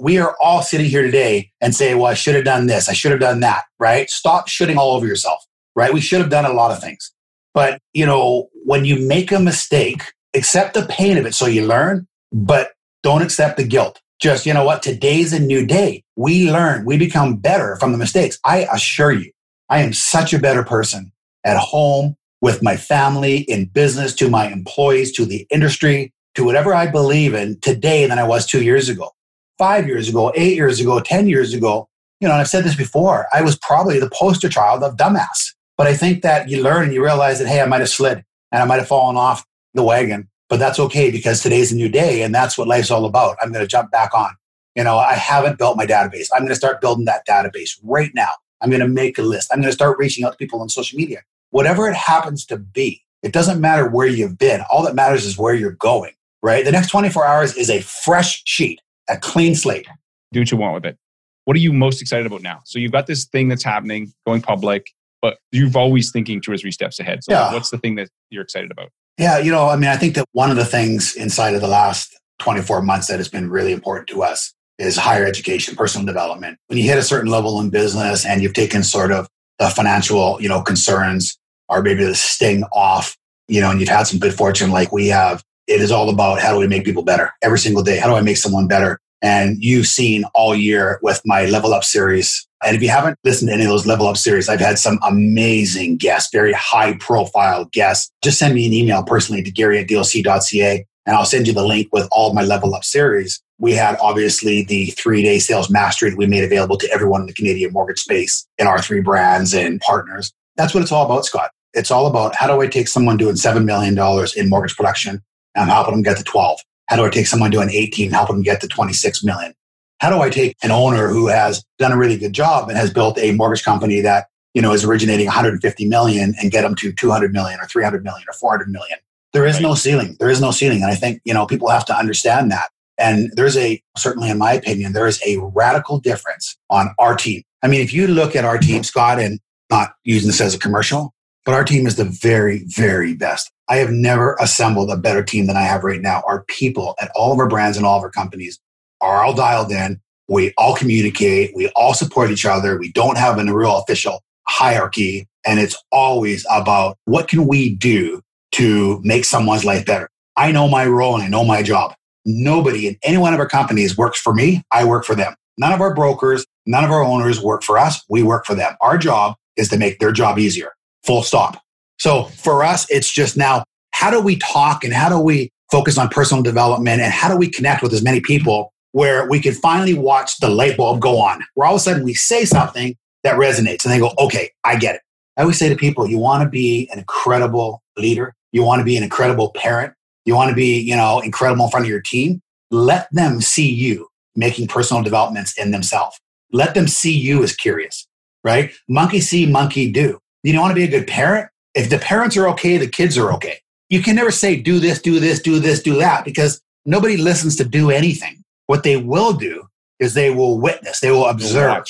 we 0.00 0.18
are 0.18 0.34
all 0.40 0.62
sitting 0.62 0.86
here 0.86 1.02
today 1.02 1.52
and 1.60 1.74
say, 1.74 1.94
well, 1.94 2.06
I 2.06 2.14
should 2.14 2.34
have 2.34 2.44
done 2.44 2.66
this. 2.66 2.88
I 2.88 2.94
should 2.94 3.10
have 3.10 3.20
done 3.20 3.40
that, 3.40 3.64
right? 3.78 4.08
Stop 4.08 4.48
shooting 4.48 4.78
all 4.78 4.92
over 4.94 5.06
yourself, 5.06 5.44
right? 5.76 5.92
We 5.92 6.00
should 6.00 6.20
have 6.20 6.30
done 6.30 6.46
a 6.46 6.52
lot 6.52 6.70
of 6.70 6.80
things. 6.80 7.12
But, 7.52 7.80
you 7.92 8.06
know, 8.06 8.48
when 8.64 8.84
you 8.84 9.06
make 9.06 9.30
a 9.30 9.38
mistake, 9.38 10.02
accept 10.34 10.74
the 10.74 10.86
pain 10.86 11.18
of 11.18 11.26
it 11.26 11.34
so 11.34 11.46
you 11.46 11.66
learn, 11.66 12.06
but 12.32 12.72
don't 13.02 13.22
accept 13.22 13.58
the 13.58 13.64
guilt. 13.64 14.00
Just, 14.20 14.46
you 14.46 14.54
know 14.54 14.64
what? 14.64 14.82
Today's 14.82 15.32
a 15.32 15.40
new 15.40 15.66
day. 15.66 16.02
We 16.16 16.50
learn, 16.50 16.84
we 16.84 16.96
become 16.96 17.36
better 17.36 17.76
from 17.76 17.92
the 17.92 17.98
mistakes. 17.98 18.38
I 18.44 18.66
assure 18.72 19.12
you, 19.12 19.30
I 19.68 19.80
am 19.80 19.92
such 19.92 20.32
a 20.32 20.38
better 20.38 20.64
person 20.64 21.12
at 21.44 21.58
home, 21.58 22.16
with 22.42 22.62
my 22.62 22.74
family, 22.74 23.40
in 23.40 23.66
business, 23.66 24.14
to 24.14 24.30
my 24.30 24.48
employees, 24.48 25.12
to 25.12 25.26
the 25.26 25.46
industry, 25.50 26.10
to 26.34 26.42
whatever 26.42 26.74
I 26.74 26.86
believe 26.86 27.34
in 27.34 27.60
today 27.60 28.06
than 28.06 28.18
I 28.18 28.24
was 28.24 28.46
two 28.46 28.62
years 28.62 28.88
ago 28.88 29.12
five 29.60 29.86
years 29.86 30.08
ago, 30.08 30.32
eight 30.34 30.56
years 30.56 30.80
ago, 30.80 31.00
10 31.00 31.28
years 31.28 31.52
ago, 31.52 31.86
you 32.18 32.26
know, 32.26 32.32
and 32.32 32.40
I've 32.40 32.48
said 32.48 32.64
this 32.64 32.74
before, 32.74 33.26
I 33.30 33.42
was 33.42 33.58
probably 33.58 34.00
the 34.00 34.08
poster 34.10 34.48
child 34.48 34.82
of 34.82 34.96
dumbass. 34.96 35.52
But 35.76 35.86
I 35.86 35.94
think 35.94 36.22
that 36.22 36.48
you 36.48 36.62
learn 36.62 36.84
and 36.84 36.94
you 36.94 37.04
realize 37.04 37.38
that, 37.38 37.46
hey, 37.46 37.60
I 37.60 37.66
might 37.66 37.80
have 37.80 37.90
slid 37.90 38.24
and 38.52 38.62
I 38.62 38.64
might 38.64 38.78
have 38.78 38.88
fallen 38.88 39.18
off 39.18 39.44
the 39.74 39.82
wagon, 39.82 40.30
but 40.48 40.58
that's 40.58 40.80
okay 40.80 41.10
because 41.10 41.42
today's 41.42 41.72
a 41.72 41.76
new 41.76 41.90
day 41.90 42.22
and 42.22 42.34
that's 42.34 42.56
what 42.56 42.68
life's 42.68 42.90
all 42.90 43.04
about. 43.04 43.36
I'm 43.42 43.52
going 43.52 43.62
to 43.62 43.68
jump 43.68 43.90
back 43.90 44.14
on. 44.14 44.30
You 44.76 44.84
know, 44.84 44.96
I 44.96 45.12
haven't 45.12 45.58
built 45.58 45.76
my 45.76 45.84
database. 45.84 46.28
I'm 46.32 46.40
going 46.40 46.48
to 46.48 46.54
start 46.54 46.80
building 46.80 47.04
that 47.04 47.26
database 47.28 47.78
right 47.82 48.12
now. 48.14 48.30
I'm 48.62 48.70
going 48.70 48.80
to 48.80 48.88
make 48.88 49.18
a 49.18 49.22
list. 49.22 49.50
I'm 49.52 49.60
going 49.60 49.68
to 49.68 49.74
start 49.74 49.98
reaching 49.98 50.24
out 50.24 50.32
to 50.32 50.38
people 50.38 50.62
on 50.62 50.70
social 50.70 50.96
media. 50.96 51.20
Whatever 51.50 51.86
it 51.86 51.96
happens 51.96 52.46
to 52.46 52.56
be, 52.56 53.02
it 53.22 53.34
doesn't 53.34 53.60
matter 53.60 53.86
where 53.90 54.06
you've 54.06 54.38
been. 54.38 54.62
All 54.70 54.82
that 54.84 54.94
matters 54.94 55.26
is 55.26 55.36
where 55.36 55.54
you're 55.54 55.72
going, 55.72 56.12
right? 56.42 56.64
The 56.64 56.72
next 56.72 56.88
24 56.88 57.26
hours 57.26 57.56
is 57.56 57.68
a 57.68 57.82
fresh 57.82 58.40
sheet 58.46 58.80
a 59.10 59.16
clean 59.18 59.54
slate. 59.54 59.86
Do 60.32 60.40
what 60.40 60.50
you 60.50 60.56
want 60.56 60.74
with 60.74 60.86
it. 60.86 60.96
What 61.44 61.56
are 61.56 61.60
you 61.60 61.72
most 61.72 62.00
excited 62.00 62.26
about 62.26 62.42
now? 62.42 62.60
So 62.64 62.78
you've 62.78 62.92
got 62.92 63.06
this 63.06 63.24
thing 63.26 63.48
that's 63.48 63.64
happening, 63.64 64.12
going 64.26 64.42
public. 64.42 64.86
but 65.22 65.36
you've 65.52 65.76
always 65.76 66.10
thinking 66.10 66.40
two 66.40 66.50
or 66.50 66.56
three 66.56 66.70
steps 66.70 66.98
ahead. 66.98 67.22
So 67.22 67.32
Yeah. 67.34 67.52
what's 67.52 67.68
the 67.68 67.76
thing 67.76 67.96
that 67.96 68.08
you're 68.30 68.42
excited 68.42 68.70
about? 68.70 68.88
Yeah, 69.18 69.36
you 69.36 69.50
know, 69.50 69.68
I 69.68 69.76
mean, 69.76 69.90
I 69.90 69.96
think 69.98 70.14
that 70.14 70.24
one 70.32 70.50
of 70.50 70.56
the 70.56 70.64
things 70.64 71.14
inside 71.14 71.54
of 71.54 71.60
the 71.60 71.68
last 71.68 72.18
24 72.38 72.80
months 72.80 73.08
that 73.08 73.18
has 73.18 73.28
been 73.28 73.50
really 73.50 73.72
important 73.72 74.08
to 74.08 74.22
us 74.22 74.54
is 74.78 74.96
higher 74.96 75.26
education, 75.26 75.76
personal 75.76 76.06
development. 76.06 76.56
When 76.68 76.78
you 76.78 76.84
hit 76.84 76.96
a 76.96 77.02
certain 77.02 77.30
level 77.30 77.60
in 77.60 77.68
business 77.68 78.24
and 78.24 78.40
you've 78.42 78.54
taken 78.54 78.82
sort 78.82 79.12
of 79.12 79.28
the 79.58 79.68
financial, 79.68 80.38
you 80.40 80.48
know, 80.48 80.62
concerns 80.62 81.36
or 81.68 81.82
maybe 81.82 82.02
the 82.02 82.14
sting 82.14 82.62
off, 82.72 83.14
you 83.46 83.60
know, 83.60 83.70
and 83.70 83.78
you've 83.78 83.90
had 83.90 84.04
some 84.04 84.20
good 84.20 84.32
fortune 84.32 84.70
like 84.70 84.90
we 84.90 85.08
have, 85.08 85.42
it 85.70 85.80
is 85.80 85.92
all 85.92 86.10
about 86.10 86.40
how 86.40 86.52
do 86.52 86.58
we 86.58 86.66
make 86.66 86.84
people 86.84 87.04
better 87.04 87.32
every 87.42 87.58
single 87.58 87.84
day? 87.84 87.98
How 87.98 88.08
do 88.08 88.16
I 88.16 88.22
make 88.22 88.36
someone 88.36 88.66
better? 88.66 88.98
And 89.22 89.56
you've 89.62 89.86
seen 89.86 90.24
all 90.34 90.54
year 90.54 90.98
with 91.00 91.22
my 91.24 91.44
level 91.44 91.72
up 91.72 91.84
series. 91.84 92.46
And 92.64 92.74
if 92.74 92.82
you 92.82 92.88
haven't 92.88 93.16
listened 93.22 93.50
to 93.50 93.54
any 93.54 93.62
of 93.62 93.68
those 93.68 93.86
level 93.86 94.08
up 94.08 94.16
series, 94.16 94.48
I've 94.48 94.60
had 94.60 94.78
some 94.78 94.98
amazing 95.06 95.98
guests, 95.98 96.30
very 96.32 96.52
high 96.52 96.96
profile 96.98 97.66
guests. 97.66 98.10
Just 98.22 98.38
send 98.38 98.54
me 98.54 98.66
an 98.66 98.72
email 98.72 99.04
personally 99.04 99.42
to 99.42 99.50
Gary 99.50 99.78
at 99.78 99.86
DLC.ca 99.86 100.84
and 101.06 101.16
I'll 101.16 101.24
send 101.24 101.46
you 101.46 101.52
the 101.52 101.64
link 101.64 101.88
with 101.92 102.08
all 102.10 102.34
my 102.34 102.42
level 102.42 102.74
up 102.74 102.84
series. 102.84 103.40
We 103.58 103.72
had 103.72 103.96
obviously 104.00 104.64
the 104.64 104.86
three 104.86 105.22
day 105.22 105.38
sales 105.38 105.70
mastery 105.70 106.10
that 106.10 106.18
we 106.18 106.26
made 106.26 106.44
available 106.44 106.78
to 106.78 106.90
everyone 106.92 107.20
in 107.20 107.26
the 107.28 107.32
Canadian 107.32 107.72
mortgage 107.72 108.00
space 108.00 108.46
in 108.58 108.66
our 108.66 108.82
three 108.82 109.00
brands 109.00 109.54
and 109.54 109.80
partners. 109.80 110.32
That's 110.56 110.74
what 110.74 110.82
it's 110.82 110.92
all 110.92 111.06
about, 111.06 111.26
Scott. 111.26 111.50
It's 111.74 111.92
all 111.92 112.06
about 112.06 112.34
how 112.34 112.48
do 112.48 112.60
I 112.60 112.66
take 112.66 112.88
someone 112.88 113.16
doing 113.16 113.36
$7 113.36 113.64
million 113.64 113.96
in 114.36 114.50
mortgage 114.50 114.76
production 114.76 115.22
and 115.54 115.70
helping 115.70 115.94
them 115.94 116.02
get 116.02 116.16
to 116.16 116.24
12? 116.24 116.60
How 116.86 116.96
do 116.96 117.04
I 117.04 117.10
take 117.10 117.26
someone 117.26 117.50
doing 117.50 117.70
18 117.70 118.06
and 118.06 118.14
help 118.14 118.28
them 118.28 118.42
get 118.42 118.60
to 118.60 118.68
26 118.68 119.22
million? 119.24 119.54
How 120.00 120.10
do 120.10 120.20
I 120.22 120.30
take 120.30 120.56
an 120.62 120.70
owner 120.70 121.08
who 121.08 121.28
has 121.28 121.62
done 121.78 121.92
a 121.92 121.96
really 121.96 122.16
good 122.16 122.32
job 122.32 122.68
and 122.68 122.78
has 122.78 122.92
built 122.92 123.18
a 123.18 123.32
mortgage 123.32 123.64
company 123.64 124.00
that, 124.00 124.28
you 124.54 124.62
know, 124.62 124.72
is 124.72 124.84
originating 124.84 125.26
150 125.26 125.86
million 125.86 126.34
and 126.40 126.50
get 126.50 126.62
them 126.62 126.74
to 126.76 126.92
200 126.92 127.32
million 127.32 127.60
or 127.60 127.66
300 127.66 128.02
million 128.02 128.24
or 128.28 128.32
400 128.32 128.68
million? 128.70 128.98
There 129.32 129.46
is 129.46 129.60
no 129.60 129.74
ceiling. 129.74 130.16
There 130.18 130.30
is 130.30 130.40
no 130.40 130.50
ceiling. 130.50 130.82
And 130.82 130.90
I 130.90 130.94
think, 130.94 131.20
you 131.24 131.34
know, 131.34 131.46
people 131.46 131.68
have 131.68 131.84
to 131.86 131.96
understand 131.96 132.50
that. 132.50 132.70
And 132.98 133.30
there's 133.34 133.56
a, 133.56 133.82
certainly 133.96 134.30
in 134.30 134.38
my 134.38 134.52
opinion, 134.52 134.92
there 134.92 135.06
is 135.06 135.20
a 135.24 135.38
radical 135.38 136.00
difference 136.00 136.56
on 136.68 136.94
our 136.98 137.14
team. 137.14 137.42
I 137.62 137.68
mean, 137.68 137.80
if 137.80 137.94
you 137.94 138.06
look 138.06 138.34
at 138.34 138.44
our 138.44 138.58
team, 138.58 138.82
Scott, 138.82 139.20
and 139.20 139.38
not 139.70 139.92
using 140.04 140.28
this 140.28 140.40
as 140.40 140.54
a 140.54 140.58
commercial, 140.58 141.14
but 141.44 141.54
our 141.54 141.64
team 141.64 141.86
is 141.86 141.96
the 141.96 142.04
very, 142.04 142.64
very 142.66 143.14
best. 143.14 143.50
I 143.70 143.76
have 143.76 143.92
never 143.92 144.36
assembled 144.40 144.90
a 144.90 144.96
better 144.96 145.22
team 145.22 145.46
than 145.46 145.56
I 145.56 145.62
have 145.62 145.84
right 145.84 146.00
now. 146.00 146.24
Our 146.26 146.42
people 146.44 146.96
at 147.00 147.12
all 147.14 147.32
of 147.32 147.38
our 147.38 147.48
brands 147.48 147.76
and 147.76 147.86
all 147.86 147.96
of 147.96 148.02
our 148.02 148.10
companies 148.10 148.58
are 149.00 149.22
all 149.22 149.32
dialed 149.32 149.70
in. 149.70 150.00
We 150.28 150.52
all 150.58 150.74
communicate. 150.74 151.52
We 151.54 151.68
all 151.76 151.94
support 151.94 152.32
each 152.32 152.44
other. 152.44 152.76
We 152.78 152.90
don't 152.92 153.16
have 153.16 153.38
a 153.38 153.54
real 153.54 153.78
official 153.78 154.22
hierarchy. 154.48 155.28
And 155.46 155.60
it's 155.60 155.80
always 155.92 156.44
about 156.50 156.98
what 157.04 157.28
can 157.28 157.46
we 157.46 157.76
do 157.76 158.20
to 158.52 159.00
make 159.04 159.24
someone's 159.24 159.64
life 159.64 159.86
better. 159.86 160.10
I 160.36 160.50
know 160.50 160.66
my 160.66 160.86
role 160.86 161.14
and 161.14 161.22
I 161.22 161.28
know 161.28 161.44
my 161.44 161.62
job. 161.62 161.94
Nobody 162.26 162.88
in 162.88 162.96
any 163.04 163.18
one 163.18 163.34
of 163.34 163.40
our 163.40 163.48
companies 163.48 163.96
works 163.96 164.20
for 164.20 164.34
me. 164.34 164.62
I 164.72 164.84
work 164.84 165.04
for 165.04 165.14
them. 165.14 165.34
None 165.58 165.72
of 165.72 165.80
our 165.80 165.94
brokers, 165.94 166.44
none 166.66 166.84
of 166.84 166.90
our 166.90 167.04
owners 167.04 167.40
work 167.40 167.62
for 167.62 167.78
us. 167.78 168.02
We 168.08 168.24
work 168.24 168.46
for 168.46 168.56
them. 168.56 168.74
Our 168.80 168.98
job 168.98 169.36
is 169.56 169.68
to 169.68 169.78
make 169.78 170.00
their 170.00 170.12
job 170.12 170.38
easier. 170.40 170.72
Full 171.04 171.22
stop. 171.22 171.62
So 172.00 172.24
for 172.24 172.64
us, 172.64 172.86
it's 172.90 173.12
just 173.12 173.36
now, 173.36 173.62
how 173.92 174.10
do 174.10 174.20
we 174.20 174.36
talk 174.36 174.84
and 174.84 174.92
how 174.92 175.10
do 175.10 175.18
we 175.18 175.50
focus 175.70 175.98
on 175.98 176.08
personal 176.08 176.42
development 176.42 177.02
and 177.02 177.12
how 177.12 177.28
do 177.28 177.36
we 177.36 177.48
connect 177.48 177.82
with 177.82 177.92
as 177.92 178.02
many 178.02 178.20
people 178.20 178.72
where 178.92 179.28
we 179.28 179.38
can 179.38 179.52
finally 179.52 179.94
watch 179.94 180.38
the 180.38 180.48
light 180.48 180.78
bulb 180.78 181.00
go 181.00 181.20
on, 181.20 181.44
where 181.54 181.68
all 181.68 181.74
of 181.74 181.80
a 181.80 181.80
sudden 181.80 182.02
we 182.02 182.14
say 182.14 182.44
something 182.46 182.96
that 183.22 183.36
resonates 183.36 183.84
and 183.84 183.92
they 183.92 183.98
go, 183.98 184.12
okay, 184.18 184.50
I 184.64 184.76
get 184.76 184.96
it. 184.96 185.02
I 185.36 185.42
always 185.42 185.58
say 185.58 185.68
to 185.68 185.76
people, 185.76 186.08
you 186.08 186.18
want 186.18 186.42
to 186.42 186.48
be 186.48 186.88
an 186.90 186.98
incredible 186.98 187.82
leader. 187.98 188.34
You 188.50 188.64
want 188.64 188.80
to 188.80 188.84
be 188.84 188.96
an 188.96 189.02
incredible 189.02 189.52
parent. 189.54 189.92
You 190.24 190.34
want 190.34 190.48
to 190.48 190.56
be, 190.56 190.80
you 190.80 190.96
know, 190.96 191.20
incredible 191.20 191.66
in 191.66 191.70
front 191.70 191.84
of 191.84 191.90
your 191.90 192.00
team. 192.00 192.40
Let 192.70 193.08
them 193.12 193.42
see 193.42 193.70
you 193.70 194.08
making 194.34 194.68
personal 194.68 195.02
developments 195.02 195.56
in 195.58 195.70
themselves. 195.70 196.18
Let 196.50 196.74
them 196.74 196.88
see 196.88 197.12
you 197.12 197.42
as 197.42 197.54
curious, 197.54 198.08
right? 198.42 198.72
Monkey 198.88 199.20
see, 199.20 199.46
monkey 199.46 199.92
do. 199.92 200.18
You 200.42 200.58
want 200.58 200.70
to 200.70 200.74
be 200.74 200.84
a 200.84 200.88
good 200.88 201.06
parent? 201.06 201.50
If 201.74 201.90
the 201.90 201.98
parents 201.98 202.36
are 202.36 202.48
okay, 202.48 202.76
the 202.76 202.88
kids 202.88 203.16
are 203.16 203.32
okay. 203.34 203.58
You 203.88 204.02
can 204.02 204.16
never 204.16 204.30
say, 204.30 204.56
do 204.56 204.78
this, 204.78 205.00
do 205.00 205.18
this, 205.18 205.40
do 205.40 205.58
this, 205.58 205.82
do 205.82 205.96
that, 205.96 206.24
because 206.24 206.60
nobody 206.84 207.16
listens 207.16 207.56
to 207.56 207.64
do 207.64 207.90
anything. 207.90 208.42
What 208.66 208.82
they 208.84 208.96
will 208.96 209.32
do 209.32 209.64
is 209.98 210.14
they 210.14 210.30
will 210.30 210.60
witness, 210.60 211.00
they 211.00 211.10
will 211.10 211.26
observe 211.26 211.84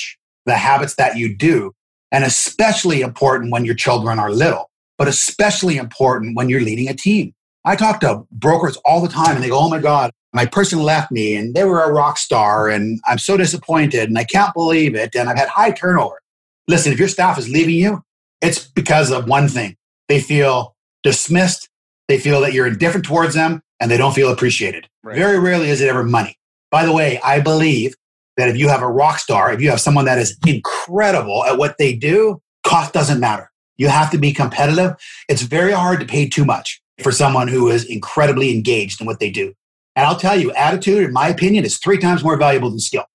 the 0.45 0.55
habits 0.55 0.95
that 0.95 1.17
you 1.17 1.35
do. 1.35 1.73
And 2.11 2.23
especially 2.23 3.01
important 3.01 3.51
when 3.51 3.65
your 3.65 3.75
children 3.75 4.19
are 4.19 4.31
little, 4.31 4.69
but 4.97 5.07
especially 5.07 5.77
important 5.77 6.35
when 6.35 6.49
you're 6.49 6.61
leading 6.61 6.89
a 6.89 6.93
team. 6.93 7.33
I 7.63 7.75
talk 7.75 7.99
to 8.01 8.23
brokers 8.31 8.77
all 8.77 9.01
the 9.01 9.07
time 9.07 9.35
and 9.35 9.43
they 9.43 9.49
go, 9.49 9.59
Oh 9.59 9.69
my 9.69 9.79
God, 9.79 10.11
my 10.33 10.45
person 10.45 10.79
left 10.79 11.11
me 11.11 11.35
and 11.35 11.53
they 11.53 11.63
were 11.63 11.83
a 11.83 11.91
rock 11.91 12.17
star 12.17 12.69
and 12.69 12.99
I'm 13.05 13.17
so 13.17 13.37
disappointed 13.37 14.09
and 14.09 14.17
I 14.17 14.23
can't 14.23 14.53
believe 14.53 14.95
it. 14.95 15.15
And 15.15 15.29
I've 15.29 15.37
had 15.37 15.49
high 15.49 15.71
turnover. 15.71 16.19
Listen, 16.67 16.91
if 16.91 16.99
your 16.99 17.07
staff 17.07 17.37
is 17.37 17.49
leaving 17.49 17.75
you, 17.75 18.03
it's 18.41 18.67
because 18.67 19.11
of 19.11 19.27
one 19.27 19.47
thing. 19.47 19.77
They 20.09 20.19
feel 20.19 20.75
dismissed. 21.03 21.69
They 22.07 22.19
feel 22.19 22.41
that 22.41 22.53
you're 22.53 22.67
indifferent 22.67 23.05
towards 23.05 23.33
them 23.33 23.61
and 23.79 23.89
they 23.89 23.97
don't 23.97 24.13
feel 24.13 24.31
appreciated. 24.31 24.87
Right. 25.03 25.15
Very 25.15 25.39
rarely 25.39 25.69
is 25.69 25.81
it 25.81 25.89
ever 25.89 26.03
money. 26.03 26.37
By 26.69 26.85
the 26.85 26.93
way, 26.93 27.19
I 27.23 27.39
believe 27.39 27.95
that 28.37 28.49
if 28.49 28.57
you 28.57 28.69
have 28.69 28.81
a 28.81 28.89
rock 28.89 29.19
star, 29.19 29.51
if 29.51 29.61
you 29.61 29.69
have 29.69 29.79
someone 29.79 30.05
that 30.05 30.17
is 30.17 30.37
incredible 30.45 31.43
at 31.45 31.57
what 31.57 31.77
they 31.77 31.95
do, 31.95 32.41
cost 32.63 32.93
doesn't 32.93 33.19
matter. 33.19 33.51
You 33.77 33.87
have 33.87 34.11
to 34.11 34.17
be 34.17 34.31
competitive. 34.31 34.95
It's 35.27 35.41
very 35.41 35.71
hard 35.71 35.99
to 35.99 36.05
pay 36.05 36.27
too 36.29 36.45
much 36.45 36.81
for 37.01 37.11
someone 37.11 37.47
who 37.47 37.69
is 37.69 37.83
incredibly 37.85 38.53
engaged 38.53 39.01
in 39.01 39.07
what 39.07 39.19
they 39.19 39.31
do. 39.31 39.53
And 39.95 40.05
I'll 40.05 40.17
tell 40.17 40.39
you, 40.39 40.51
attitude, 40.53 41.03
in 41.03 41.13
my 41.13 41.27
opinion, 41.27 41.65
is 41.65 41.77
three 41.77 41.97
times 41.97 42.23
more 42.23 42.37
valuable 42.37 42.69
than 42.69 42.79
skill 42.79 43.05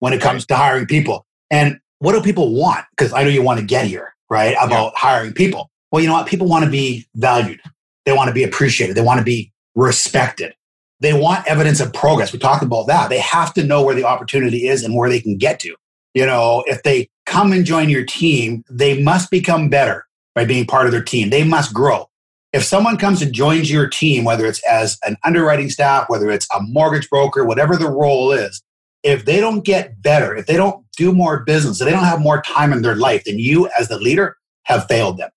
when 0.00 0.12
it 0.12 0.20
comes 0.20 0.46
to 0.46 0.56
hiring 0.56 0.86
people. 0.86 1.26
And 1.50 1.78
what 1.98 2.12
do 2.12 2.22
people 2.22 2.54
want? 2.54 2.84
Because 2.96 3.12
I 3.12 3.22
know 3.22 3.28
you 3.28 3.42
want 3.42 3.60
to 3.60 3.66
get 3.66 3.86
here, 3.86 4.13
right? 4.30 4.56
About 4.60 4.96
hiring 4.96 5.32
people. 5.32 5.70
Well, 5.90 6.02
you 6.02 6.08
know 6.08 6.14
what? 6.14 6.26
People 6.26 6.48
want 6.48 6.64
to 6.64 6.70
be 6.70 7.06
valued. 7.14 7.60
They 8.04 8.12
want 8.12 8.28
to 8.28 8.34
be 8.34 8.42
appreciated. 8.42 8.96
They 8.96 9.02
want 9.02 9.18
to 9.18 9.24
be 9.24 9.52
respected. 9.74 10.54
They 11.00 11.12
want 11.12 11.46
evidence 11.46 11.80
of 11.80 11.92
progress. 11.92 12.32
We 12.32 12.38
talked 12.38 12.62
about 12.62 12.86
that. 12.86 13.10
They 13.10 13.18
have 13.18 13.52
to 13.54 13.64
know 13.64 13.82
where 13.82 13.94
the 13.94 14.04
opportunity 14.04 14.66
is 14.66 14.82
and 14.82 14.96
where 14.96 15.08
they 15.08 15.20
can 15.20 15.36
get 15.36 15.60
to. 15.60 15.74
You 16.14 16.26
know, 16.26 16.64
if 16.66 16.82
they 16.82 17.08
come 17.26 17.52
and 17.52 17.64
join 17.64 17.88
your 17.88 18.04
team, 18.04 18.64
they 18.70 19.02
must 19.02 19.30
become 19.30 19.68
better 19.68 20.06
by 20.34 20.44
being 20.44 20.66
part 20.66 20.86
of 20.86 20.92
their 20.92 21.02
team. 21.02 21.30
They 21.30 21.44
must 21.44 21.74
grow. 21.74 22.08
If 22.52 22.62
someone 22.62 22.98
comes 22.98 23.20
and 23.20 23.32
joins 23.32 23.70
your 23.70 23.88
team, 23.88 24.24
whether 24.24 24.46
it's 24.46 24.64
as 24.64 24.96
an 25.04 25.16
underwriting 25.24 25.70
staff, 25.70 26.08
whether 26.08 26.30
it's 26.30 26.46
a 26.54 26.60
mortgage 26.60 27.10
broker, 27.10 27.44
whatever 27.44 27.76
the 27.76 27.90
role 27.90 28.30
is, 28.30 28.62
if 29.02 29.24
they 29.24 29.40
don't 29.40 29.64
get 29.64 30.00
better, 30.00 30.36
if 30.36 30.46
they 30.46 30.56
don't 30.56 30.83
do 30.94 31.12
more 31.12 31.40
business, 31.40 31.80
if 31.80 31.86
they 31.86 31.92
don't 31.92 32.04
have 32.04 32.20
more 32.20 32.42
time 32.42 32.72
in 32.72 32.82
their 32.82 32.96
life, 32.96 33.24
then 33.24 33.38
you 33.38 33.68
as 33.78 33.88
the 33.88 33.98
leader 33.98 34.36
have 34.64 34.86
failed 34.86 35.18
them. 35.18 35.30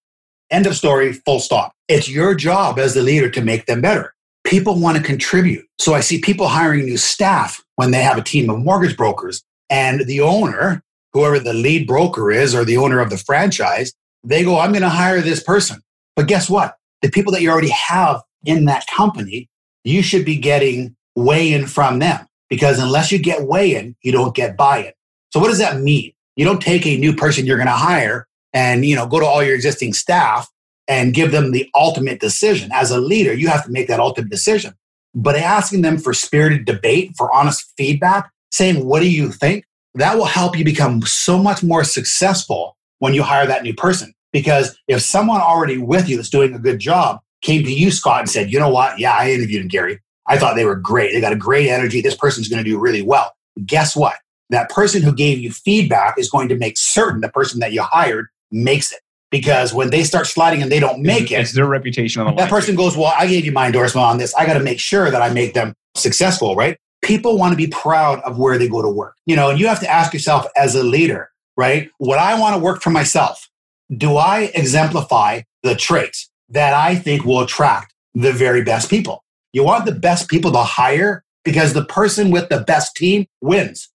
End 0.50 0.66
of 0.66 0.76
story, 0.76 1.14
full 1.14 1.40
stop. 1.40 1.74
It's 1.88 2.10
your 2.10 2.36
job 2.36 2.80
as 2.80 2.94
the 2.94 3.02
leader 3.02 3.30
to 3.30 3.42
make 3.42 3.66
them 3.66 3.82
better. 3.82 4.14
People 4.46 4.80
want 4.80 4.98
to 4.98 5.04
contribute. 5.04 5.66
So 5.80 5.94
I 5.94 6.00
see 6.00 6.22
people 6.22 6.48
hiring 6.48 6.86
new 6.86 6.98
staff 6.98 7.62
when 7.76 7.92
they 7.92 8.02
have 8.02 8.18
a 8.18 8.24
team 8.24 8.50
of 8.50 8.60
mortgage 8.60 8.96
brokers 8.96 9.44
and 9.70 10.02
the 10.06 10.22
owner, 10.22 10.82
whoever 11.14 11.40
the 11.40 11.54
lead 11.54 11.88
broker 11.88 12.32
is 12.32 12.56
or 12.56 12.64
the 12.64 12.78
owner 12.78 13.00
of 13.00 13.10
the 13.10 13.18
franchise, 13.18 13.94
they 14.24 14.44
go, 14.44 14.60
I'm 14.60 14.72
going 14.72 14.82
to 14.82 14.90
hire 14.90 15.22
this 15.22 15.44
person. 15.44 15.82
But 16.16 16.28
guess 16.28 16.50
what? 16.50 16.76
The 17.02 17.10
people 17.10 17.32
that 17.34 17.42
you 17.42 17.50
already 17.50 17.70
have 17.70 18.22
in 18.46 18.66
that 18.66 18.88
company, 18.88 19.50
you 19.84 20.02
should 20.02 20.26
be 20.26 20.38
getting 20.38 20.96
weigh 21.16 21.52
in 21.54 21.68
from 21.68 22.00
them 22.00 22.26
because 22.50 22.80
unless 22.80 23.12
you 23.12 23.20
get 23.20 23.44
weigh 23.44 23.76
in, 23.76 23.96
you 24.02 24.12
don't 24.12 24.36
get 24.36 24.58
buy 24.58 24.80
in. 24.80 24.92
So 25.32 25.40
what 25.40 25.48
does 25.48 25.60
that 25.60 25.80
mean? 25.80 26.14
You 26.36 26.46
don't 26.46 26.62
take 26.62 26.86
a 26.86 26.98
new 26.98 27.16
person 27.16 27.46
you're 27.46 27.58
going 27.58 27.68
to 27.68 27.74
hire 27.74 28.28
and, 28.54 28.86
you 28.86 28.96
know, 28.96 29.08
go 29.08 29.20
to 29.20 29.26
all 29.26 29.44
your 29.44 29.56
existing 29.56 29.94
staff 29.94 30.50
and 30.88 31.14
give 31.14 31.32
them 31.32 31.52
the 31.52 31.70
ultimate 31.76 32.20
decision. 32.20 32.72
As 32.74 32.92
a 32.92 33.00
leader, 33.00 33.34
you 33.34 33.48
have 33.48 33.66
to 33.66 33.72
make 33.72 33.88
that 33.88 34.00
ultimate 34.00 34.30
decision. 34.30 34.74
But 35.14 35.36
asking 35.36 35.82
them 35.82 35.98
for 35.98 36.14
spirited 36.14 36.66
debate, 36.66 37.14
for 37.18 37.34
honest 37.34 37.74
feedback, 37.76 38.30
saying, 38.52 38.86
what 38.86 39.02
do 39.02 39.10
you 39.10 39.32
think? 39.32 39.66
That 39.96 40.16
will 40.16 40.26
help 40.26 40.58
you 40.58 40.64
become 40.64 41.02
so 41.02 41.40
much 41.40 41.64
more 41.64 41.84
successful 41.84 42.78
when 43.00 43.14
you 43.14 43.24
hire 43.24 43.48
that 43.48 43.64
new 43.64 43.74
person. 43.74 44.14
Because 44.32 44.78
if 44.88 45.02
someone 45.02 45.42
already 45.42 45.78
with 45.78 46.08
you 46.08 46.18
that's 46.18 46.30
doing 46.30 46.54
a 46.54 46.60
good 46.60 46.80
job 46.80 47.20
came 47.42 47.64
to 47.64 47.74
you, 47.74 47.92
Scott, 47.92 48.20
and 48.20 48.30
said, 48.30 48.52
you 48.52 48.60
know 48.60 48.70
what? 48.70 49.00
Yeah, 49.00 49.16
I 49.16 49.32
interviewed 49.32 49.70
Gary. 49.70 50.00
I 50.28 50.38
thought 50.38 50.56
they 50.56 50.66
were 50.66 50.76
great. 50.76 51.14
They 51.14 51.22
got 51.22 51.34
a 51.34 51.38
great 51.38 51.70
energy. 51.70 52.02
This 52.02 52.16
person's 52.16 52.48
going 52.48 52.64
to 52.64 52.70
do 52.70 52.80
really 52.80 53.02
well. 53.02 53.34
Guess 53.66 53.96
what? 53.96 54.16
That 54.50 54.70
person 54.70 55.02
who 55.02 55.14
gave 55.14 55.40
you 55.40 55.52
feedback 55.52 56.18
is 56.18 56.30
going 56.30 56.50
to 56.50 56.56
make 56.56 56.78
certain 56.78 57.22
the 57.22 57.30
person 57.30 57.60
that 57.60 57.74
you 57.74 57.82
hired 57.82 58.28
makes 58.52 58.92
it. 58.92 59.00
Because 59.30 59.74
when 59.74 59.90
they 59.90 60.04
start 60.04 60.26
sliding 60.26 60.62
and 60.62 60.72
they 60.72 60.80
don't 60.80 61.02
make 61.02 61.32
it, 61.32 61.40
It's 61.42 61.54
their 61.54 61.66
reputation 61.68 62.22
on 62.22 62.28
the 62.28 62.32
line. 62.32 62.38
that 62.38 62.50
person 62.50 62.76
goes, 62.76 62.96
Well, 62.96 63.14
I 63.18 63.28
gave 63.28 63.44
you 63.46 63.52
my 63.52 63.66
endorsement 63.68 64.06
on 64.06 64.18
this. 64.18 64.34
I 64.36 64.46
got 64.46 64.54
to 64.54 64.62
make 64.62 64.80
sure 64.80 65.12
that 65.12 65.22
I 65.22 65.30
make 65.30 65.54
them 65.54 65.74
successful, 65.96 66.56
right? 66.56 66.78
People 67.02 67.38
want 67.38 67.52
to 67.52 67.58
be 67.58 67.68
proud 67.68 68.20
of 68.22 68.38
where 68.38 68.58
they 68.58 68.70
go 68.70 68.82
to 68.82 68.90
work. 68.90 69.16
You 69.26 69.36
know, 69.36 69.50
and 69.50 69.60
you 69.60 69.68
have 69.68 69.82
to 69.82 69.90
ask 69.90 70.14
yourself 70.14 70.46
as 70.56 70.76
a 70.76 70.84
leader, 70.84 71.30
right? 71.58 71.90
What 71.98 72.20
I 72.20 72.40
want 72.40 72.56
to 72.56 72.60
work 72.60 72.82
for 72.82 72.90
myself? 72.90 73.50
do 73.96 74.18
I 74.18 74.52
exemplify 74.54 75.42
the 75.64 75.74
traits 75.76 76.30
that 76.50 76.74
I 76.74 76.96
think 76.96 77.24
will 77.24 77.40
attract 77.40 77.94
the 78.14 78.34
very 78.34 78.62
best 78.62 78.90
people? 78.90 79.24
You 79.54 79.64
want 79.64 79.86
the 79.86 79.94
best 79.94 80.28
people 80.30 80.52
to 80.52 80.64
hire 80.64 81.24
because 81.46 81.72
the 81.74 81.86
person 81.86 82.30
with 82.30 82.50
the 82.50 82.60
best 82.60 82.96
team 82.98 83.28
wins. 83.42 83.90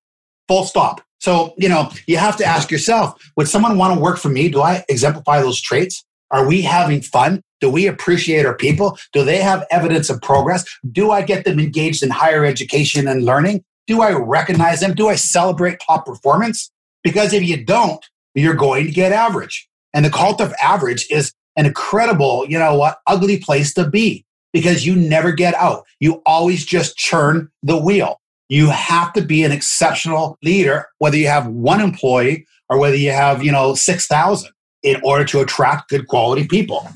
Full 0.49 0.65
stop. 0.65 1.01
So, 1.19 1.55
you 1.57 1.69
know, 1.69 1.91
you 2.07 2.17
have 2.17 2.37
to 2.39 2.45
ask 2.45 2.71
yourself, 2.71 3.15
would 3.37 3.49
someone 3.49 3.79
want 3.79 3.95
to 3.95 4.01
work 4.01 4.19
for 4.19 4.29
me? 4.29 4.49
Do 4.49 4.61
I 4.61 4.85
exemplify 4.89 5.41
those 5.41 5.61
traits? 5.61 6.05
Are 6.33 6.47
we 6.47 6.63
having 6.63 7.01
fun? 7.01 7.43
Do 7.61 7.71
we 7.71 7.87
appreciate 7.87 8.45
our 8.45 8.57
people? 8.57 8.99
Do 9.13 9.25
they 9.25 9.37
have 9.37 9.65
evidence 9.71 10.11
of 10.11 10.21
progress? 10.21 10.65
Do 10.91 11.13
I 11.13 11.23
get 11.23 11.45
them 11.45 11.61
engaged 11.61 12.03
in 12.03 12.11
higher 12.11 12.45
education 12.45 13.07
and 13.07 13.25
learning? 13.25 13.63
Do 13.87 14.03
I 14.03 14.13
recognize 14.13 14.81
them? 14.81 14.95
Do 14.95 15.09
I 15.09 15.15
celebrate 15.15 15.79
top 15.79 16.07
performance? 16.07 16.73
Because 17.05 17.33
if 17.33 17.45
you 17.45 17.65
don't, 17.65 18.05
you're 18.35 18.55
going 18.55 18.87
to 18.87 18.93
get 18.93 19.13
average. 19.13 19.69
And 19.95 20.05
the 20.05 20.11
cult 20.11 20.41
of 20.41 20.55
average 20.61 21.07
is 21.11 21.33
an 21.57 21.67
incredible, 21.67 22.47
you 22.49 22.59
know 22.59 22.77
what, 22.77 22.99
ugly 23.07 23.39
place 23.39 23.75
to 23.75 23.89
be 23.89 24.25
because 24.53 24.87
you 24.87 24.97
never 24.97 25.33
get 25.33 25.55
out. 25.55 25.85
You 26.01 26.23
always 26.25 26.65
just 26.65 26.97
churn 26.97 27.51
the 27.63 27.77
wheel. 27.77 28.21
You 28.49 28.71
have 28.71 29.13
to 29.15 29.23
be 29.23 29.45
an 29.45 29.53
exceptional 29.53 30.37
leader, 30.43 30.87
whether 30.99 31.17
you 31.17 31.29
have 31.29 31.47
one 31.47 31.81
employee 31.81 32.47
or 32.69 32.79
whether 32.79 32.97
you 32.97 33.11
have, 33.11 33.43
you 33.43 33.53
know, 33.53 33.75
6,000 33.75 34.51
in 34.83 35.01
order 35.05 35.25
to 35.25 35.41
attract 35.41 35.91
good 35.91 36.07
quality 36.07 36.47
people. 36.47 36.87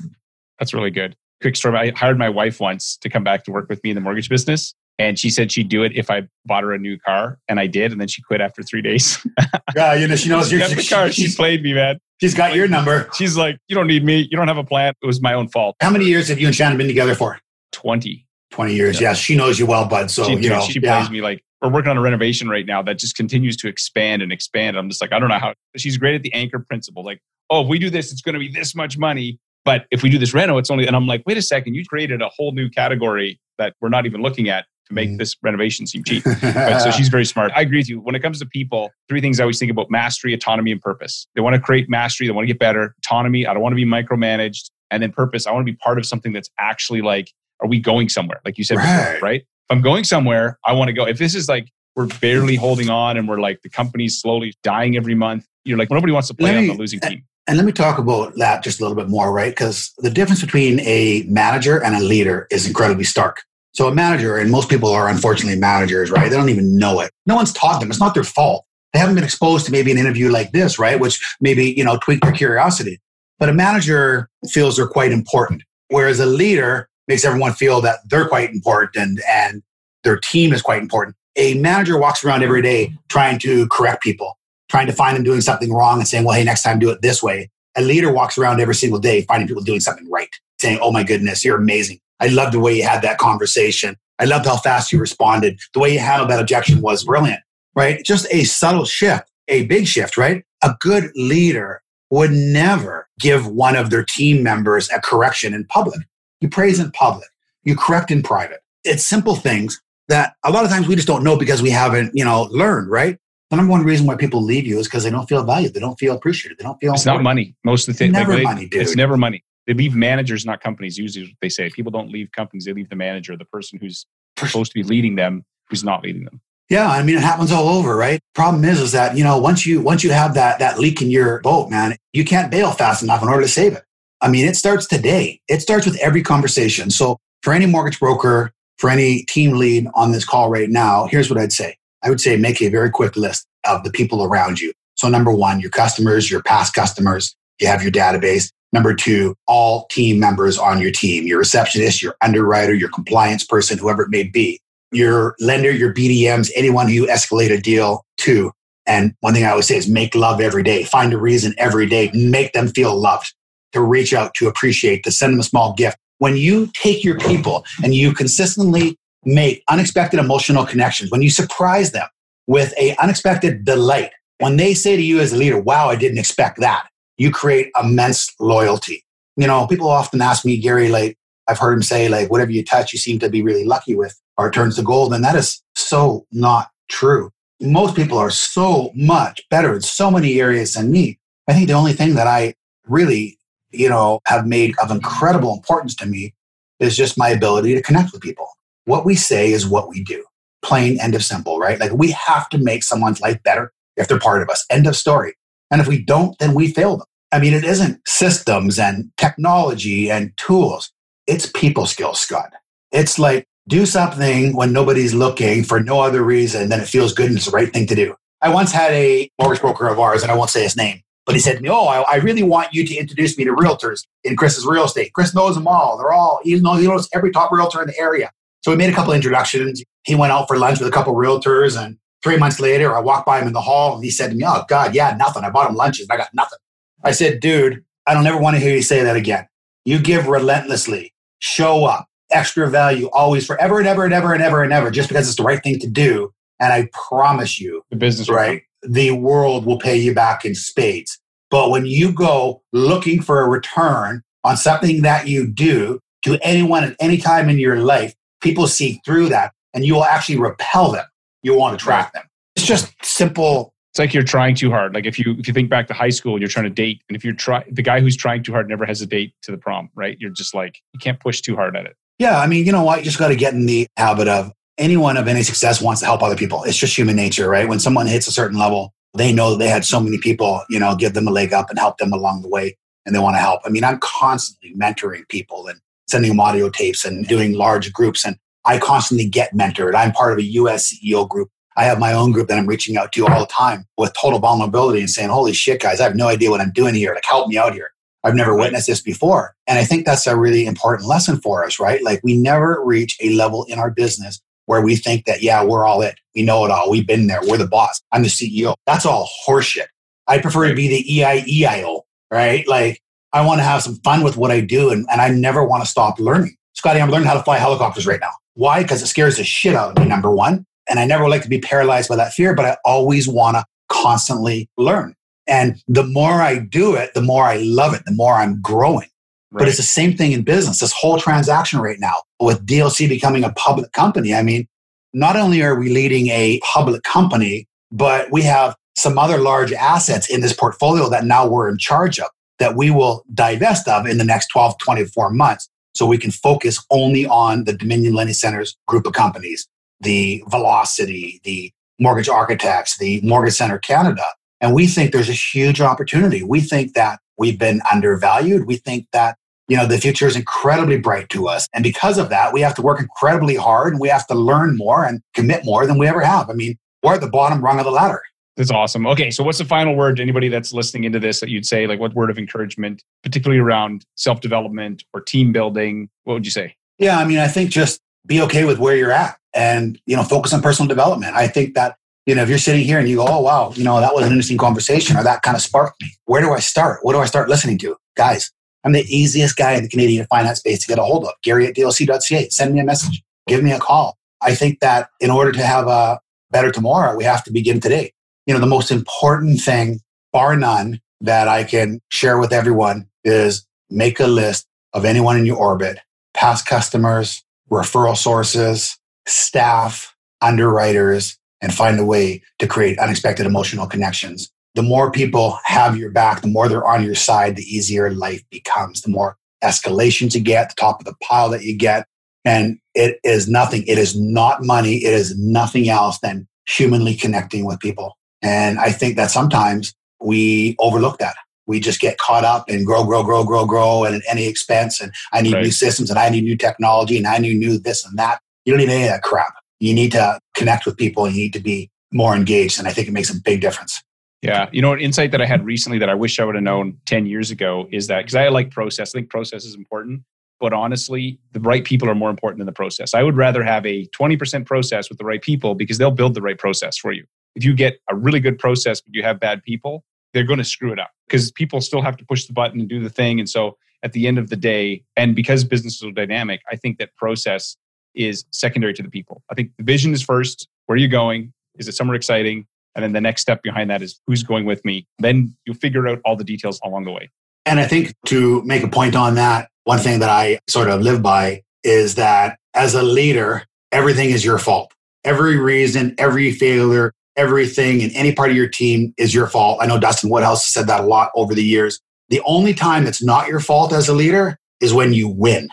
That's 0.59 0.73
really 0.73 0.91
good. 0.91 1.15
Quick 1.41 1.55
story. 1.55 1.77
I 1.77 1.91
hired 1.95 2.17
my 2.17 2.29
wife 2.29 2.59
once 2.59 2.97
to 2.97 3.09
come 3.09 3.23
back 3.23 3.43
to 3.45 3.51
work 3.51 3.69
with 3.69 3.83
me 3.83 3.91
in 3.91 3.95
the 3.95 4.01
mortgage 4.01 4.29
business. 4.29 4.73
And 4.99 5.19
she 5.19 5.29
said 5.29 5.51
she'd 5.51 5.69
do 5.69 5.83
it 5.83 5.91
if 5.95 6.09
I 6.09 6.27
bought 6.45 6.63
her 6.63 6.73
a 6.73 6.79
new 6.79 6.97
car. 6.97 7.37
And 7.47 7.59
I 7.59 7.67
did. 7.67 7.91
And 7.91 8.01
then 8.01 8.07
she 8.07 8.21
quit 8.23 8.41
after 8.41 8.63
three 8.63 8.81
days. 8.81 9.25
yeah, 9.75 9.93
you 9.93 10.07
know, 10.07 10.15
she 10.15 10.29
knows 10.29 10.51
your 10.51 10.67
the 10.67 10.87
car. 10.89 11.11
She 11.11 11.33
played 11.33 11.61
me, 11.61 11.73
man. 11.73 11.99
She's 12.19 12.33
got 12.33 12.55
your 12.55 12.67
number. 12.67 13.07
She's 13.13 13.37
like, 13.37 13.59
you 13.67 13.75
don't 13.75 13.85
need 13.85 14.03
me. 14.03 14.27
You 14.31 14.37
don't 14.37 14.47
have 14.47 14.57
a 14.57 14.63
plan. 14.63 14.93
It 15.01 15.05
was 15.05 15.21
my 15.21 15.33
own 15.33 15.47
fault. 15.49 15.75
How 15.79 15.91
many 15.91 16.05
years 16.05 16.29
have 16.29 16.39
you 16.39 16.47
and 16.47 16.55
Shannon 16.55 16.77
been 16.77 16.87
together 16.87 17.13
for? 17.13 17.39
20. 17.73 18.26
20 18.57 18.73
years. 18.73 18.99
Yeah. 18.99 19.13
she 19.13 19.35
knows 19.35 19.59
you 19.59 19.67
well, 19.67 19.87
bud. 19.87 20.09
So, 20.09 20.23
she, 20.23 20.35
you 20.35 20.49
know, 20.49 20.61
she 20.61 20.79
yeah. 20.79 20.97
plays 20.97 21.11
me 21.11 21.21
like, 21.21 21.43
we're 21.61 21.69
working 21.69 21.91
on 21.91 21.97
a 21.97 22.01
renovation 22.01 22.49
right 22.49 22.65
now 22.65 22.81
that 22.81 22.97
just 22.97 23.15
continues 23.15 23.55
to 23.57 23.67
expand 23.67 24.23
and 24.23 24.31
expand. 24.31 24.75
I'm 24.75 24.89
just 24.89 24.99
like, 24.99 25.13
I 25.13 25.19
don't 25.19 25.29
know 25.29 25.37
how. 25.37 25.53
She's 25.75 25.95
great 25.95 26.15
at 26.15 26.23
the 26.23 26.33
anchor 26.33 26.57
principle. 26.57 27.05
Like, 27.05 27.19
oh, 27.51 27.61
if 27.61 27.67
we 27.67 27.77
do 27.77 27.91
this, 27.91 28.11
it's 28.11 28.21
going 28.21 28.33
to 28.33 28.39
be 28.39 28.47
this 28.47 28.73
much 28.73 28.97
money. 28.97 29.39
But 29.63 29.85
if 29.91 30.01
we 30.01 30.09
do 30.09 30.17
this 30.17 30.33
reno, 30.33 30.57
it's 30.57 30.71
only, 30.71 30.87
and 30.87 30.95
I'm 30.95 31.05
like, 31.05 31.21
wait 31.27 31.37
a 31.37 31.41
second, 31.43 31.75
you 31.75 31.85
created 31.85 32.23
a 32.23 32.29
whole 32.29 32.51
new 32.51 32.67
category 32.67 33.39
that 33.59 33.75
we're 33.79 33.89
not 33.89 34.07
even 34.07 34.23
looking 34.23 34.49
at 34.49 34.65
to 34.87 34.93
make 34.93 35.09
mm. 35.09 35.19
this 35.19 35.35
renovation 35.43 35.85
seem 35.85 36.03
cheap. 36.03 36.25
right? 36.43 36.81
So 36.81 36.89
she's 36.89 37.09
very 37.09 37.25
smart. 37.25 37.51
I 37.55 37.61
agree 37.61 37.77
with 37.77 37.89
you. 37.89 37.99
When 37.99 38.15
it 38.15 38.21
comes 38.21 38.39
to 38.39 38.47
people, 38.47 38.89
three 39.07 39.21
things 39.21 39.39
I 39.39 39.43
always 39.43 39.59
think 39.59 39.69
about 39.69 39.91
mastery, 39.91 40.33
autonomy, 40.33 40.71
and 40.71 40.81
purpose. 40.81 41.27
They 41.35 41.41
want 41.41 41.55
to 41.55 41.61
create 41.61 41.89
mastery, 41.89 42.25
they 42.25 42.33
want 42.33 42.47
to 42.47 42.51
get 42.51 42.59
better. 42.59 42.95
Autonomy, 43.05 43.45
I 43.45 43.53
don't 43.53 43.61
want 43.61 43.73
to 43.73 43.75
be 43.75 43.85
micromanaged. 43.85 44.71
And 44.89 45.03
then 45.03 45.11
purpose, 45.11 45.45
I 45.45 45.51
want 45.51 45.67
to 45.67 45.71
be 45.71 45.77
part 45.77 45.97
of 45.97 46.05
something 46.07 46.33
that's 46.33 46.49
actually 46.59 47.01
like, 47.01 47.31
are 47.61 47.67
we 47.67 47.79
going 47.79 48.09
somewhere? 48.09 48.41
Like 48.45 48.57
you 48.57 48.63
said 48.63 48.77
right. 48.77 49.13
before, 49.13 49.27
right? 49.27 49.41
If 49.41 49.71
I'm 49.71 49.81
going 49.81 50.03
somewhere, 50.03 50.59
I 50.65 50.73
want 50.73 50.89
to 50.89 50.93
go. 50.93 51.05
If 51.05 51.17
this 51.17 51.35
is 51.35 51.49
like 51.49 51.69
we're 51.95 52.07
barely 52.21 52.55
holding 52.55 52.89
on 52.89 53.17
and 53.17 53.27
we're 53.27 53.39
like 53.39 53.61
the 53.63 53.69
company's 53.69 54.19
slowly 54.19 54.53
dying 54.63 54.95
every 54.95 55.15
month, 55.15 55.45
you're 55.65 55.77
like 55.77 55.89
nobody 55.89 56.13
wants 56.13 56.27
to 56.29 56.33
play 56.33 56.53
me, 56.53 56.69
on 56.69 56.75
the 56.75 56.81
losing 56.81 56.99
team. 56.99 57.23
And 57.47 57.57
let 57.57 57.65
me 57.65 57.71
talk 57.71 57.97
about 57.97 58.35
that 58.35 58.63
just 58.63 58.79
a 58.79 58.83
little 58.83 58.95
bit 58.95 59.09
more, 59.09 59.31
right? 59.31 59.51
Because 59.51 59.93
the 59.99 60.09
difference 60.09 60.41
between 60.41 60.79
a 60.81 61.23
manager 61.27 61.81
and 61.81 61.95
a 61.95 62.01
leader 62.01 62.47
is 62.51 62.67
incredibly 62.67 63.05
stark. 63.05 63.41
So 63.73 63.87
a 63.87 63.93
manager, 63.93 64.37
and 64.37 64.51
most 64.51 64.69
people 64.69 64.89
are 64.89 65.07
unfortunately 65.07 65.59
managers, 65.59 66.09
right? 66.09 66.29
They 66.29 66.35
don't 66.35 66.49
even 66.49 66.77
know 66.77 66.99
it. 66.99 67.11
No 67.25 67.35
one's 67.35 67.53
taught 67.53 67.79
them. 67.79 67.89
It's 67.89 67.99
not 67.99 68.15
their 68.15 68.23
fault. 68.23 68.65
They 68.91 68.99
haven't 68.99 69.15
been 69.15 69.23
exposed 69.23 69.65
to 69.67 69.71
maybe 69.71 69.91
an 69.91 69.97
interview 69.97 70.29
like 70.29 70.51
this, 70.51 70.79
right? 70.79 70.99
Which 70.99 71.23
maybe, 71.39 71.73
you 71.77 71.83
know, 71.83 71.97
tweak 71.97 72.21
their 72.21 72.31
curiosity. 72.31 72.99
But 73.37 73.49
a 73.49 73.53
manager 73.53 74.29
feels 74.49 74.77
they're 74.77 74.87
quite 74.87 75.11
important. 75.11 75.63
Whereas 75.89 76.19
a 76.19 76.25
leader 76.25 76.89
makes 77.07 77.25
everyone 77.25 77.53
feel 77.53 77.81
that 77.81 77.99
they're 78.09 78.27
quite 78.27 78.51
important 78.51 79.19
and, 79.29 79.63
their 80.03 80.17
team 80.17 80.53
is 80.53 80.61
quite 80.61 80.81
important. 80.81 81.17
A 81.35 81.55
manager 81.55 81.99
walks 81.99 82.23
around 82.23 82.41
every 82.41 82.61
day 82.61 82.93
trying 83.09 83.39
to 83.39 83.67
correct 83.67 84.01
people, 84.01 84.37
trying 84.69 84.87
to 84.87 84.93
find 84.93 85.17
them 85.17 85.23
doing 85.23 85.41
something 85.41 85.73
wrong 85.73 85.99
and 85.99 86.07
saying, 86.07 86.23
well, 86.23 86.35
hey, 86.35 86.45
next 86.45 86.63
time 86.63 86.79
do 86.79 86.89
it 86.89 87.01
this 87.01 87.21
way. 87.21 87.49
A 87.75 87.81
leader 87.81 88.11
walks 88.13 88.37
around 88.37 88.61
every 88.61 88.75
single 88.75 88.99
day 88.99 89.23
finding 89.23 89.47
people 89.47 89.63
doing 89.63 89.81
something 89.81 90.09
right, 90.09 90.29
saying, 90.61 90.79
oh 90.81 90.91
my 90.91 91.03
goodness, 91.03 91.43
you're 91.43 91.57
amazing. 91.57 91.99
I 92.21 92.27
love 92.27 92.53
the 92.53 92.59
way 92.59 92.77
you 92.77 92.83
had 92.83 93.01
that 93.01 93.17
conversation. 93.17 93.97
I 94.19 94.25
loved 94.25 94.45
how 94.45 94.57
fast 94.57 94.93
you 94.93 94.99
responded. 94.99 95.59
The 95.73 95.79
way 95.79 95.91
you 95.91 95.99
handled 95.99 96.29
that 96.29 96.39
objection 96.39 96.79
was 96.81 97.03
brilliant, 97.03 97.41
right? 97.75 98.01
Just 98.05 98.27
a 98.31 98.45
subtle 98.45 98.85
shift, 98.85 99.29
a 99.49 99.65
big 99.65 99.87
shift, 99.87 100.15
right? 100.15 100.43
A 100.63 100.73
good 100.79 101.11
leader 101.15 101.81
would 102.09 102.31
never 102.31 103.09
give 103.19 103.45
one 103.45 103.75
of 103.75 103.89
their 103.89 104.05
team 104.05 104.41
members 104.41 104.89
a 104.89 105.01
correction 105.01 105.53
in 105.53 105.65
public. 105.65 105.99
You 106.41 106.49
praise 106.49 106.79
in 106.79 106.91
public, 106.91 107.27
you 107.63 107.75
correct 107.75 108.11
in 108.11 108.23
private. 108.23 108.59
It's 108.83 109.03
simple 109.03 109.35
things 109.35 109.81
that 110.07 110.35
a 110.45 110.51
lot 110.51 110.63
of 110.63 110.69
times 110.69 110.87
we 110.87 110.95
just 110.95 111.07
don't 111.07 111.23
know 111.23 111.37
because 111.37 111.61
we 111.61 111.69
haven't, 111.69 112.11
you 112.13 112.23
know, 112.23 112.43
learned, 112.51 112.89
right? 112.89 113.17
The 113.49 113.55
number 113.55 113.71
one 113.71 113.83
reason 113.83 114.05
why 114.05 114.15
people 114.15 114.41
leave 114.41 114.65
you 114.65 114.77
is 114.79 114.87
because 114.87 115.03
they 115.03 115.09
don't 115.09 115.27
feel 115.27 115.43
valued. 115.43 115.73
They 115.73 115.79
don't 115.79 115.97
feel 115.97 116.15
appreciated. 116.15 116.57
They 116.57 116.63
don't 116.63 116.77
feel. 116.79 116.93
It's 116.93 117.03
important. 117.03 117.23
not 117.23 117.29
money. 117.29 117.55
Most 117.63 117.87
of 117.87 117.93
the 117.93 117.97
things. 117.97 118.13
Never 118.13 118.33
like, 118.33 118.43
money, 118.43 118.67
dude. 118.67 118.81
It's 118.81 118.95
never 118.95 119.15
money. 119.15 119.43
They 119.67 119.73
leave 119.73 119.95
managers, 119.95 120.45
not 120.45 120.61
companies. 120.61 120.97
Usually, 120.97 121.25
what 121.25 121.33
they 121.41 121.49
say 121.49 121.69
people 121.69 121.91
don't 121.91 122.11
leave 122.11 122.31
companies; 122.31 122.65
they 122.65 122.73
leave 122.73 122.89
the 122.89 122.95
manager, 122.95 123.37
the 123.37 123.45
person 123.45 123.79
who's 123.79 124.05
supposed 124.37 124.71
to 124.71 124.75
be 124.75 124.83
leading 124.83 125.15
them, 125.15 125.45
who's 125.69 125.83
not 125.83 126.03
leading 126.03 126.25
them. 126.25 126.41
Yeah, 126.69 126.89
I 126.89 127.01
mean, 127.01 127.15
it 127.15 127.23
happens 127.23 127.51
all 127.51 127.69
over, 127.69 127.95
right? 127.95 128.19
Problem 128.35 128.65
is, 128.65 128.81
is 128.81 128.91
that 128.91 129.17
you 129.17 129.23
know 129.23 129.37
once 129.37 129.65
you 129.65 129.81
once 129.81 130.03
you 130.03 130.11
have 130.11 130.33
that 130.33 130.59
that 130.59 130.79
leak 130.79 131.01
in 131.01 131.09
your 131.09 131.39
boat, 131.41 131.69
man, 131.69 131.95
you 132.11 132.25
can't 132.25 132.51
bail 132.51 132.71
fast 132.71 133.01
enough 133.01 133.21
in 133.21 133.29
order 133.29 133.43
to 133.43 133.47
save 133.47 133.73
it. 133.73 133.83
I 134.21 134.29
mean, 134.29 134.45
it 134.45 134.55
starts 134.55 134.87
today. 134.87 135.39
It 135.47 135.61
starts 135.61 135.85
with 135.85 135.97
every 135.99 136.23
conversation. 136.23 136.89
So 136.89 137.17
for 137.43 137.53
any 137.53 137.65
mortgage 137.65 137.99
broker, 137.99 138.51
for 138.77 138.89
any 138.89 139.23
team 139.23 139.57
lead 139.57 139.87
on 139.95 140.11
this 140.11 140.25
call 140.25 140.49
right 140.49 140.69
now, 140.69 141.07
here's 141.07 141.29
what 141.29 141.39
I'd 141.39 141.53
say. 141.53 141.77
I 142.03 142.09
would 142.09 142.21
say 142.21 142.37
make 142.37 142.61
a 142.61 142.69
very 142.69 142.89
quick 142.89 143.15
list 143.15 143.45
of 143.67 143.83
the 143.83 143.91
people 143.91 144.23
around 144.23 144.59
you. 144.59 144.71
So 144.95 145.07
number 145.07 145.31
one, 145.31 145.59
your 145.59 145.69
customers, 145.69 146.29
your 146.31 146.41
past 146.41 146.73
customers, 146.73 147.35
you 147.59 147.67
have 147.67 147.83
your 147.83 147.91
database. 147.91 148.51
Number 148.73 148.93
two, 148.93 149.35
all 149.47 149.87
team 149.89 150.19
members 150.19 150.57
on 150.57 150.81
your 150.81 150.91
team, 150.91 151.25
your 151.25 151.39
receptionist, 151.39 152.01
your 152.01 152.15
underwriter, 152.21 152.73
your 152.73 152.89
compliance 152.89 153.43
person, 153.43 153.77
whoever 153.77 154.03
it 154.03 154.09
may 154.09 154.23
be, 154.23 154.59
your 154.91 155.35
lender, 155.39 155.71
your 155.71 155.93
BDMs, 155.93 156.51
anyone 156.55 156.87
who 156.87 156.93
you 156.93 157.05
escalate 157.05 157.51
a 157.51 157.61
deal 157.61 158.03
to. 158.17 158.51
And 158.85 159.13
one 159.19 159.33
thing 159.33 159.43
I 159.43 159.51
always 159.51 159.67
say 159.67 159.77
is 159.77 159.89
make 159.89 160.15
love 160.15 160.41
every 160.41 160.63
day. 160.63 160.83
Find 160.83 161.13
a 161.13 161.17
reason 161.17 161.53
every 161.57 161.87
day. 161.87 162.09
Make 162.13 162.53
them 162.53 162.67
feel 162.67 162.97
loved, 162.97 163.33
to 163.73 163.81
reach 163.81 164.13
out, 164.13 164.33
to 164.35 164.47
appreciate, 164.47 165.03
to 165.03 165.11
send 165.11 165.33
them 165.33 165.39
a 165.39 165.43
small 165.43 165.73
gift. 165.73 165.97
When 166.19 166.35
you 166.35 166.67
take 166.73 167.03
your 167.03 167.19
people 167.19 167.65
and 167.83 167.93
you 167.93 168.13
consistently 168.13 168.97
make 169.23 169.63
unexpected 169.69 170.19
emotional 170.19 170.65
connections, 170.65 171.11
when 171.11 171.21
you 171.21 171.29
surprise 171.29 171.91
them 171.91 172.07
with 172.47 172.73
a 172.79 172.95
unexpected 172.97 173.65
delight, 173.65 174.11
when 174.39 174.57
they 174.57 174.73
say 174.73 174.95
to 174.95 175.01
you 175.01 175.19
as 175.19 175.33
a 175.33 175.37
leader, 175.37 175.59
wow, 175.59 175.89
I 175.89 175.95
didn't 175.95 176.17
expect 176.17 176.59
that, 176.59 176.87
you 177.17 177.31
create 177.31 177.71
immense 177.81 178.33
loyalty. 178.39 179.03
You 179.35 179.47
know, 179.47 179.67
people 179.67 179.89
often 179.89 180.21
ask 180.21 180.45
me, 180.45 180.57
Gary, 180.57 180.89
like, 180.89 181.17
I've 181.47 181.59
heard 181.59 181.73
him 181.73 181.83
say, 181.83 182.09
like, 182.09 182.29
whatever 182.31 182.51
you 182.51 182.63
touch, 182.63 182.93
you 182.93 182.99
seem 182.99 183.19
to 183.19 183.29
be 183.29 183.41
really 183.41 183.63
lucky 183.63 183.95
with, 183.95 184.19
or 184.37 184.51
turns 184.51 184.75
to 184.75 184.81
gold. 184.81 185.13
And 185.13 185.23
that 185.23 185.35
is 185.35 185.61
so 185.75 186.25
not 186.31 186.69
true. 186.89 187.31
Most 187.61 187.95
people 187.95 188.17
are 188.17 188.29
so 188.29 188.91
much 188.95 189.41
better 189.49 189.73
in 189.75 189.81
so 189.81 190.11
many 190.11 190.39
areas 190.39 190.73
than 190.73 190.91
me. 190.91 191.19
I 191.47 191.53
think 191.53 191.67
the 191.67 191.73
only 191.73 191.93
thing 191.93 192.15
that 192.15 192.27
I 192.27 192.53
really, 192.85 193.36
you 193.77 193.89
know, 193.89 194.19
have 194.27 194.47
made 194.47 194.75
of 194.81 194.91
incredible 194.91 195.53
importance 195.53 195.95
to 195.95 196.05
me 196.05 196.33
is 196.79 196.95
just 196.95 197.17
my 197.17 197.29
ability 197.29 197.73
to 197.73 197.81
connect 197.81 198.11
with 198.11 198.21
people. 198.21 198.47
What 198.85 199.05
we 199.05 199.15
say 199.15 199.51
is 199.51 199.67
what 199.67 199.89
we 199.89 200.03
do. 200.03 200.23
Plain 200.63 200.99
end 200.99 201.15
of 201.15 201.23
simple, 201.23 201.59
right? 201.59 201.79
Like 201.79 201.91
we 201.91 202.11
have 202.11 202.49
to 202.49 202.57
make 202.57 202.83
someone's 202.83 203.21
life 203.21 203.41
better 203.43 203.71
if 203.95 204.07
they're 204.07 204.19
part 204.19 204.41
of 204.41 204.49
us. 204.49 204.65
End 204.69 204.87
of 204.87 204.95
story. 204.95 205.35
And 205.71 205.81
if 205.81 205.87
we 205.87 206.03
don't, 206.03 206.37
then 206.39 206.53
we 206.53 206.71
fail 206.71 206.97
them. 206.97 207.07
I 207.31 207.39
mean, 207.39 207.53
it 207.53 207.65
isn't 207.65 208.01
systems 208.07 208.79
and 208.79 209.11
technology 209.17 210.09
and 210.09 210.35
tools. 210.37 210.91
It's 211.27 211.51
people 211.51 211.85
skills, 211.85 212.19
Scott. 212.19 212.53
It's 212.91 213.19
like 213.19 213.45
do 213.67 213.85
something 213.85 214.55
when 214.55 214.71
nobody's 214.71 215.13
looking 215.13 215.63
for 215.63 215.81
no 215.81 215.99
other 215.99 216.23
reason 216.23 216.69
than 216.69 216.79
it 216.79 216.87
feels 216.87 217.13
good 217.13 217.27
and 217.27 217.35
it's 217.35 217.45
the 217.45 217.51
right 217.51 217.71
thing 217.71 217.85
to 217.87 217.95
do. 217.95 218.15
I 218.41 218.49
once 218.49 218.71
had 218.71 218.91
a 218.91 219.29
mortgage 219.41 219.61
broker 219.61 219.87
of 219.87 219.99
ours, 219.99 220.21
and 220.21 220.31
I 220.31 220.35
won't 220.35 220.51
say 220.51 220.63
his 220.63 220.77
name, 220.77 221.01
but 221.27 221.35
he 221.35 221.41
said 221.41 221.57
to 221.57 221.61
me, 221.61 221.69
Oh, 221.69 221.85
I, 221.85 222.01
I 222.01 222.15
really 222.15 222.43
want 222.43 222.73
you 222.73 222.87
to 222.87 222.95
introduce 222.95 223.37
me 223.37 223.45
to 223.45 223.51
realtors 223.51 224.07
in 224.23 224.35
Chris's 224.35 224.65
real 224.65 224.85
estate. 224.85 225.13
Chris 225.13 225.35
knows 225.35 225.53
them 225.53 225.67
all. 225.67 225.99
They're 225.99 226.13
all, 226.13 226.39
he 226.43 226.59
knows, 226.59 226.81
he 226.81 226.87
knows 226.87 227.07
every 227.13 227.31
top 227.31 227.51
realtor 227.51 227.83
in 227.83 227.87
the 227.89 227.99
area. 227.99 228.31
So 228.63 228.71
we 228.71 228.77
made 228.77 228.89
a 228.89 228.95
couple 228.95 229.13
introductions. 229.13 229.83
He 230.05 230.15
went 230.15 230.31
out 230.31 230.47
for 230.47 230.57
lunch 230.57 230.79
with 230.79 230.87
a 230.87 230.91
couple 230.91 231.13
realtors 231.13 231.79
and 231.79 231.99
Three 232.23 232.37
months 232.37 232.59
later, 232.59 232.95
I 232.95 232.99
walked 232.99 233.25
by 233.25 233.39
him 233.39 233.47
in 233.47 233.53
the 233.53 233.61
hall 233.61 233.95
and 233.95 234.03
he 234.03 234.09
said 234.09 234.31
to 234.31 234.35
me, 234.35 234.43
Oh, 234.45 234.63
God, 234.67 234.95
yeah, 234.95 235.15
nothing. 235.17 235.43
I 235.43 235.49
bought 235.49 235.69
him 235.69 235.75
lunches 235.75 236.07
and 236.09 236.11
I 236.11 236.17
got 236.17 236.33
nothing. 236.33 236.57
I 237.03 237.11
said, 237.11 237.39
Dude, 237.39 237.83
I 238.07 238.13
don't 238.13 238.25
ever 238.25 238.39
want 238.39 238.55
to 238.55 238.59
hear 238.61 238.75
you 238.75 238.81
say 238.81 239.03
that 239.03 239.15
again. 239.15 239.47
You 239.85 239.99
give 239.99 240.27
relentlessly, 240.27 241.13
show 241.39 241.85
up, 241.85 242.07
extra 242.31 242.69
value, 242.69 243.09
always, 243.13 243.45
forever 243.45 243.79
and 243.79 243.87
ever 243.87 244.03
and 244.03 244.13
ever 244.13 244.33
and 244.33 244.41
ever 244.41 244.63
and 244.63 244.73
ever, 244.73 244.91
just 244.91 245.09
because 245.09 245.27
it's 245.27 245.37
the 245.37 245.43
right 245.43 245.61
thing 245.63 245.79
to 245.79 245.87
do. 245.87 246.33
And 246.59 246.73
I 246.73 246.89
promise 246.91 247.59
you, 247.59 247.83
the 247.91 247.95
business, 247.95 248.29
right? 248.29 248.63
The 248.87 249.11
world 249.11 249.65
will 249.65 249.79
pay 249.79 249.97
you 249.97 250.13
back 250.13 250.45
in 250.45 250.55
spades. 250.55 251.19
But 251.49 251.69
when 251.69 251.85
you 251.85 252.11
go 252.11 252.61
looking 252.73 253.21
for 253.21 253.41
a 253.41 253.47
return 253.47 254.21
on 254.43 254.57
something 254.57 255.01
that 255.01 255.27
you 255.27 255.47
do 255.47 255.99
to 256.23 256.37
anyone 256.41 256.83
at 256.83 256.95
any 256.99 257.17
time 257.17 257.49
in 257.49 257.57
your 257.57 257.77
life, 257.77 258.15
people 258.41 258.67
see 258.67 259.01
through 259.05 259.29
that 259.29 259.53
and 259.73 259.85
you 259.85 259.95
will 259.95 260.05
actually 260.05 260.37
repel 260.37 260.91
them. 260.91 261.05
You 261.43 261.55
won't 261.55 261.75
attract 261.75 262.13
them. 262.13 262.23
It's 262.55 262.65
just 262.65 262.93
simple. 263.03 263.73
It's 263.91 263.99
like 263.99 264.13
you're 264.13 264.23
trying 264.23 264.55
too 264.55 264.71
hard. 264.71 264.93
Like 264.93 265.05
if 265.05 265.19
you 265.19 265.35
if 265.37 265.47
you 265.47 265.53
think 265.53 265.69
back 265.69 265.87
to 265.87 265.93
high 265.93 266.09
school, 266.09 266.33
and 266.33 266.41
you're 266.41 266.49
trying 266.49 266.65
to 266.65 266.71
date, 266.71 267.01
and 267.07 267.15
if 267.15 267.23
you're 267.23 267.35
try 267.35 267.63
the 267.71 267.81
guy 267.81 267.99
who's 267.99 268.17
trying 268.17 268.43
too 268.43 268.51
hard 268.51 268.67
never 268.67 268.85
has 268.85 269.01
a 269.01 269.05
date 269.05 269.33
to 269.43 269.51
the 269.51 269.57
prom, 269.57 269.89
right? 269.95 270.17
You're 270.19 270.31
just 270.31 270.53
like 270.53 270.81
you 270.93 270.99
can't 270.99 271.19
push 271.19 271.41
too 271.41 271.55
hard 271.55 271.75
at 271.75 271.85
it. 271.85 271.95
Yeah, 272.19 272.39
I 272.39 272.47
mean, 272.47 272.65
you 272.65 272.71
know 272.71 272.83
what? 272.83 272.99
You 272.99 273.05
just 273.05 273.19
got 273.19 273.27
to 273.27 273.35
get 273.35 273.53
in 273.53 273.67
the 273.67 273.87
habit 273.95 274.27
of 274.27 274.51
anyone 274.77 275.17
of 275.17 275.27
any 275.27 275.43
success 275.43 275.81
wants 275.81 276.01
to 276.01 276.05
help 276.05 276.21
other 276.21 276.35
people. 276.35 276.63
It's 276.63 276.77
just 276.77 276.97
human 276.97 277.15
nature, 277.15 277.49
right? 277.49 277.67
When 277.67 277.79
someone 277.79 278.07
hits 278.07 278.27
a 278.27 278.31
certain 278.31 278.57
level, 278.57 278.93
they 279.13 279.33
know 279.33 279.51
that 279.51 279.59
they 279.59 279.67
had 279.67 279.85
so 279.85 279.99
many 279.99 280.17
people, 280.17 280.63
you 280.69 280.79
know, 280.79 280.95
give 280.95 281.13
them 281.13 281.27
a 281.27 281.31
leg 281.31 281.53
up 281.53 281.69
and 281.69 281.79
help 281.79 281.97
them 281.97 282.13
along 282.13 282.41
the 282.41 282.49
way, 282.49 282.77
and 283.05 283.15
they 283.15 283.19
want 283.19 283.35
to 283.35 283.39
help. 283.39 283.61
I 283.65 283.69
mean, 283.69 283.83
I'm 283.83 283.99
constantly 283.99 284.75
mentoring 284.75 285.27
people 285.29 285.67
and 285.67 285.79
sending 286.07 286.29
them 286.29 286.39
audio 286.39 286.69
tapes 286.69 287.05
and 287.05 287.27
doing 287.27 287.53
large 287.53 287.91
groups, 287.91 288.25
and 288.25 288.37
I 288.65 288.79
constantly 288.79 289.27
get 289.27 289.53
mentored. 289.53 289.95
I'm 289.95 290.11
part 290.11 290.33
of 290.33 290.39
a 290.39 290.43
US 290.43 290.93
CEO 290.93 291.27
group. 291.27 291.49
I 291.77 291.83
have 291.83 291.99
my 291.99 292.13
own 292.13 292.31
group 292.31 292.47
that 292.47 292.57
I'm 292.57 292.67
reaching 292.67 292.97
out 292.97 293.11
to 293.13 293.27
all 293.27 293.39
the 293.39 293.47
time 293.47 293.85
with 293.97 294.13
total 294.19 294.39
vulnerability 294.39 294.99
and 294.99 295.09
saying, 295.09 295.29
"Holy 295.29 295.53
shit, 295.53 295.81
guys, 295.81 295.99
I 295.99 296.03
have 296.03 296.15
no 296.15 296.27
idea 296.27 296.49
what 296.49 296.61
I'm 296.61 296.71
doing 296.71 296.95
here. 296.95 297.13
Like, 297.13 297.25
help 297.25 297.47
me 297.47 297.57
out 297.57 297.73
here." 297.73 297.91
I've 298.23 298.35
never 298.35 298.55
witnessed 298.55 298.87
this 298.87 298.99
before. 298.99 299.55
And 299.67 299.79
I 299.79 299.85
think 299.85 300.05
that's 300.05 300.27
a 300.27 300.35
really 300.35 300.65
important 300.65 301.07
lesson 301.07 301.39
for 301.39 301.63
us, 301.63 301.79
right? 301.79 302.03
Like 302.03 302.19
we 302.23 302.35
never 302.35 302.81
reach 302.83 303.15
a 303.21 303.29
level 303.29 303.63
in 303.69 303.79
our 303.79 303.89
business 303.89 304.41
where 304.67 304.81
we 304.81 304.95
think 304.95 305.25
that, 305.25 305.41
yeah, 305.41 305.63
we're 305.63 305.85
all 305.85 306.01
it. 306.01 306.19
We 306.35 306.43
know 306.43 306.63
it 306.65 306.71
all. 306.71 306.91
We've 306.91 307.07
been 307.07 307.27
there. 307.27 307.39
We're 307.41 307.57
the 307.57 307.67
boss. 307.67 308.01
I'm 308.11 308.21
the 308.21 308.29
CEO. 308.29 308.75
That's 308.85 309.05
all 309.05 309.27
horseshit. 309.47 309.87
I 310.27 310.37
prefer 310.37 310.67
to 310.67 310.75
be 310.75 310.87
the 310.87 311.03
EIEIO, 311.03 312.01
right? 312.31 312.67
Like 312.67 313.01
I 313.33 313.45
want 313.45 313.59
to 313.59 313.63
have 313.63 313.81
some 313.81 313.95
fun 313.97 314.23
with 314.23 314.37
what 314.37 314.51
I 314.51 314.61
do 314.61 314.91
and, 314.91 315.07
and 315.11 315.21
I 315.21 315.29
never 315.29 315.63
want 315.63 315.83
to 315.83 315.89
stop 315.89 316.19
learning. 316.19 316.55
Scotty, 316.73 317.01
I'm 317.01 317.09
learning 317.09 317.27
how 317.27 317.33
to 317.33 317.43
fly 317.43 317.57
helicopters 317.57 318.05
right 318.05 318.19
now. 318.19 318.31
Why? 318.53 318.83
Because 318.83 319.01
it 319.01 319.07
scares 319.07 319.37
the 319.37 319.43
shit 319.43 319.73
out 319.73 319.91
of 319.91 320.03
me, 320.03 320.07
number 320.07 320.29
one. 320.29 320.65
And 320.89 320.99
I 320.99 321.05
never 321.05 321.27
like 321.27 321.41
to 321.43 321.49
be 321.49 321.59
paralyzed 321.59 322.09
by 322.09 322.17
that 322.17 322.33
fear, 322.33 322.53
but 322.53 322.65
I 322.65 322.77
always 322.85 323.27
want 323.27 323.55
to 323.57 323.65
constantly 323.89 324.69
learn. 324.77 325.15
And 325.47 325.81
the 325.87 326.03
more 326.03 326.41
I 326.41 326.59
do 326.59 326.95
it, 326.95 327.13
the 327.13 327.21
more 327.21 327.45
I 327.45 327.57
love 327.57 327.93
it, 327.93 328.03
the 328.05 328.11
more 328.11 328.35
I'm 328.35 328.61
growing. 328.61 329.07
Right. 329.51 329.59
But 329.59 329.67
it's 329.69 329.77
the 329.77 329.83
same 329.83 330.17
thing 330.17 330.33
in 330.33 330.43
business. 330.43 330.79
This 330.79 330.93
whole 330.93 331.19
transaction 331.19 331.79
right 331.79 331.99
now 331.99 332.23
with 332.39 332.65
DLC 332.65 333.07
becoming 333.07 333.43
a 333.43 333.51
public 333.53 333.91
company. 333.93 334.33
I 334.33 334.43
mean, 334.43 334.67
not 335.13 335.35
only 335.35 335.61
are 335.61 335.79
we 335.79 335.89
leading 335.89 336.27
a 336.27 336.59
public 336.73 337.03
company, 337.03 337.67
but 337.91 338.31
we 338.31 338.41
have 338.43 338.75
some 338.97 339.17
other 339.17 339.37
large 339.37 339.71
assets 339.71 340.29
in 340.29 340.41
this 340.41 340.53
portfolio 340.53 341.09
that 341.09 341.23
now 341.23 341.47
we're 341.47 341.69
in 341.69 341.77
charge 341.77 342.19
of 342.19 342.27
that 342.59 342.75
we 342.75 342.89
will 342.89 343.23
divest 343.33 343.87
of 343.87 344.05
in 344.05 344.17
the 344.17 344.23
next 344.23 344.47
12, 344.47 344.77
24 344.79 345.31
months. 345.31 345.69
So 345.93 346.05
we 346.05 346.17
can 346.17 346.31
focus 346.31 346.83
only 346.91 347.25
on 347.25 347.63
the 347.63 347.73
Dominion 347.73 348.13
Lending 348.13 348.33
Centers 348.33 348.75
group 348.87 349.05
of 349.07 349.13
companies, 349.13 349.67
the 350.01 350.43
Velocity, 350.47 351.39
the 351.43 351.71
Mortgage 351.99 352.29
Architects, 352.29 352.97
the 352.97 353.21
Mortgage 353.21 353.53
Center 353.53 353.77
Canada, 353.77 354.25
and 354.61 354.73
we 354.73 354.87
think 354.87 355.11
there's 355.11 355.29
a 355.29 355.33
huge 355.33 355.81
opportunity. 355.81 356.43
We 356.43 356.61
think 356.61 356.93
that 356.93 357.19
we've 357.37 357.59
been 357.59 357.81
undervalued. 357.91 358.67
We 358.67 358.77
think 358.77 359.07
that, 359.13 359.37
you 359.67 359.77
know, 359.77 359.85
the 359.85 359.97
future 359.97 360.27
is 360.27 360.35
incredibly 360.35 360.97
bright 360.97 361.29
to 361.29 361.47
us. 361.47 361.67
And 361.73 361.83
because 361.83 362.17
of 362.17 362.29
that, 362.29 362.53
we 362.53 362.61
have 362.61 362.75
to 362.75 362.81
work 362.81 362.99
incredibly 362.99 363.55
hard 363.55 363.93
and 363.93 364.01
we 364.01 364.09
have 364.09 364.27
to 364.27 364.35
learn 364.35 364.77
more 364.77 365.05
and 365.05 365.21
commit 365.33 365.65
more 365.65 365.85
than 365.85 365.97
we 365.97 366.07
ever 366.07 366.21
have. 366.21 366.49
I 366.49 366.53
mean, 366.53 366.77
we're 367.03 367.15
at 367.15 367.21
the 367.21 367.29
bottom 367.29 367.63
rung 367.63 367.79
of 367.79 367.85
the 367.85 367.91
ladder. 367.91 368.21
That's 368.57 368.71
awesome. 368.71 369.05
Okay, 369.05 369.29
so 369.29 369.43
what's 369.43 369.59
the 369.59 369.65
final 369.65 369.95
word 369.95 370.15
to 370.15 370.23
anybody 370.23 370.49
that's 370.49 370.73
listening 370.73 371.03
into 371.03 371.19
this 371.19 371.41
that 371.41 371.49
you'd 371.49 371.65
say, 371.65 371.85
like 371.85 371.99
what 371.99 372.15
word 372.15 372.31
of 372.31 372.39
encouragement, 372.39 373.03
particularly 373.21 373.59
around 373.59 374.03
self 374.15 374.41
development 374.41 375.03
or 375.13 375.21
team 375.21 375.51
building? 375.51 376.09
What 376.23 376.33
would 376.33 376.45
you 376.45 376.51
say? 376.51 376.75
Yeah, 376.97 377.19
I 377.19 377.25
mean, 377.25 377.37
I 377.37 377.47
think 377.47 377.69
just 377.69 378.01
be 378.25 378.41
okay 378.41 378.65
with 378.65 378.79
where 378.79 378.95
you're 378.95 379.11
at 379.11 379.37
and, 379.53 380.01
you 380.07 380.15
know, 380.15 380.23
focus 380.23 380.53
on 380.53 380.61
personal 380.63 380.87
development. 380.87 381.35
I 381.35 381.47
think 381.47 381.75
that 381.75 381.97
you 382.27 382.35
know, 382.35 382.43
if 382.43 382.49
you're 382.49 382.57
sitting 382.57 382.83
here 382.83 382.99
and 382.99 383.07
you 383.07 383.15
go, 383.15 383.25
oh, 383.27 383.39
wow, 383.39 383.71
you 383.73 383.85
know, 383.85 384.01
that 384.01 384.13
was 384.13 384.25
an 384.25 384.31
interesting 384.33 384.57
conversation 384.57 385.15
or 385.15 385.23
that 385.23 385.43
kind 385.43 385.55
of 385.55 385.63
sparked 385.63 386.01
me. 386.01 386.11
Where 386.25 386.41
do 386.41 386.51
I 386.51 386.59
start? 386.59 386.99
What 387.01 387.13
do 387.13 387.19
I 387.19 387.25
start 387.25 387.47
listening 387.47 387.77
to? 387.79 387.95
Guys, 388.17 388.51
I'm 388.83 388.91
the 388.91 389.05
easiest 389.07 389.55
guy 389.55 389.73
in 389.73 389.83
the 389.83 389.89
Canadian 389.89 390.27
finance 390.27 390.59
space 390.59 390.81
to 390.81 390.87
get 390.87 390.99
a 390.99 391.03
hold 391.03 391.23
of. 391.23 391.31
Gary 391.41 391.67
at 391.67 391.75
DLC.ca. 391.75 392.49
Send 392.49 392.73
me 392.73 392.81
a 392.81 392.83
message. 392.83 393.23
Give 393.47 393.63
me 393.63 393.71
a 393.71 393.79
call. 393.79 394.17
I 394.41 394.55
think 394.55 394.81
that 394.81 395.09
in 395.21 395.31
order 395.31 395.53
to 395.53 395.65
have 395.65 395.87
a 395.87 396.19
better 396.51 396.69
tomorrow, 396.69 397.15
we 397.15 397.23
have 397.23 397.45
to 397.45 397.51
begin 397.51 397.79
today. 397.79 398.11
You 398.45 398.53
know, 398.53 398.59
the 398.59 398.67
most 398.67 398.91
important 398.91 399.61
thing, 399.61 400.01
bar 400.33 400.57
none, 400.57 400.99
that 401.21 401.47
I 401.47 401.63
can 401.63 402.01
share 402.09 402.37
with 402.37 402.51
everyone 402.51 403.07
is 403.23 403.65
make 403.89 404.19
a 404.19 404.27
list 404.27 404.67
of 404.91 405.05
anyone 405.05 405.37
in 405.37 405.45
your 405.45 405.57
orbit, 405.57 405.99
past 406.33 406.65
customers, 406.65 407.41
referral 407.71 408.17
sources, 408.17 408.97
staff, 409.25 410.13
underwriters, 410.41 411.36
and 411.61 411.73
find 411.73 411.99
a 411.99 412.05
way 412.05 412.41
to 412.59 412.67
create 412.67 412.99
unexpected 412.99 413.45
emotional 413.45 413.87
connections. 413.87 414.49
The 414.75 414.83
more 414.83 415.11
people 415.11 415.57
have 415.65 415.97
your 415.97 416.11
back, 416.11 416.41
the 416.41 416.47
more 416.47 416.69
they're 416.69 416.85
on 416.85 417.03
your 417.03 417.15
side, 417.15 417.55
the 417.55 417.63
easier 417.63 418.11
life 418.11 418.43
becomes. 418.51 419.01
The 419.01 419.09
more 419.09 419.37
escalations 419.63 420.35
you 420.35 420.41
get, 420.41 420.69
the 420.69 420.75
top 420.79 420.99
of 420.99 421.05
the 421.05 421.15
pile 421.23 421.49
that 421.49 421.63
you 421.63 421.75
get. 421.75 422.05
And 422.45 422.77
it 422.93 423.19
is 423.23 423.49
nothing. 423.49 423.83
It 423.87 423.97
is 423.97 424.19
not 424.19 424.63
money. 424.63 424.97
It 424.97 425.13
is 425.13 425.37
nothing 425.37 425.89
else 425.89 426.19
than 426.19 426.47
humanly 426.67 427.15
connecting 427.15 427.65
with 427.65 427.79
people. 427.79 428.17
And 428.41 428.77
I 428.79 428.91
think 428.91 429.15
that 429.15 429.31
sometimes 429.31 429.93
we 430.21 430.75
overlook 430.79 431.17
that. 431.17 431.35
We 431.65 431.79
just 431.79 431.99
get 431.99 432.17
caught 432.17 432.45
up 432.45 432.69
and 432.69 432.85
grow, 432.85 433.03
grow, 433.03 433.23
grow, 433.23 433.43
grow, 433.43 433.65
grow, 433.65 434.05
and 434.05 434.15
at 434.15 434.21
any 434.29 434.47
expense. 434.47 435.01
And 435.01 435.11
I 435.33 435.41
need 435.41 435.53
right. 435.53 435.63
new 435.63 435.71
systems 435.71 436.09
and 436.09 436.19
I 436.19 436.29
need 436.29 436.43
new 436.43 436.55
technology 436.55 437.17
and 437.17 437.27
I 437.27 437.39
need 437.39 437.57
new 437.57 437.77
this 437.77 438.05
and 438.05 438.17
that. 438.17 438.39
You 438.63 438.73
don't 438.73 438.79
need 438.79 438.93
any 438.93 439.03
of 439.03 439.09
that 439.09 439.23
crap 439.23 439.53
you 439.79 439.93
need 439.93 440.11
to 440.13 440.39
connect 440.55 440.85
with 440.85 440.97
people. 440.97 441.27
You 441.29 441.37
need 441.37 441.53
to 441.53 441.59
be 441.59 441.89
more 442.11 442.35
engaged. 442.35 442.79
And 442.79 442.87
I 442.87 442.91
think 442.91 443.07
it 443.07 443.11
makes 443.11 443.29
a 443.29 443.39
big 443.39 443.61
difference. 443.61 444.01
Yeah. 444.41 444.69
You 444.71 444.81
know, 444.81 444.93
an 444.93 444.99
insight 444.99 445.31
that 445.31 445.41
I 445.41 445.45
had 445.45 445.65
recently 445.65 445.97
that 445.99 446.09
I 446.09 446.13
wish 446.13 446.39
I 446.39 446.45
would 446.45 446.55
have 446.55 446.63
known 446.63 446.97
10 447.05 447.25
years 447.25 447.51
ago 447.51 447.87
is 447.91 448.07
that 448.07 448.19
because 448.19 448.35
I 448.35 448.47
like 448.49 448.71
process, 448.71 449.13
I 449.13 449.19
think 449.19 449.29
process 449.29 449.65
is 449.65 449.75
important. 449.75 450.21
But 450.59 450.73
honestly, 450.73 451.39
the 451.51 451.59
right 451.59 451.83
people 451.83 452.09
are 452.09 452.15
more 452.15 452.29
important 452.29 452.59
than 452.59 452.65
the 452.65 452.71
process. 452.71 453.13
I 453.13 453.23
would 453.23 453.35
rather 453.35 453.63
have 453.63 453.85
a 453.85 454.07
20% 454.07 454.65
process 454.65 455.09
with 455.09 455.17
the 455.17 455.25
right 455.25 455.41
people 455.41 455.75
because 455.75 455.97
they'll 455.97 456.11
build 456.11 456.33
the 456.33 456.41
right 456.41 456.57
process 456.57 456.97
for 456.97 457.11
you. 457.11 457.25
If 457.55 457.63
you 457.63 457.75
get 457.75 457.99
a 458.09 458.15
really 458.15 458.39
good 458.39 458.57
process, 458.57 459.01
but 459.01 459.13
you 459.13 459.23
have 459.23 459.39
bad 459.39 459.63
people, 459.63 460.03
they're 460.33 460.43
going 460.43 460.59
to 460.59 460.65
screw 460.65 460.91
it 460.91 460.99
up 460.99 461.11
because 461.27 461.51
people 461.51 461.81
still 461.81 462.01
have 462.01 462.17
to 462.17 462.25
push 462.25 462.45
the 462.45 462.53
button 462.53 462.79
and 462.79 462.89
do 462.89 463.01
the 463.03 463.09
thing. 463.09 463.39
And 463.39 463.49
so 463.49 463.77
at 464.03 464.13
the 464.13 464.27
end 464.27 464.37
of 464.37 464.49
the 464.49 464.55
day, 464.55 465.03
and 465.15 465.35
because 465.35 465.63
businesses 465.63 466.03
are 466.03 466.11
dynamic, 466.11 466.61
I 466.71 466.75
think 466.75 466.97
that 466.99 467.15
process 467.15 467.75
is 468.17 468.45
secondary 468.51 468.93
to 468.93 469.03
the 469.03 469.09
people. 469.09 469.43
I 469.49 469.55
think 469.55 469.71
the 469.77 469.83
vision 469.83 470.13
is 470.13 470.21
first. 470.21 470.67
Where 470.85 470.95
are 470.95 470.99
you 470.99 471.07
going? 471.07 471.53
Is 471.77 471.87
it 471.87 471.93
somewhere 471.93 472.15
exciting? 472.15 472.65
And 472.95 473.03
then 473.03 473.13
the 473.13 473.21
next 473.21 473.41
step 473.41 473.61
behind 473.61 473.89
that 473.91 474.01
is 474.01 474.19
who's 474.25 474.43
going 474.43 474.65
with 474.65 474.83
me. 474.83 475.05
Then 475.19 475.55
you'll 475.65 475.75
figure 475.75 476.07
out 476.07 476.19
all 476.25 476.35
the 476.35 476.43
details 476.43 476.79
along 476.83 477.05
the 477.05 477.11
way. 477.11 477.29
And 477.65 477.79
I 477.79 477.85
think 477.85 478.13
to 478.25 478.63
make 478.63 478.83
a 478.83 478.87
point 478.87 479.15
on 479.15 479.35
that, 479.35 479.69
one 479.83 479.99
thing 479.99 480.19
that 480.19 480.29
I 480.29 480.59
sort 480.67 480.89
of 480.89 481.01
live 481.01 481.21
by 481.21 481.61
is 481.83 482.15
that 482.15 482.57
as 482.73 482.95
a 482.95 483.03
leader, 483.03 483.63
everything 483.91 484.31
is 484.31 484.43
your 484.43 484.57
fault. 484.57 484.91
Every 485.23 485.57
reason, 485.57 486.15
every 486.17 486.51
failure, 486.51 487.13
everything 487.35 488.01
in 488.01 488.09
any 488.11 488.33
part 488.33 488.49
of 488.49 488.55
your 488.55 488.67
team 488.67 489.13
is 489.17 489.33
your 489.33 489.47
fault. 489.47 489.79
I 489.81 489.85
know 489.85 489.99
Dustin 489.99 490.29
Woodhouse 490.29 490.65
has 490.65 490.73
said 490.73 490.87
that 490.87 491.01
a 491.01 491.07
lot 491.07 491.29
over 491.35 491.53
the 491.53 491.63
years. 491.63 491.99
The 492.29 492.41
only 492.45 492.73
time 492.73 493.05
it's 493.05 493.23
not 493.23 493.47
your 493.47 493.59
fault 493.59 493.93
as 493.93 494.09
a 494.09 494.13
leader 494.13 494.57
is 494.81 494.93
when 494.93 495.13
you 495.13 495.27
win, 495.27 495.69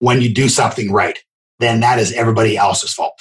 when 0.00 0.20
you 0.20 0.32
do 0.32 0.48
something 0.48 0.92
right 0.92 1.18
then 1.58 1.80
that 1.80 1.98
is 1.98 2.12
everybody 2.12 2.56
else's 2.56 2.92
fault. 2.92 3.18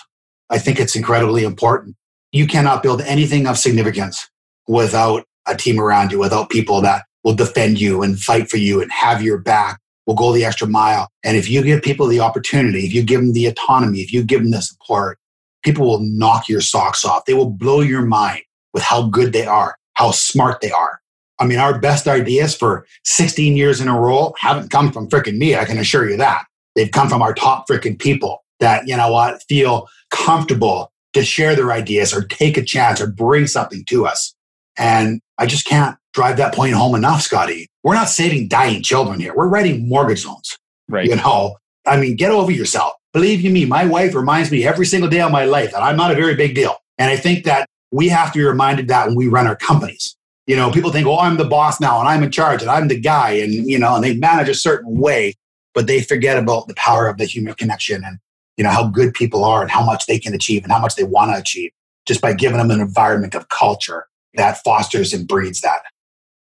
I 0.49 0.57
think 0.57 0.79
it's 0.79 0.95
incredibly 0.95 1.43
important. 1.43 1.95
You 2.31 2.47
cannot 2.47 2.83
build 2.83 3.01
anything 3.01 3.47
of 3.47 3.57
significance 3.57 4.27
without 4.67 5.25
a 5.47 5.55
team 5.55 5.79
around 5.79 6.11
you, 6.11 6.19
without 6.19 6.49
people 6.49 6.81
that 6.81 7.05
will 7.23 7.35
defend 7.35 7.79
you 7.79 8.01
and 8.01 8.19
fight 8.19 8.49
for 8.49 8.57
you 8.57 8.81
and 8.81 8.91
have 8.91 9.21
your 9.21 9.37
back, 9.37 9.79
will 10.05 10.15
go 10.15 10.31
the 10.31 10.45
extra 10.45 10.67
mile. 10.67 11.09
And 11.23 11.37
if 11.37 11.49
you 11.49 11.63
give 11.63 11.81
people 11.81 12.07
the 12.07 12.19
opportunity, 12.19 12.85
if 12.85 12.93
you 12.93 13.03
give 13.03 13.21
them 13.21 13.33
the 13.33 13.47
autonomy, 13.47 13.99
if 13.99 14.13
you 14.13 14.23
give 14.23 14.41
them 14.41 14.51
the 14.51 14.61
support, 14.61 15.17
people 15.63 15.87
will 15.87 15.99
knock 15.99 16.47
your 16.47 16.61
socks 16.61 17.03
off. 17.03 17.25
They 17.25 17.33
will 17.33 17.49
blow 17.49 17.81
your 17.81 18.03
mind 18.03 18.43
with 18.73 18.83
how 18.83 19.07
good 19.07 19.33
they 19.33 19.45
are, 19.45 19.77
how 19.93 20.11
smart 20.11 20.61
they 20.61 20.71
are. 20.71 20.99
I 21.39 21.45
mean, 21.45 21.59
our 21.59 21.79
best 21.79 22.07
ideas 22.07 22.55
for 22.55 22.85
16 23.03 23.57
years 23.57 23.81
in 23.81 23.87
a 23.87 23.99
row 23.99 24.33
haven't 24.39 24.69
come 24.69 24.91
from 24.91 25.09
freaking 25.09 25.37
me. 25.37 25.55
I 25.55 25.65
can 25.65 25.77
assure 25.77 26.09
you 26.09 26.17
that. 26.17 26.45
They've 26.75 26.91
come 26.91 27.09
from 27.09 27.21
our 27.21 27.33
top 27.33 27.67
freaking 27.67 27.97
people 27.97 28.43
that, 28.59 28.87
you 28.87 28.95
know 28.95 29.11
what, 29.11 29.41
feel 29.47 29.87
comfortable 30.11 30.91
to 31.13 31.23
share 31.23 31.55
their 31.55 31.71
ideas 31.71 32.13
or 32.13 32.23
take 32.23 32.57
a 32.57 32.63
chance 32.63 32.99
or 32.99 33.07
bring 33.07 33.47
something 33.47 33.83
to 33.85 34.05
us. 34.05 34.35
And 34.77 35.21
I 35.37 35.45
just 35.45 35.65
can't 35.65 35.97
drive 36.13 36.37
that 36.37 36.53
point 36.53 36.73
home 36.73 36.95
enough, 36.95 37.21
Scotty. 37.21 37.67
We're 37.83 37.93
not 37.93 38.09
saving 38.09 38.47
dying 38.49 38.83
children 38.83 39.19
here. 39.19 39.33
We're 39.35 39.47
writing 39.47 39.87
mortgage 39.87 40.25
loans. 40.25 40.57
Right. 40.89 41.07
You 41.07 41.15
know, 41.15 41.57
I 41.87 41.97
mean, 41.97 42.15
get 42.15 42.31
over 42.31 42.51
yourself. 42.51 42.93
Believe 43.13 43.41
you 43.41 43.51
me, 43.51 43.65
my 43.65 43.85
wife 43.85 44.13
reminds 44.13 44.51
me 44.51 44.65
every 44.65 44.85
single 44.85 45.09
day 45.09 45.21
of 45.21 45.31
my 45.31 45.45
life 45.45 45.71
that 45.71 45.81
I'm 45.81 45.95
not 45.95 46.11
a 46.11 46.15
very 46.15 46.35
big 46.35 46.55
deal. 46.55 46.75
And 46.97 47.09
I 47.09 47.15
think 47.15 47.45
that 47.45 47.67
we 47.91 48.09
have 48.09 48.33
to 48.33 48.39
be 48.39 48.43
reminded 48.43 48.87
that 48.89 49.07
when 49.07 49.15
we 49.15 49.27
run 49.27 49.47
our 49.47 49.55
companies. 49.55 50.15
You 50.47 50.55
know, 50.55 50.69
people 50.71 50.91
think, 50.91 51.07
oh, 51.07 51.17
I'm 51.17 51.37
the 51.37 51.45
boss 51.45 51.79
now 51.79 51.99
and 51.99 52.07
I'm 52.07 52.21
in 52.21 52.31
charge 52.31 52.61
and 52.61 52.69
I'm 52.69 52.87
the 52.87 52.99
guy 52.99 53.31
and, 53.31 53.53
you 53.53 53.79
know, 53.79 53.95
and 53.95 54.03
they 54.03 54.15
manage 54.15 54.49
a 54.49 54.53
certain 54.53 54.99
way, 54.99 55.33
but 55.75 55.85
they 55.85 56.01
forget 56.01 56.37
about 56.37 56.67
the 56.67 56.73
power 56.73 57.07
of 57.07 57.17
the 57.17 57.25
human 57.25 57.53
connection 57.53 58.01
and, 58.03 58.17
you 58.57 58.63
know, 58.63 58.71
how 58.71 58.87
good 58.87 59.13
people 59.13 59.43
are 59.43 59.61
and 59.61 59.69
how 59.69 59.83
much 59.83 60.07
they 60.07 60.17
can 60.17 60.33
achieve 60.33 60.63
and 60.63 60.71
how 60.71 60.79
much 60.79 60.95
they 60.95 61.03
want 61.03 61.31
to 61.31 61.37
achieve 61.37 61.71
just 62.07 62.21
by 62.21 62.33
giving 62.33 62.57
them 62.57 62.71
an 62.71 62.79
environment 62.79 63.35
of 63.35 63.49
culture 63.49 64.07
that 64.35 64.63
fosters 64.63 65.13
and 65.13 65.27
breeds 65.27 65.61
that. 65.61 65.81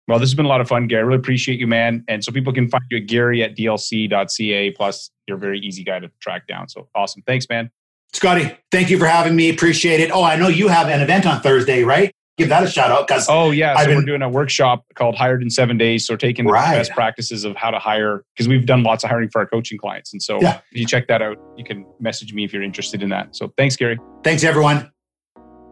Well, 0.07 0.19
this 0.19 0.29
has 0.29 0.35
been 0.35 0.45
a 0.45 0.49
lot 0.49 0.61
of 0.61 0.69
fun, 0.69 0.87
Gary. 0.87 1.03
I 1.03 1.07
really 1.07 1.19
appreciate 1.19 1.59
you, 1.59 1.67
man. 1.67 2.05
And 2.09 2.23
so 2.23 2.31
people 2.31 2.53
can 2.53 2.69
find 2.69 2.85
you 2.91 2.99
at 2.99 3.07
Gary 3.07 3.43
at 3.43 3.57
DLC.ca. 3.57 4.71
Plus, 4.73 5.11
you're 5.27 5.37
a 5.39 5.41
very 5.41 5.59
easy 5.61 5.83
guy 5.83 5.99
to 5.99 6.11
track 6.21 6.47
down. 6.47 6.69
So 6.69 6.89
awesome. 6.95 7.23
Thanks, 7.27 7.47
man. 7.49 7.71
Scotty, 8.13 8.57
thank 8.71 8.91
you 8.91 8.99
for 8.99 9.07
having 9.07 9.35
me. 9.35 9.49
Appreciate 9.51 10.01
it. 10.01 10.11
Oh, 10.13 10.23
I 10.23 10.37
know 10.37 10.49
you 10.49 10.69
have 10.69 10.89
an 10.89 11.01
event 11.01 11.27
on 11.27 11.41
Thursday, 11.41 11.83
right? 11.83 12.13
Give 12.37 12.49
that 12.49 12.65
a 12.65 12.67
shout 12.67 12.91
out 12.91 13.07
because 13.07 13.27
oh 13.29 13.53
yeah, 13.53 13.77
so 13.77 13.87
been, 13.87 13.97
we're 13.97 14.05
doing 14.05 14.23
a 14.23 14.29
workshop 14.29 14.85
called 14.95 15.15
Hired 15.15 15.41
in 15.41 15.51
Seven 15.51 15.79
Days. 15.79 16.05
So 16.05 16.17
taking 16.17 16.47
the 16.47 16.53
right. 16.53 16.77
best 16.77 16.91
practices 16.91 17.45
of 17.45 17.55
how 17.55 17.71
to 17.71 17.79
hire 17.79 18.25
because 18.35 18.49
we've 18.49 18.67
done 18.67 18.83
lots 18.83 19.05
of 19.05 19.11
hiring 19.11 19.31
for 19.31 19.39
our 19.39 19.47
coaching 19.47 19.79
clients, 19.79 20.13
and 20.13 20.21
so 20.21 20.41
yeah. 20.41 20.61
if 20.73 20.81
you 20.81 20.87
check 20.87 21.07
that 21.07 21.23
out, 21.23 21.39
you 21.57 21.65
can 21.65 21.87
message 22.01 22.35
me 22.35 22.45
if 22.45 22.53
you're 22.53 22.63
interested 22.63 23.05
in 23.05 23.09
that. 23.11 23.37
So 23.37 23.53
thanks, 23.57 23.77
Gary. 23.77 24.01
Thanks, 24.25 24.43
everyone. 24.43 24.91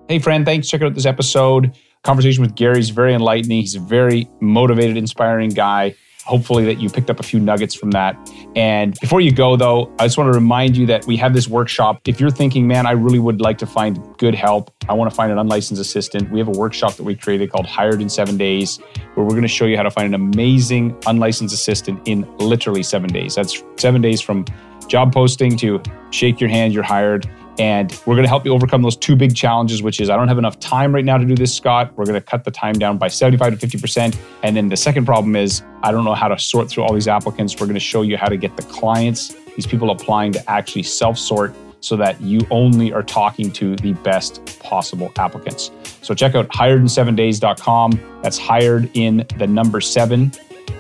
Hey, 0.09 0.21
friend, 0.21 0.45
thanks. 0.45 0.69
Check 0.69 0.83
out 0.83 0.95
this 0.95 1.07
episode. 1.07 1.77
Conversation 2.05 2.43
with 2.43 2.55
Gary 2.55 2.79
is 2.79 2.91
very 2.91 3.15
enlightening. 3.15 3.61
He's 3.61 3.75
a 3.75 3.81
very 3.81 4.29
motivated, 4.41 4.97
inspiring 4.97 5.51
guy. 5.51 5.95
Hopefully, 6.25 6.65
that 6.65 6.81
you 6.81 6.89
picked 6.89 7.11
up 7.11 7.21
a 7.21 7.23
few 7.23 7.41
nuggets 7.41 7.75
from 7.75 7.91
that. 7.93 8.17
And 8.55 8.99
before 9.01 9.21
you 9.21 9.33
go, 9.33 9.57
though, 9.57 9.93
I 9.99 10.07
just 10.07 10.17
want 10.17 10.33
to 10.33 10.39
remind 10.39 10.77
you 10.77 10.87
that 10.87 11.07
we 11.07 11.17
have 11.17 11.35
this 11.35 11.49
workshop. 11.49 12.01
If 12.07 12.21
you're 12.21 12.31
thinking, 12.31 12.67
man, 12.67 12.87
I 12.87 12.93
really 12.93 13.19
would 13.19 13.41
like 13.41 13.59
to 13.59 13.67
find 13.67 13.99
good 14.19 14.35
help, 14.35 14.73
I 14.89 14.93
want 14.95 15.11
to 15.11 15.15
find 15.15 15.33
an 15.33 15.39
unlicensed 15.39 15.81
assistant, 15.81 16.31
we 16.31 16.39
have 16.39 16.49
a 16.49 16.53
workshop 16.53 16.95
that 16.95 17.03
we 17.03 17.15
created 17.15 17.51
called 17.51 17.67
Hired 17.67 18.01
in 18.01 18.09
Seven 18.09 18.37
Days, 18.37 18.79
where 19.15 19.25
we're 19.25 19.31
going 19.31 19.43
to 19.43 19.49
show 19.49 19.67
you 19.67 19.77
how 19.77 19.83
to 19.83 19.91
find 19.91 20.15
an 20.15 20.15
amazing 20.15 20.97
unlicensed 21.07 21.55
assistant 21.55 22.01
in 22.07 22.27
literally 22.39 22.83
seven 22.83 23.13
days. 23.13 23.35
That's 23.35 23.63
seven 23.77 24.01
days 24.01 24.21
from 24.21 24.45
job 24.89 25.13
posting 25.13 25.57
to 25.57 25.83
shake 26.11 26.41
your 26.41 26.51
hand, 26.51 26.73
you're 26.73 26.83
hired 26.83 27.29
and 27.59 27.91
we're 28.07 28.15
going 28.15 28.25
to 28.25 28.29
help 28.29 28.45
you 28.45 28.53
overcome 28.53 28.83
those 28.83 28.97
two 28.97 29.17
big 29.17 29.35
challenges, 29.37 29.83
which 29.83 30.01
is 30.01 30.09
I 30.09 30.17
don't 30.17 30.29
have 30.29 30.39
enough 30.39 30.59
time 30.59 30.95
right 30.95 31.05
now 31.05 31.19
to 31.19 31.25
do 31.25 31.35
this, 31.35 31.55
Scott. 31.55 31.93
We're 31.97 32.07
going 32.07 32.21
to 32.21 32.25
cut 32.25 32.45
the 32.45 32.51
time 32.51 32.75
down 32.75 32.99
by 32.99 33.09
75 33.09 33.59
to 33.59 33.67
50%. 33.67 34.17
And 34.43 34.57
then 34.57 34.69
the 34.69 34.77
second 34.77 35.05
problem 35.05 35.37
is 35.37 35.63
I 35.83 35.93
don't 35.93 36.05
know 36.05 36.15
how 36.15 36.29
to 36.29 36.39
sort 36.39 36.69
through 36.69 36.85
all 36.85 36.95
these 36.95 37.09
applicants. 37.09 37.55
We're 37.55 37.67
going 37.67 37.75
to 37.75 37.81
show 37.81 38.03
you 38.03 38.17
how 38.17 38.29
to 38.29 38.37
get 38.37 38.57
the 38.57 38.63
clients, 38.63 39.35
these 39.57 39.67
people 39.67 39.91
applying 39.91 40.33
to 40.33 40.51
actually 40.51 40.85
self 40.85 41.19
sort 41.19 41.55
so 41.81 41.97
that 41.97 42.21
you 42.21 42.41
only 42.51 42.93
are 42.93 43.03
talking 43.03 43.51
to 43.53 43.77
the 43.77 43.93
best 43.93 44.61
possible 44.61 45.13
applicants. 45.19 45.71
So 46.01 46.15
check 46.15 46.35
out 46.35 46.49
hiredin7days.com. 46.49 48.21
That's 48.23 48.39
hired 48.39 48.89
in 48.95 49.27
the 49.37 49.47
number 49.47 49.81
seven 49.81 50.33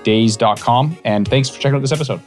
days.com. 0.04 0.96
And 1.04 1.26
thanks 1.26 1.48
for 1.48 1.60
checking 1.60 1.76
out 1.76 1.82
this 1.82 1.92
episode. 1.92 2.20